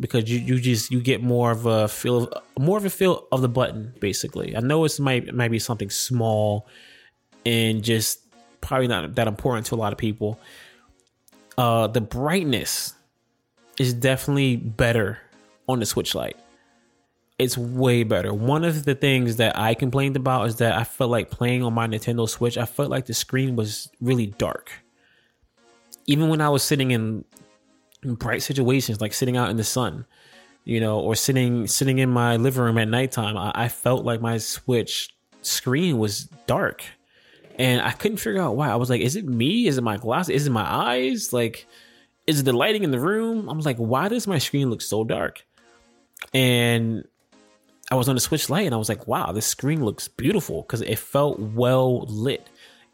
because 0.00 0.30
you, 0.30 0.38
you 0.38 0.60
just 0.60 0.90
you 0.90 1.00
get 1.00 1.22
more 1.22 1.50
of 1.50 1.66
a 1.66 1.88
feel 1.88 2.24
of, 2.24 2.42
more 2.58 2.78
of 2.78 2.84
a 2.84 2.90
feel 2.90 3.26
of 3.30 3.42
the 3.42 3.48
button 3.48 3.94
basically. 4.00 4.56
I 4.56 4.60
know 4.60 4.84
it's 4.84 4.98
might 4.98 5.28
it 5.28 5.34
might 5.34 5.50
be 5.50 5.58
something 5.58 5.90
small 5.90 6.66
and 7.44 7.82
just 7.82 8.20
probably 8.60 8.88
not 8.88 9.14
that 9.14 9.28
important 9.28 9.66
to 9.66 9.74
a 9.74 9.76
lot 9.76 9.92
of 9.92 9.98
people. 9.98 10.40
Uh, 11.58 11.86
the 11.86 12.00
brightness 12.00 12.94
is 13.78 13.92
definitely 13.92 14.56
better 14.56 15.18
on 15.68 15.80
the 15.80 15.86
Switch 15.86 16.14
Lite. 16.14 16.36
It's 17.38 17.58
way 17.58 18.04
better. 18.04 18.32
One 18.32 18.64
of 18.64 18.84
the 18.84 18.94
things 18.94 19.36
that 19.36 19.58
I 19.58 19.74
complained 19.74 20.16
about 20.16 20.46
is 20.46 20.56
that 20.56 20.78
I 20.78 20.84
felt 20.84 21.10
like 21.10 21.30
playing 21.30 21.62
on 21.62 21.72
my 21.72 21.86
Nintendo 21.86 22.28
Switch, 22.28 22.56
I 22.56 22.66
felt 22.66 22.90
like 22.90 23.06
the 23.06 23.14
screen 23.14 23.56
was 23.56 23.90
really 24.00 24.26
dark. 24.26 24.70
Even 26.06 26.28
when 26.28 26.40
I 26.40 26.48
was 26.48 26.62
sitting 26.62 26.90
in, 26.90 27.24
bright 28.02 28.42
situations, 28.42 29.00
like 29.00 29.12
sitting 29.14 29.36
out 29.36 29.50
in 29.50 29.56
the 29.56 29.64
sun, 29.64 30.06
you 30.64 30.80
know, 30.80 31.00
or 31.00 31.14
sitting 31.14 31.66
sitting 31.66 31.98
in 31.98 32.10
my 32.10 32.36
living 32.36 32.62
room 32.62 32.78
at 32.78 32.88
nighttime, 32.88 33.36
I, 33.36 33.52
I 33.54 33.68
felt 33.68 34.04
like 34.04 34.20
my 34.20 34.38
Switch 34.38 35.10
screen 35.42 35.98
was 35.98 36.24
dark 36.46 36.84
and 37.58 37.82
I 37.82 37.92
couldn't 37.92 38.18
figure 38.18 38.40
out 38.40 38.56
why. 38.56 38.70
I 38.70 38.76
was 38.76 38.90
like, 38.90 39.00
is 39.00 39.16
it 39.16 39.26
me? 39.26 39.66
Is 39.66 39.78
it 39.78 39.82
my 39.82 39.96
glasses? 39.96 40.34
Is 40.34 40.46
it 40.46 40.50
my 40.50 40.64
eyes? 40.64 41.32
Like, 41.32 41.66
is 42.26 42.40
it 42.40 42.44
the 42.44 42.52
lighting 42.52 42.84
in 42.84 42.90
the 42.90 43.00
room? 43.00 43.48
I 43.48 43.52
was 43.52 43.66
like, 43.66 43.76
why 43.76 44.08
does 44.08 44.26
my 44.26 44.38
screen 44.38 44.70
look 44.70 44.80
so 44.80 45.04
dark? 45.04 45.44
And 46.32 47.04
I 47.90 47.94
was 47.94 48.08
on 48.08 48.14
the 48.14 48.20
Switch 48.20 48.48
Lite 48.48 48.66
and 48.66 48.74
I 48.74 48.78
was 48.78 48.88
like, 48.88 49.06
wow, 49.06 49.32
this 49.32 49.46
screen 49.46 49.84
looks 49.84 50.08
beautiful 50.08 50.62
because 50.62 50.80
it 50.80 50.98
felt 50.98 51.38
well 51.38 52.00
lit. 52.06 52.48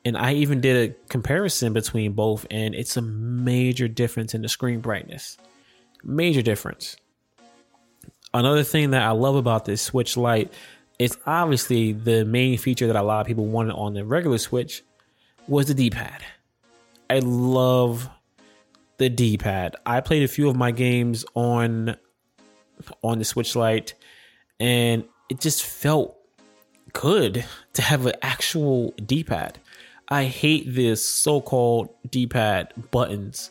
And 0.05 0.16
I 0.16 0.35
even 0.35 0.61
did 0.61 0.91
a 0.91 0.95
comparison 1.09 1.72
between 1.72 2.12
both, 2.12 2.47
and 2.51 2.74
it's 2.74 2.97
a 2.97 3.03
major 3.03 3.89
difference 3.89 4.33
in 4.33 4.43
the 4.43 4.49
screen 4.49 4.81
brightness. 4.81 5.37
Major 6.03 6.41
difference. 6.41 6.97
Another 8.33 8.62
thing 8.62 8.93
that 8.93 9.03
I 9.03 9.11
love 9.11 9.35
about 9.35 9.64
this 9.64 9.83
Switch 9.83 10.16
Lite 10.16 10.53
it's 10.99 11.16
obviously 11.26 11.93
the 11.93 12.24
main 12.24 12.59
feature 12.59 12.89
that 12.89 12.97
a 12.97 13.03
lot 13.03 13.20
of 13.20 13.26
people 13.26 13.47
wanted 13.47 13.72
on 13.74 13.95
the 13.95 14.05
regular 14.05 14.39
Switch 14.39 14.83
was 15.47 15.66
the 15.66 15.74
D-pad. 15.74 16.22
I 17.09 17.20
love 17.20 18.11
the 18.99 19.09
D-pad. 19.09 19.76
I 19.87 20.01
played 20.01 20.24
a 20.24 20.29
few 20.29 20.49
of 20.49 20.57
my 20.57 20.72
games 20.72 21.24
on 21.35 21.97
on 23.03 23.18
the 23.18 23.24
Switch 23.24 23.55
Lite 23.57 23.95
and 24.61 25.05
it 25.28 25.41
just 25.41 25.64
felt 25.64 26.16
good 26.93 27.45
to 27.74 27.82
have 27.82 28.07
an 28.07 28.14
actual 28.22 28.93
D-pad. 29.05 29.59
I 30.09 30.24
hate 30.24 30.74
this 30.74 31.05
so-called 31.05 31.91
D-pad 32.11 32.72
buttons 32.91 33.51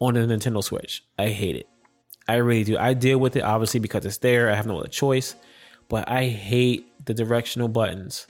on 0.00 0.14
the 0.14 0.20
Nintendo 0.20 0.62
Switch. 0.62 1.04
I 1.18 1.28
hate 1.28 1.56
it. 1.56 1.68
I 2.28 2.36
really 2.36 2.64
do. 2.64 2.78
I 2.78 2.94
deal 2.94 3.18
with 3.18 3.36
it 3.36 3.42
obviously 3.42 3.80
because 3.80 4.04
it's 4.06 4.18
there. 4.18 4.50
I 4.50 4.54
have 4.54 4.66
no 4.66 4.78
other 4.78 4.88
choice 4.88 5.34
but 5.88 6.08
I 6.08 6.26
hate 6.26 6.86
the 7.04 7.14
directional 7.14 7.68
buttons 7.68 8.26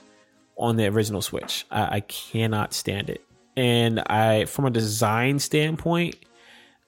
on 0.57 0.75
the 0.75 0.87
original 0.87 1.21
Switch. 1.21 1.65
I, 1.69 1.97
I 1.97 1.99
cannot 2.01 2.73
stand 2.73 3.09
it. 3.09 3.23
And 3.55 3.99
I, 3.99 4.45
from 4.45 4.65
a 4.65 4.69
design 4.69 5.39
standpoint, 5.39 6.15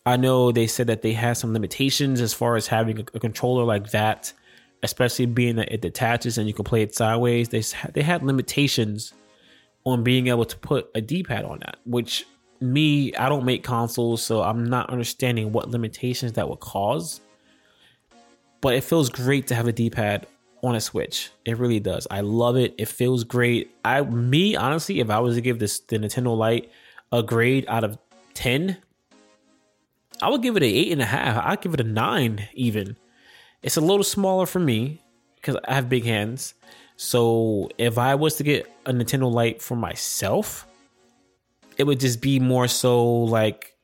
I 0.05 0.17
know 0.17 0.51
they 0.51 0.67
said 0.67 0.87
that 0.87 1.01
they 1.01 1.13
had 1.13 1.33
some 1.33 1.53
limitations 1.53 2.21
as 2.21 2.33
far 2.33 2.55
as 2.55 2.67
having 2.67 2.99
a, 2.99 3.05
a 3.13 3.19
controller 3.19 3.63
like 3.63 3.91
that, 3.91 4.33
especially 4.83 5.27
being 5.27 5.57
that 5.57 5.71
it 5.71 5.81
detaches 5.81 6.37
and 6.37 6.47
you 6.47 6.53
can 6.53 6.65
play 6.65 6.81
it 6.81 6.95
sideways. 6.95 7.49
They 7.49 7.61
they 7.93 8.01
had 8.01 8.23
limitations 8.23 9.13
on 9.83 10.03
being 10.03 10.27
able 10.27 10.45
to 10.45 10.57
put 10.57 10.89
a 10.95 11.01
D-pad 11.01 11.45
on 11.45 11.59
that, 11.59 11.77
which 11.85 12.25
me, 12.59 13.15
I 13.15 13.29
don't 13.29 13.45
make 13.45 13.63
consoles, 13.63 14.21
so 14.21 14.43
I'm 14.43 14.65
not 14.65 14.89
understanding 14.91 15.51
what 15.51 15.69
limitations 15.69 16.33
that 16.33 16.47
would 16.47 16.59
cause. 16.59 17.21
But 18.61 18.75
it 18.75 18.83
feels 18.83 19.09
great 19.09 19.47
to 19.47 19.55
have 19.55 19.67
a 19.67 19.71
D-pad 19.71 20.27
on 20.63 20.75
a 20.75 20.81
Switch. 20.81 21.31
It 21.45 21.57
really 21.57 21.79
does. 21.79 22.05
I 22.11 22.21
love 22.21 22.55
it. 22.57 22.75
It 22.77 22.87
feels 22.87 23.23
great. 23.23 23.75
I 23.83 24.01
me 24.01 24.55
honestly, 24.55 24.99
if 24.99 25.09
I 25.09 25.19
was 25.19 25.35
to 25.35 25.41
give 25.41 25.57
this 25.57 25.79
the 25.79 25.97
Nintendo 25.97 26.37
Lite 26.37 26.71
a 27.11 27.23
grade 27.23 27.65
out 27.67 27.83
of 27.83 27.97
ten, 28.35 28.77
I 30.21 30.29
would 30.29 30.41
give 30.41 30.57
it 30.57 30.63
an 30.63 30.69
eight 30.69 30.91
and 30.91 31.01
a 31.01 31.05
half. 31.05 31.43
I'd 31.45 31.61
give 31.61 31.73
it 31.73 31.79
a 31.79 31.85
nine 31.85 32.47
even. 32.53 32.97
It's 33.61 33.77
a 33.77 33.81
little 33.81 34.03
smaller 34.03 34.45
for 34.45 34.59
me 34.59 35.01
because 35.35 35.57
I 35.67 35.73
have 35.73 35.89
big 35.89 36.05
hands. 36.05 36.53
So 36.97 37.69
if 37.77 37.97
I 37.97 38.15
was 38.15 38.35
to 38.35 38.43
get 38.43 38.71
a 38.85 38.93
Nintendo 38.93 39.31
Lite 39.31 39.61
for 39.61 39.75
myself, 39.75 40.67
it 41.77 41.85
would 41.85 41.99
just 41.99 42.21
be 42.21 42.39
more 42.39 42.67
so 42.67 43.23
like 43.23 43.75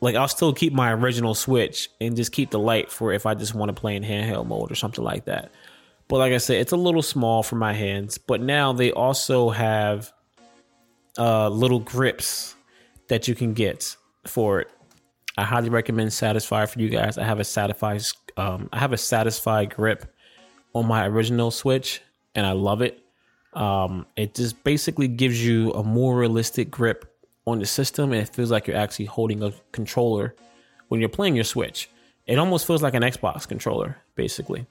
like 0.00 0.14
I'll 0.14 0.28
still 0.28 0.52
keep 0.52 0.72
my 0.72 0.92
original 0.92 1.34
Switch 1.34 1.88
and 2.00 2.16
just 2.16 2.32
keep 2.32 2.50
the 2.50 2.58
light 2.58 2.90
for 2.90 3.12
if 3.12 3.24
I 3.24 3.34
just 3.34 3.54
want 3.54 3.70
to 3.70 3.80
play 3.80 3.96
in 3.96 4.02
handheld 4.02 4.46
mode 4.46 4.70
or 4.70 4.74
something 4.74 5.02
like 5.02 5.24
that. 5.24 5.50
But 6.08 6.18
like 6.18 6.32
I 6.32 6.38
said, 6.38 6.60
it's 6.60 6.72
a 6.72 6.76
little 6.76 7.02
small 7.02 7.42
for 7.42 7.56
my 7.56 7.72
hands. 7.72 8.18
But 8.18 8.40
now 8.40 8.72
they 8.72 8.92
also 8.92 9.50
have 9.50 10.12
uh, 11.18 11.48
little 11.48 11.80
grips 11.80 12.54
that 13.08 13.26
you 13.26 13.34
can 13.34 13.54
get 13.54 13.96
for 14.26 14.60
it. 14.60 14.70
I 15.36 15.44
highly 15.44 15.68
recommend 15.68 16.10
Satisfye 16.10 16.68
for 16.68 16.80
you 16.80 16.88
guys. 16.88 17.18
I 17.18 17.24
have 17.24 17.40
a 17.40 17.44
Satisfye, 17.44 18.14
um, 18.36 18.68
I 18.72 18.78
have 18.78 18.92
a 18.92 18.96
Satisfye 18.96 19.74
grip 19.74 20.12
on 20.74 20.86
my 20.86 21.06
original 21.06 21.50
Switch, 21.50 22.00
and 22.34 22.46
I 22.46 22.52
love 22.52 22.82
it. 22.82 23.02
Um, 23.52 24.06
it 24.16 24.34
just 24.34 24.62
basically 24.64 25.08
gives 25.08 25.44
you 25.44 25.72
a 25.72 25.82
more 25.82 26.16
realistic 26.16 26.70
grip 26.70 27.12
on 27.46 27.58
the 27.58 27.66
system, 27.66 28.12
and 28.12 28.22
it 28.22 28.34
feels 28.34 28.50
like 28.50 28.66
you're 28.66 28.76
actually 28.76 29.06
holding 29.06 29.42
a 29.42 29.52
controller 29.72 30.34
when 30.88 31.00
you're 31.00 31.08
playing 31.08 31.34
your 31.34 31.44
Switch. 31.44 31.88
It 32.26 32.38
almost 32.38 32.66
feels 32.66 32.82
like 32.82 32.94
an 32.94 33.02
Xbox 33.02 33.46
controller, 33.46 33.98
basically 34.14 34.66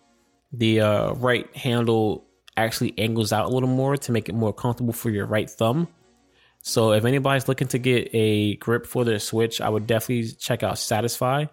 the 0.57 0.81
uh, 0.81 1.13
right 1.13 1.53
handle 1.55 2.25
actually 2.57 2.93
angles 2.97 3.33
out 3.33 3.45
a 3.45 3.49
little 3.49 3.69
more 3.69 3.97
to 3.97 4.11
make 4.11 4.29
it 4.29 4.35
more 4.35 4.53
comfortable 4.53 4.93
for 4.93 5.09
your 5.09 5.25
right 5.25 5.49
thumb. 5.49 5.87
So 6.67 6.93
if 6.93 7.05
anybody's 7.05 7.47
looking 7.47 7.67
to 7.69 7.77
get 7.77 8.09
a 8.11 8.55
grip 8.55 8.87
for 8.87 9.05
their 9.05 9.19
Switch, 9.19 9.61
I 9.61 9.69
would 9.69 9.85
definitely 9.85 10.31
check 10.31 10.63
out 10.63 10.75
Satisfye. 10.75 11.47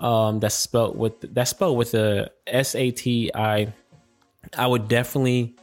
Um, 0.00 0.40
that's 0.40 0.54
spelled 0.54 0.96
with 0.96 1.12
that's 1.34 1.50
spelled 1.50 1.76
with 1.76 1.92
a 1.92 2.30
S 2.46 2.74
A 2.74 2.90
T 2.90 3.30
I. 3.34 3.72
I 4.56 4.66
would 4.66 4.88
definitely 4.88 5.56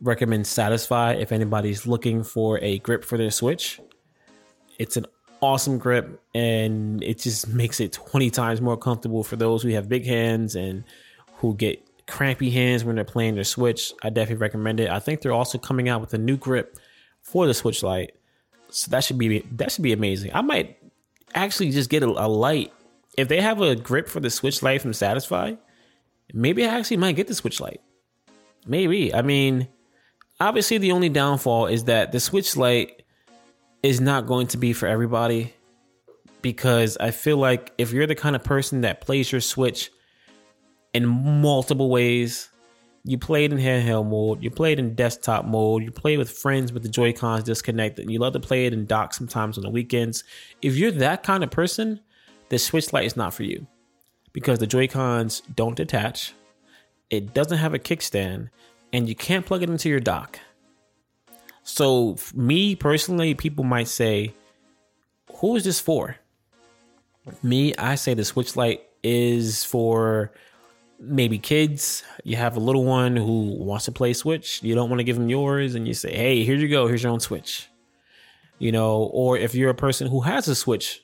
recommend 0.00 0.44
Satisfye 0.44 1.20
if 1.20 1.30
anybody's 1.30 1.86
looking 1.86 2.24
for 2.24 2.58
a 2.62 2.80
grip 2.80 3.04
for 3.04 3.16
their 3.16 3.30
Switch. 3.30 3.80
It's 4.80 4.96
an 4.96 5.06
awesome 5.40 5.78
grip 5.78 6.20
and 6.34 7.04
it 7.04 7.20
just 7.20 7.46
makes 7.48 7.78
it 7.78 7.92
20 7.92 8.30
times 8.30 8.60
more 8.60 8.76
comfortable 8.76 9.22
for 9.22 9.36
those 9.36 9.62
who 9.62 9.68
have 9.68 9.88
big 9.88 10.04
hands 10.04 10.56
and 10.56 10.82
who 11.36 11.54
get 11.54 11.80
crampy 12.08 12.50
hands 12.50 12.84
when 12.84 12.96
they're 12.96 13.04
playing 13.04 13.36
their 13.36 13.44
Switch, 13.44 13.92
I 14.02 14.10
definitely 14.10 14.42
recommend 14.42 14.80
it. 14.80 14.90
I 14.90 14.98
think 14.98 15.20
they're 15.20 15.32
also 15.32 15.58
coming 15.58 15.88
out 15.88 16.00
with 16.00 16.12
a 16.14 16.18
new 16.18 16.36
grip 16.36 16.76
for 17.26 17.46
the 17.48 17.54
Switch 17.54 17.82
Lite, 17.82 18.12
so 18.68 18.88
that 18.92 19.02
should 19.02 19.18
be 19.18 19.40
that 19.52 19.72
should 19.72 19.82
be 19.82 19.92
amazing. 19.92 20.30
I 20.32 20.42
might 20.42 20.78
actually 21.34 21.70
just 21.70 21.90
get 21.90 22.04
a, 22.04 22.06
a 22.06 22.28
light. 22.28 22.72
If 23.18 23.26
they 23.28 23.40
have 23.40 23.60
a 23.60 23.74
grip 23.74 24.08
for 24.08 24.20
the 24.20 24.30
Switch 24.30 24.62
Lite 24.62 24.80
from 24.80 24.92
Satisfye, 24.92 25.58
maybe 26.32 26.64
I 26.64 26.68
actually 26.68 26.98
might 26.98 27.16
get 27.16 27.26
the 27.26 27.34
Switch 27.34 27.60
Lite. 27.60 27.80
Maybe. 28.64 29.12
I 29.12 29.22
mean, 29.22 29.66
obviously 30.38 30.78
the 30.78 30.92
only 30.92 31.08
downfall 31.08 31.66
is 31.66 31.84
that 31.84 32.12
the 32.12 32.20
Switch 32.20 32.56
Lite 32.56 33.02
is 33.82 34.00
not 34.00 34.26
going 34.26 34.46
to 34.48 34.56
be 34.56 34.72
for 34.72 34.86
everybody 34.86 35.52
because 36.42 36.96
I 36.98 37.10
feel 37.10 37.38
like 37.38 37.72
if 37.76 37.92
you're 37.92 38.06
the 38.06 38.14
kind 38.14 38.36
of 38.36 38.44
person 38.44 38.82
that 38.82 39.00
plays 39.00 39.32
your 39.32 39.40
Switch 39.40 39.90
in 40.94 41.06
multiple 41.06 41.90
ways, 41.90 42.50
you 43.06 43.18
played 43.18 43.52
in 43.52 43.58
handheld 43.58 44.08
mode, 44.08 44.42
you 44.42 44.50
played 44.50 44.80
in 44.80 44.96
desktop 44.96 45.44
mode, 45.44 45.84
you 45.84 45.92
play 45.92 46.16
with 46.16 46.28
friends 46.28 46.72
with 46.72 46.82
the 46.82 46.88
Joy 46.88 47.12
Cons 47.12 47.44
disconnected, 47.44 48.04
and 48.04 48.12
you 48.12 48.18
love 48.18 48.32
to 48.32 48.40
play 48.40 48.66
it 48.66 48.72
in 48.72 48.84
dock 48.84 49.14
sometimes 49.14 49.56
on 49.56 49.62
the 49.62 49.70
weekends. 49.70 50.24
If 50.60 50.76
you're 50.76 50.90
that 50.90 51.22
kind 51.22 51.44
of 51.44 51.50
person, 51.52 52.00
the 52.48 52.58
Switch 52.58 52.92
Lite 52.92 53.04
is 53.04 53.16
not 53.16 53.32
for 53.32 53.44
you 53.44 53.68
because 54.32 54.58
the 54.58 54.66
Joy 54.66 54.88
Cons 54.88 55.40
don't 55.54 55.76
detach, 55.76 56.34
it 57.08 57.32
doesn't 57.32 57.58
have 57.58 57.74
a 57.74 57.78
kickstand, 57.78 58.50
and 58.92 59.08
you 59.08 59.14
can't 59.14 59.46
plug 59.46 59.62
it 59.62 59.70
into 59.70 59.88
your 59.88 60.00
dock. 60.00 60.40
So, 61.62 62.16
me 62.34 62.74
personally, 62.74 63.34
people 63.34 63.64
might 63.64 63.88
say, 63.88 64.34
Who 65.36 65.54
is 65.54 65.62
this 65.62 65.78
for? 65.78 66.16
Me, 67.42 67.72
I 67.76 67.94
say 67.94 68.14
the 68.14 68.24
Switch 68.24 68.56
Lite 68.56 68.82
is 69.02 69.64
for 69.64 70.32
maybe 70.98 71.38
kids. 71.38 72.02
You 72.24 72.36
have 72.36 72.56
a 72.56 72.60
little 72.60 72.84
one 72.84 73.16
who 73.16 73.56
wants 73.58 73.84
to 73.86 73.92
play 73.92 74.12
Switch. 74.12 74.62
You 74.62 74.74
don't 74.74 74.90
want 74.90 75.00
to 75.00 75.04
give 75.04 75.16
them 75.16 75.28
yours, 75.28 75.74
and 75.74 75.86
you 75.86 75.94
say, 75.94 76.14
"Hey, 76.14 76.44
here 76.44 76.56
you 76.56 76.68
go. 76.68 76.86
Here's 76.86 77.02
your 77.02 77.12
own 77.12 77.20
Switch." 77.20 77.68
You 78.58 78.72
know, 78.72 79.10
or 79.12 79.36
if 79.36 79.54
you're 79.54 79.70
a 79.70 79.74
person 79.74 80.08
who 80.08 80.20
has 80.22 80.48
a 80.48 80.54
Switch 80.54 81.02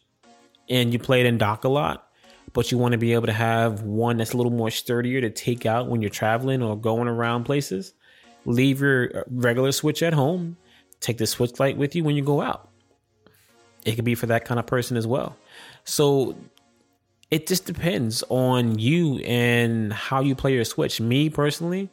and 0.70 0.93
you 0.93 0.99
play 0.99 1.20
it 1.20 1.26
in 1.26 1.38
dock 1.38 1.64
a 1.64 1.68
lot, 1.68 2.09
but 2.53 2.70
you 2.70 2.78
want 2.78 2.93
to 2.93 2.99
be 2.99 3.12
able 3.12 3.26
to 3.26 3.32
have 3.32 3.82
one 3.82 4.16
that's 4.16 4.32
a 4.32 4.36
little 4.36 4.53
more 4.53 4.70
sturdier 4.70 5.20
to 5.20 5.30
take 5.30 5.66
out 5.66 5.88
when 5.88 6.01
you're 6.01 6.11
traveling 6.11 6.62
or 6.62 6.76
going 6.76 7.09
around 7.09 7.45
places, 7.45 7.95
leave 8.45 8.80
your 8.80 9.18
uh, 9.18 9.22
regular 9.30 9.72
Switch 9.72 10.03
at 10.03 10.12
home. 10.12 10.57
Take 11.01 11.18
the 11.18 11.26
Switch 11.26 11.59
Lite 11.59 11.76
with 11.76 11.97
you 11.97 12.05
when 12.05 12.16
you 12.16 12.22
go 12.22 12.40
out. 12.40 12.70
It 13.84 13.97
could 13.97 14.05
be 14.05 14.14
for 14.14 14.26
that 14.26 14.45
kind 14.45 14.61
of 14.61 14.66
person 14.66 14.97
as 14.97 15.07
well. 15.07 15.36
So 15.84 16.36
it 17.32 17.46
just 17.46 17.64
depends 17.64 18.22
on 18.28 18.78
you 18.78 19.16
and 19.20 19.90
how 19.90 20.20
you 20.20 20.34
play 20.34 20.52
your 20.52 20.66
Switch. 20.66 21.00
Me 21.00 21.30
personally, 21.30 21.88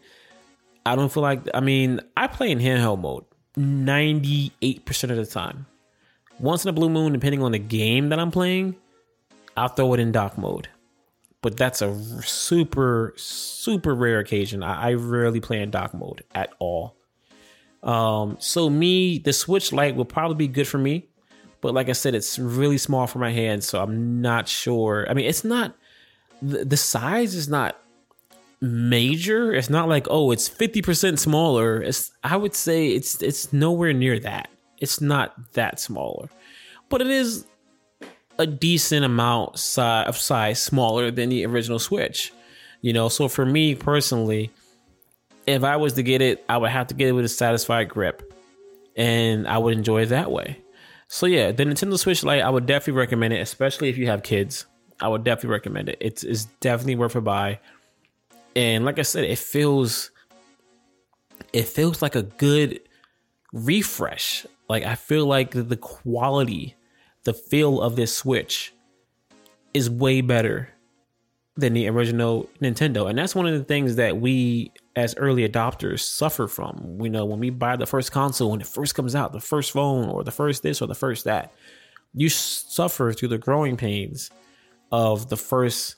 I 0.85 0.97
don't 0.97 1.09
feel 1.09 1.23
like 1.23 1.39
I 1.53 1.61
mean, 1.61 2.01
I 2.17 2.27
play 2.27 2.51
in 2.51 2.59
handheld 2.59 2.99
mode 2.99 3.23
98% 3.57 5.03
of 5.09 5.15
the 5.15 5.25
time. 5.25 5.65
Once 6.39 6.65
in 6.65 6.69
a 6.69 6.73
blue 6.73 6.89
moon, 6.89 7.13
depending 7.13 7.41
on 7.41 7.53
the 7.53 7.59
game 7.59 8.09
that 8.09 8.19
I'm 8.19 8.31
playing, 8.31 8.75
I'll 9.55 9.69
throw 9.69 9.93
it 9.93 10.01
in 10.01 10.11
dock 10.11 10.37
mode. 10.37 10.67
But 11.41 11.55
that's 11.55 11.81
a 11.81 11.97
super, 12.21 13.13
super 13.15 13.95
rare 13.95 14.19
occasion. 14.19 14.61
I, 14.61 14.89
I 14.89 14.93
rarely 14.95 15.39
play 15.39 15.61
in 15.61 15.71
dock 15.71 15.93
mode 15.93 16.25
at 16.35 16.49
all. 16.59 16.97
Um, 17.81 18.35
so 18.39 18.69
me, 18.69 19.19
the 19.19 19.31
Switch 19.31 19.71
Lite 19.71 19.95
will 19.95 20.03
probably 20.03 20.35
be 20.35 20.49
good 20.49 20.67
for 20.67 20.79
me 20.79 21.08
but 21.61 21.73
like 21.73 21.89
I 21.89 21.93
said, 21.93 22.15
it's 22.15 22.39
really 22.39 22.77
small 22.77 23.07
for 23.07 23.19
my 23.19 23.31
hand, 23.31 23.63
so 23.63 23.81
I'm 23.81 24.21
not 24.21 24.47
sure. 24.47 25.05
I 25.09 25.13
mean, 25.13 25.25
it's 25.25 25.43
not 25.43 25.75
the, 26.41 26.63
the 26.65 26.77
size 26.77 27.35
is 27.35 27.49
not 27.49 27.79
major. 28.61 29.53
It's 29.53 29.69
not 29.69 29.89
like 29.89 30.07
oh, 30.09 30.31
it's 30.31 30.47
fifty 30.47 30.81
percent 30.81 31.19
smaller. 31.19 31.81
It's 31.81 32.11
I 32.23 32.37
would 32.37 32.55
say 32.55 32.89
it's 32.89 33.21
it's 33.21 33.51
nowhere 33.51 33.93
near 33.93 34.19
that. 34.19 34.49
It's 34.77 35.01
not 35.01 35.53
that 35.53 35.79
smaller, 35.79 36.29
but 36.87 37.01
it 37.01 37.07
is 37.07 37.45
a 38.37 38.47
decent 38.47 39.03
amount 39.03 39.55
of 39.77 40.17
size 40.17 40.61
smaller 40.61 41.11
than 41.11 41.29
the 41.29 41.45
original 41.45 41.79
Switch. 41.79 42.31
You 42.81 42.93
know, 42.93 43.09
so 43.09 43.27
for 43.27 43.45
me 43.45 43.75
personally, 43.75 44.51
if 45.45 45.65
I 45.65 45.75
was 45.75 45.93
to 45.93 46.03
get 46.03 46.21
it, 46.21 46.45
I 46.47 46.57
would 46.57 46.69
have 46.69 46.87
to 46.87 46.93
get 46.93 47.09
it 47.09 47.11
with 47.11 47.25
a 47.25 47.29
satisfied 47.29 47.89
grip, 47.89 48.33
and 48.95 49.45
I 49.45 49.57
would 49.57 49.77
enjoy 49.77 50.03
it 50.03 50.07
that 50.07 50.31
way. 50.31 50.61
So 51.11 51.25
yeah, 51.25 51.51
the 51.51 51.65
Nintendo 51.65 51.97
Switch 51.97 52.23
Lite, 52.23 52.43
I 52.43 52.49
would 52.51 52.67
definitely 52.67 52.99
recommend 52.99 53.33
it, 53.33 53.41
especially 53.41 53.89
if 53.89 53.97
you 53.97 54.05
have 54.07 54.21
kids. 54.21 54.67
I 55.01 55.07
would 55.07 55.23
definitely 55.23 55.49
recommend 55.49 55.89
it. 55.89 55.97
It's 55.99 56.23
it's 56.23 56.45
definitely 56.61 56.95
worth 56.95 57.15
a 57.15 57.21
buy. 57.21 57.59
And 58.55 58.85
like 58.85 58.99
I 58.99 59.01
said, 59.01 59.23
it 59.23 59.39
feels 59.39 60.11
it 61.51 61.67
feels 61.67 62.03
like 62.03 62.15
a 62.15 62.21
good 62.21 62.81
refresh. 63.51 64.45
Like 64.69 64.83
I 64.83 64.93
feel 64.93 65.25
like 65.25 65.51
the 65.51 65.77
quality, 65.77 66.75
the 67.23 67.33
feel 67.33 67.81
of 67.81 67.95
this 67.95 68.15
Switch 68.15 68.71
is 69.73 69.89
way 69.89 70.21
better 70.21 70.69
than 71.57 71.73
the 71.73 71.87
original 71.87 72.47
Nintendo. 72.61 73.09
And 73.09 73.17
that's 73.17 73.33
one 73.33 73.47
of 73.47 73.53
the 73.53 73.63
things 73.63 73.95
that 73.95 74.17
we 74.17 74.71
as 74.99 75.15
early 75.15 75.47
adopters 75.47 76.01
suffer 76.01 76.47
from. 76.47 76.97
We 76.97 77.09
know 77.09 77.25
when 77.25 77.39
we 77.39 77.49
buy 77.49 77.77
the 77.77 77.85
first 77.85 78.11
console, 78.11 78.51
when 78.51 78.61
it 78.61 78.67
first 78.67 78.95
comes 78.95 79.15
out, 79.15 79.31
the 79.31 79.39
first 79.39 79.71
phone 79.71 80.09
or 80.09 80.23
the 80.23 80.31
first 80.31 80.61
this 80.61 80.81
or 80.81 80.87
the 80.87 80.95
first 80.95 81.23
that, 81.23 81.53
you 82.13 82.27
suffer 82.27 83.13
through 83.13 83.29
the 83.29 83.37
growing 83.37 83.77
pains 83.77 84.29
of 84.91 85.29
the 85.29 85.37
first 85.37 85.95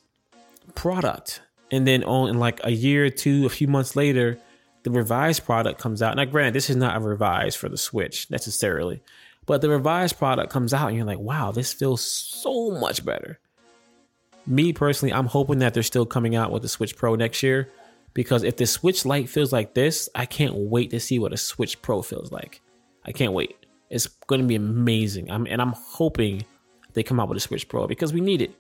product. 0.76 1.42
And 1.72 1.88
then 1.88 2.04
on 2.04 2.30
in 2.30 2.38
like 2.38 2.60
a 2.64 2.72
year 2.72 3.06
or 3.06 3.10
two, 3.10 3.46
a 3.46 3.50
few 3.50 3.68
months 3.68 3.96
later, 3.96 4.38
the 4.84 4.92
revised 4.92 5.46
product 5.46 5.80
comes 5.80 6.02
out. 6.02 6.16
Now, 6.16 6.26
granted, 6.26 6.54
this 6.54 6.70
is 6.70 6.76
not 6.76 6.96
a 6.96 7.00
revised 7.00 7.58
for 7.58 7.70
the 7.70 7.78
Switch 7.78 8.30
necessarily, 8.30 9.02
but 9.46 9.62
the 9.62 9.70
revised 9.70 10.18
product 10.18 10.52
comes 10.52 10.74
out 10.74 10.90
and 10.90 10.98
you're 10.98 11.06
like, 11.06 11.20
wow, 11.20 11.52
this 11.52 11.74
feels 11.74 12.06
so 12.06 12.72
much 12.72 13.04
better. 13.04 13.40
Me 14.46 14.74
personally, 14.74 15.14
I'm 15.14 15.28
hoping 15.28 15.60
that 15.60 15.74
they're 15.74 15.84
still 15.84 16.06
coming 16.06 16.36
out 16.36 16.52
with 16.52 16.62
the 16.62 16.70
Switch 16.70 16.96
Pro 16.96 17.16
next 17.16 17.42
year 17.42 17.70
because 18.14 18.44
if 18.44 18.58
the 18.58 18.66
Switch 18.66 19.06
Lite 19.06 19.30
feels 19.30 19.54
like 19.54 19.74
this, 19.74 20.10
I 20.16 20.26
can't 20.26 20.56
wait 20.56 20.90
to 20.92 21.00
see 21.00 21.20
what 21.20 21.34
a 21.34 21.38
Switch 21.38 21.82
Pro 21.82 22.02
feels 22.02 22.32
like. 22.32 22.62
I 23.06 23.12
can't 23.12 23.34
wait. 23.34 23.56
It's 23.90 24.08
going 24.08 24.42
to 24.42 24.48
be 24.48 24.56
amazing. 24.56 25.30
I'm, 25.32 25.48
and 25.48 25.62
I'm 25.62 25.74
hoping 25.74 26.46
they 26.94 27.04
come 27.04 27.20
out 27.20 27.30
with 27.30 27.38
a 27.38 27.42
Switch 27.42 27.68
Pro 27.68 27.88
because 27.88 28.14
we 28.14 28.22
need 28.22 28.42
it. 28.42 28.56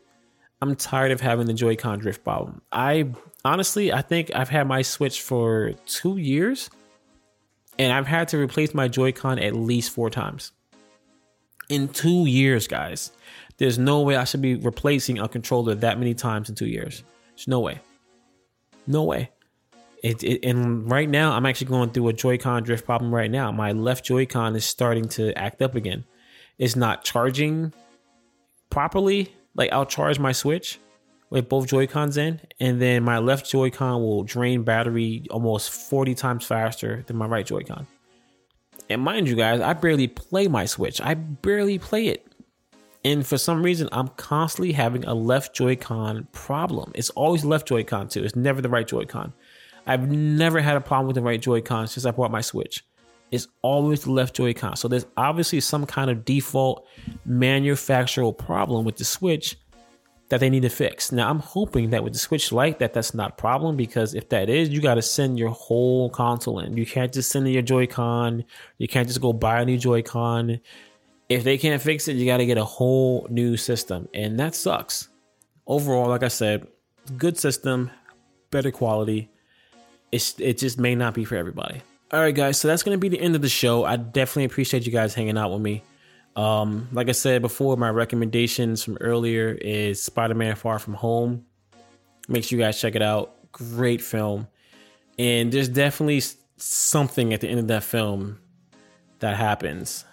I'm 0.61 0.75
tired 0.75 1.11
of 1.11 1.21
having 1.21 1.47
the 1.47 1.53
Joy-Con 1.53 1.99
drift 1.99 2.23
problem. 2.23 2.61
I 2.71 3.11
honestly, 3.43 3.91
I 3.91 4.01
think 4.01 4.31
I've 4.35 4.49
had 4.49 4.67
my 4.67 4.83
Switch 4.83 5.21
for 5.21 5.73
two 5.85 6.17
years, 6.17 6.69
and 7.79 7.91
I've 7.91 8.07
had 8.07 8.27
to 8.29 8.37
replace 8.37 8.73
my 8.73 8.87
Joy-Con 8.87 9.39
at 9.39 9.55
least 9.55 9.91
four 9.91 10.09
times. 10.09 10.51
In 11.69 11.87
two 11.87 12.25
years, 12.25 12.67
guys, 12.67 13.11
there's 13.57 13.79
no 13.79 14.01
way 14.01 14.17
I 14.17 14.23
should 14.23 14.41
be 14.41 14.55
replacing 14.55 15.19
a 15.19 15.27
controller 15.27 15.73
that 15.75 15.97
many 15.97 16.13
times 16.13 16.49
in 16.49 16.55
two 16.55 16.67
years. 16.67 17.03
There's 17.35 17.47
no 17.47 17.59
way. 17.59 17.79
No 18.85 19.03
way. 19.03 19.31
It, 20.01 20.23
it, 20.23 20.43
and 20.43 20.89
right 20.89 21.07
now 21.07 21.33
I'm 21.33 21.45
actually 21.45 21.67
going 21.67 21.91
through 21.91 22.07
a 22.09 22.13
Joy-Con 22.13 22.63
drift 22.63 22.85
problem 22.85 23.13
right 23.13 23.29
now. 23.29 23.51
My 23.51 23.71
left 23.71 24.03
Joy-Con 24.03 24.55
is 24.55 24.65
starting 24.65 25.07
to 25.09 25.37
act 25.37 25.61
up 25.61 25.75
again. 25.75 26.05
It's 26.57 26.75
not 26.75 27.03
charging 27.03 27.73
properly. 28.69 29.33
Like 29.55 29.71
I'll 29.71 29.85
charge 29.85 30.17
my 30.17 30.31
Switch 30.31 30.79
with 31.29 31.47
both 31.47 31.67
Joy-Cons 31.67 32.17
in, 32.17 32.41
and 32.59 32.81
then 32.81 33.03
my 33.03 33.19
left 33.19 33.49
Joy-Con 33.49 34.01
will 34.01 34.23
drain 34.23 34.63
battery 34.63 35.25
almost 35.29 35.69
40 35.71 36.13
times 36.13 36.45
faster 36.45 37.03
than 37.07 37.15
my 37.15 37.25
right 37.25 37.45
Joy-Con. 37.45 37.87
And 38.89 39.01
mind 39.01 39.29
you 39.29 39.35
guys, 39.35 39.61
I 39.61 39.73
barely 39.73 40.07
play 40.07 40.47
my 40.47 40.65
Switch. 40.65 40.99
I 40.99 41.13
barely 41.13 41.79
play 41.79 42.07
it. 42.07 42.27
And 43.03 43.25
for 43.25 43.37
some 43.37 43.63
reason, 43.63 43.87
I'm 43.91 44.09
constantly 44.09 44.73
having 44.73 45.05
a 45.05 45.13
left 45.13 45.55
Joy-Con 45.55 46.27
problem. 46.33 46.91
It's 46.95 47.09
always 47.11 47.45
left 47.45 47.67
Joy-Con 47.67 48.09
too. 48.09 48.23
It's 48.23 48.35
never 48.35 48.61
the 48.61 48.69
right 48.69 48.87
Joy-Con. 48.87 49.33
I've 49.85 50.09
never 50.11 50.59
had 50.59 50.77
a 50.77 50.81
problem 50.81 51.07
with 51.07 51.15
the 51.15 51.21
right 51.21 51.41
Joy-Con 51.41 51.87
since 51.87 52.05
I 52.05 52.11
bought 52.11 52.31
my 52.31 52.41
Switch. 52.41 52.85
It's 53.31 53.47
always 53.61 54.03
the 54.03 54.11
left 54.11 54.35
Joy-Con. 54.35 54.75
So 54.75 54.87
there's 54.87 55.05
obviously 55.17 55.59
some 55.61 55.85
kind 55.85 56.11
of 56.11 56.25
default 56.25 56.85
manufacturer 57.25 58.31
problem 58.31 58.85
with 58.85 58.97
the 58.97 59.05
Switch 59.05 59.57
that 60.29 60.39
they 60.39 60.49
need 60.49 60.61
to 60.61 60.69
fix. 60.69 61.11
Now 61.11 61.29
I'm 61.29 61.39
hoping 61.39 61.89
that 61.89 62.03
with 62.03 62.13
the 62.13 62.19
Switch 62.19 62.51
Lite 62.51 62.79
that 62.79 62.93
that's 62.93 63.13
not 63.13 63.31
a 63.31 63.35
problem 63.35 63.75
because 63.75 64.13
if 64.13 64.29
that 64.29 64.49
is, 64.49 64.69
you 64.69 64.81
got 64.81 64.95
to 64.95 65.01
send 65.01 65.39
your 65.39 65.49
whole 65.49 66.09
console 66.09 66.59
in. 66.59 66.77
You 66.77 66.85
can't 66.85 67.11
just 67.11 67.31
send 67.31 67.47
in 67.47 67.53
your 67.53 67.61
Joy-Con. 67.61 68.43
You 68.77 68.87
can't 68.87 69.07
just 69.07 69.21
go 69.21 69.33
buy 69.33 69.61
a 69.61 69.65
new 69.65 69.77
Joy-Con. 69.77 70.59
If 71.27 71.43
they 71.43 71.57
can't 71.57 71.81
fix 71.81 72.07
it, 72.07 72.17
you 72.17 72.25
got 72.25 72.37
to 72.37 72.45
get 72.45 72.57
a 72.57 72.65
whole 72.65 73.25
new 73.29 73.55
system, 73.55 74.09
and 74.13 74.37
that 74.39 74.53
sucks. 74.53 75.07
Overall, 75.65 76.09
like 76.09 76.23
I 76.23 76.27
said, 76.27 76.67
good 77.17 77.37
system, 77.37 77.89
better 78.51 78.71
quality 78.71 79.30
it's 80.11 80.39
it 80.39 80.57
just 80.57 80.79
may 80.79 80.95
not 80.95 81.13
be 81.13 81.25
for 81.25 81.35
everybody. 81.35 81.81
All 82.11 82.19
right, 82.19 82.35
guys. 82.35 82.59
So 82.59 82.67
that's 82.67 82.83
gonna 82.83 82.97
be 82.97 83.09
the 83.09 83.19
end 83.19 83.35
of 83.35 83.41
the 83.41 83.49
show. 83.49 83.85
I 83.85 83.95
definitely 83.95 84.45
appreciate 84.45 84.85
you 84.85 84.91
guys 84.91 85.13
hanging 85.13 85.37
out 85.37 85.51
with 85.51 85.61
me. 85.61 85.83
Um, 86.35 86.87
like 86.91 87.09
I 87.09 87.13
said 87.13 87.41
before, 87.41 87.77
my 87.77 87.89
recommendations 87.89 88.83
from 88.83 88.97
earlier 89.01 89.49
is 89.49 90.01
Spider-Man: 90.01 90.55
Far 90.55 90.79
From 90.79 90.93
Home. 90.95 91.45
Make 92.27 92.43
sure 92.43 92.57
you 92.57 92.63
guys 92.63 92.79
check 92.79 92.95
it 92.95 93.01
out. 93.01 93.51
Great 93.51 94.01
film, 94.01 94.47
and 95.17 95.51
there's 95.51 95.69
definitely 95.69 96.21
something 96.57 97.33
at 97.33 97.41
the 97.41 97.47
end 97.47 97.59
of 97.59 97.67
that 97.67 97.83
film 97.83 98.39
that 99.19 99.37
happens 99.37 100.05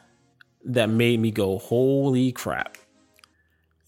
that 0.65 0.89
made 0.89 1.21
me 1.21 1.31
go, 1.31 1.59
"Holy 1.59 2.33
crap!" 2.33 2.79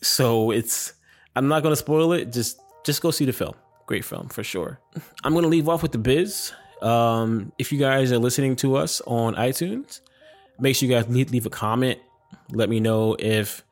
So 0.02 0.50
it's 0.50 0.94
I'm 1.36 1.48
not 1.48 1.62
gonna 1.62 1.76
spoil 1.76 2.12
it. 2.12 2.32
Just 2.32 2.61
just 2.84 3.02
go 3.02 3.11
see 3.11 3.24
the 3.24 3.32
film. 3.32 3.54
Great 3.91 4.05
film 4.05 4.28
for 4.28 4.45
sure. 4.45 4.78
I'm 5.24 5.34
gonna 5.34 5.49
leave 5.49 5.68
off 5.68 5.82
with 5.82 5.91
the 5.91 5.99
biz. 5.99 6.53
Um, 6.80 7.51
if 7.59 7.72
you 7.72 7.78
guys 7.80 8.12
are 8.12 8.20
listening 8.20 8.55
to 8.62 8.76
us 8.76 9.01
on 9.05 9.34
iTunes, 9.34 10.01
make 10.61 10.76
sure 10.76 10.88
you 10.88 10.95
guys 10.95 11.09
leave, 11.09 11.45
a 11.45 11.51
comment. 11.51 11.99
Let 12.53 12.68
me 12.68 12.78
know 12.78 13.16
if 13.18 13.64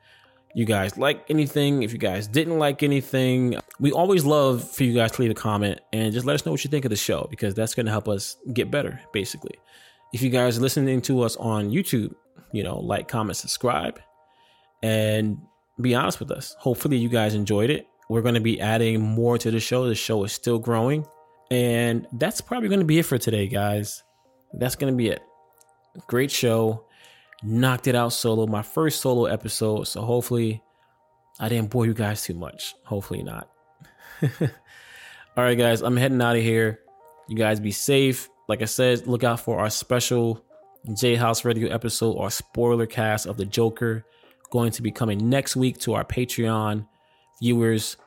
you 0.53 0.65
guys 0.65 0.97
like 0.97 1.23
anything, 1.29 1.83
if 1.83 1.93
you 1.93 1.99
guys 1.99 2.27
didn't 2.27 2.59
like 2.59 2.83
anything. 2.83 3.55
We 3.79 3.93
always 3.93 4.25
love 4.25 4.69
for 4.69 4.83
you 4.83 4.93
guys 4.93 5.13
to 5.13 5.21
leave 5.21 5.31
a 5.31 5.35
comment 5.35 5.79
and 5.93 6.11
just 6.11 6.25
let 6.25 6.33
us 6.33 6.45
know 6.45 6.51
what 6.51 6.65
you 6.65 6.69
think 6.69 6.83
of 6.83 6.89
the 6.89 6.97
show 6.97 7.25
because 7.29 7.53
that's 7.53 7.73
going 7.73 7.85
to 7.85 7.91
help 7.93 8.09
us 8.09 8.35
get 8.51 8.69
better, 8.69 8.99
basically. 9.13 9.55
If 10.11 10.21
you 10.21 10.29
guys 10.29 10.57
are 10.57 10.61
listening 10.61 11.01
to 11.03 11.21
us 11.21 11.37
on 11.37 11.71
YouTube, 11.71 12.13
you 12.51 12.63
know, 12.63 12.77
like, 12.77 13.07
comment, 13.07 13.37
subscribe, 13.37 14.01
and 14.83 15.37
be 15.79 15.95
honest 15.95 16.19
with 16.19 16.29
us. 16.29 16.57
Hopefully, 16.59 16.97
you 16.97 17.07
guys 17.07 17.35
enjoyed 17.35 17.69
it. 17.69 17.87
We're 18.09 18.21
going 18.21 18.35
to 18.35 18.41
be 18.41 18.59
adding 18.59 18.99
more 18.99 19.37
to 19.37 19.51
the 19.51 19.59
show. 19.59 19.87
The 19.87 19.95
show 19.95 20.23
is 20.23 20.33
still 20.33 20.57
growing. 20.57 21.05
And 21.51 22.07
that's 22.13 22.41
probably 22.41 22.67
going 22.67 22.79
to 22.79 22.85
be 22.85 22.99
it 22.99 23.05
for 23.05 23.17
today, 23.17 23.47
guys. 23.47 24.03
That's 24.53 24.75
going 24.75 24.91
to 24.91 24.97
be 24.97 25.09
it. 25.09 25.21
Great 26.07 26.31
show. 26.31 26.85
Knocked 27.43 27.87
it 27.87 27.95
out 27.95 28.13
solo. 28.13 28.47
My 28.47 28.63
first 28.63 29.01
solo 29.01 29.25
episode. 29.25 29.87
So 29.87 30.01
hopefully 30.01 30.63
I 31.39 31.49
didn't 31.49 31.69
bore 31.69 31.85
you 31.85 31.93
guys 31.93 32.23
too 32.23 32.33
much. 32.33 32.75
Hopefully 32.83 33.23
not. 33.23 33.49
All 34.41 35.43
right, 35.43 35.57
guys. 35.57 35.81
I'm 35.81 35.95
heading 35.95 36.21
out 36.21 36.35
of 36.35 36.41
here. 36.41 36.79
You 37.27 37.37
guys 37.37 37.59
be 37.59 37.71
safe. 37.71 38.27
Like 38.47 38.63
I 38.63 38.65
said, 38.65 39.05
look 39.05 39.23
out 39.23 39.39
for 39.39 39.59
our 39.59 39.69
special 39.69 40.43
J 40.95 41.15
House 41.15 41.45
Radio 41.45 41.69
episode 41.69 42.13
or 42.13 42.31
spoiler 42.31 42.87
cast 42.87 43.27
of 43.27 43.37
the 43.37 43.45
Joker 43.45 44.03
going 44.49 44.71
to 44.71 44.81
be 44.81 44.91
coming 44.91 45.29
next 45.29 45.55
week 45.55 45.77
to 45.79 45.93
our 45.93 46.03
Patreon 46.03 46.87
viewers. 47.39 47.97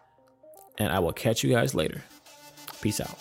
And 0.78 0.92
I 0.92 0.98
will 1.00 1.12
catch 1.12 1.44
you 1.44 1.50
guys 1.50 1.74
later. 1.74 2.02
Peace 2.80 3.00
out. 3.00 3.18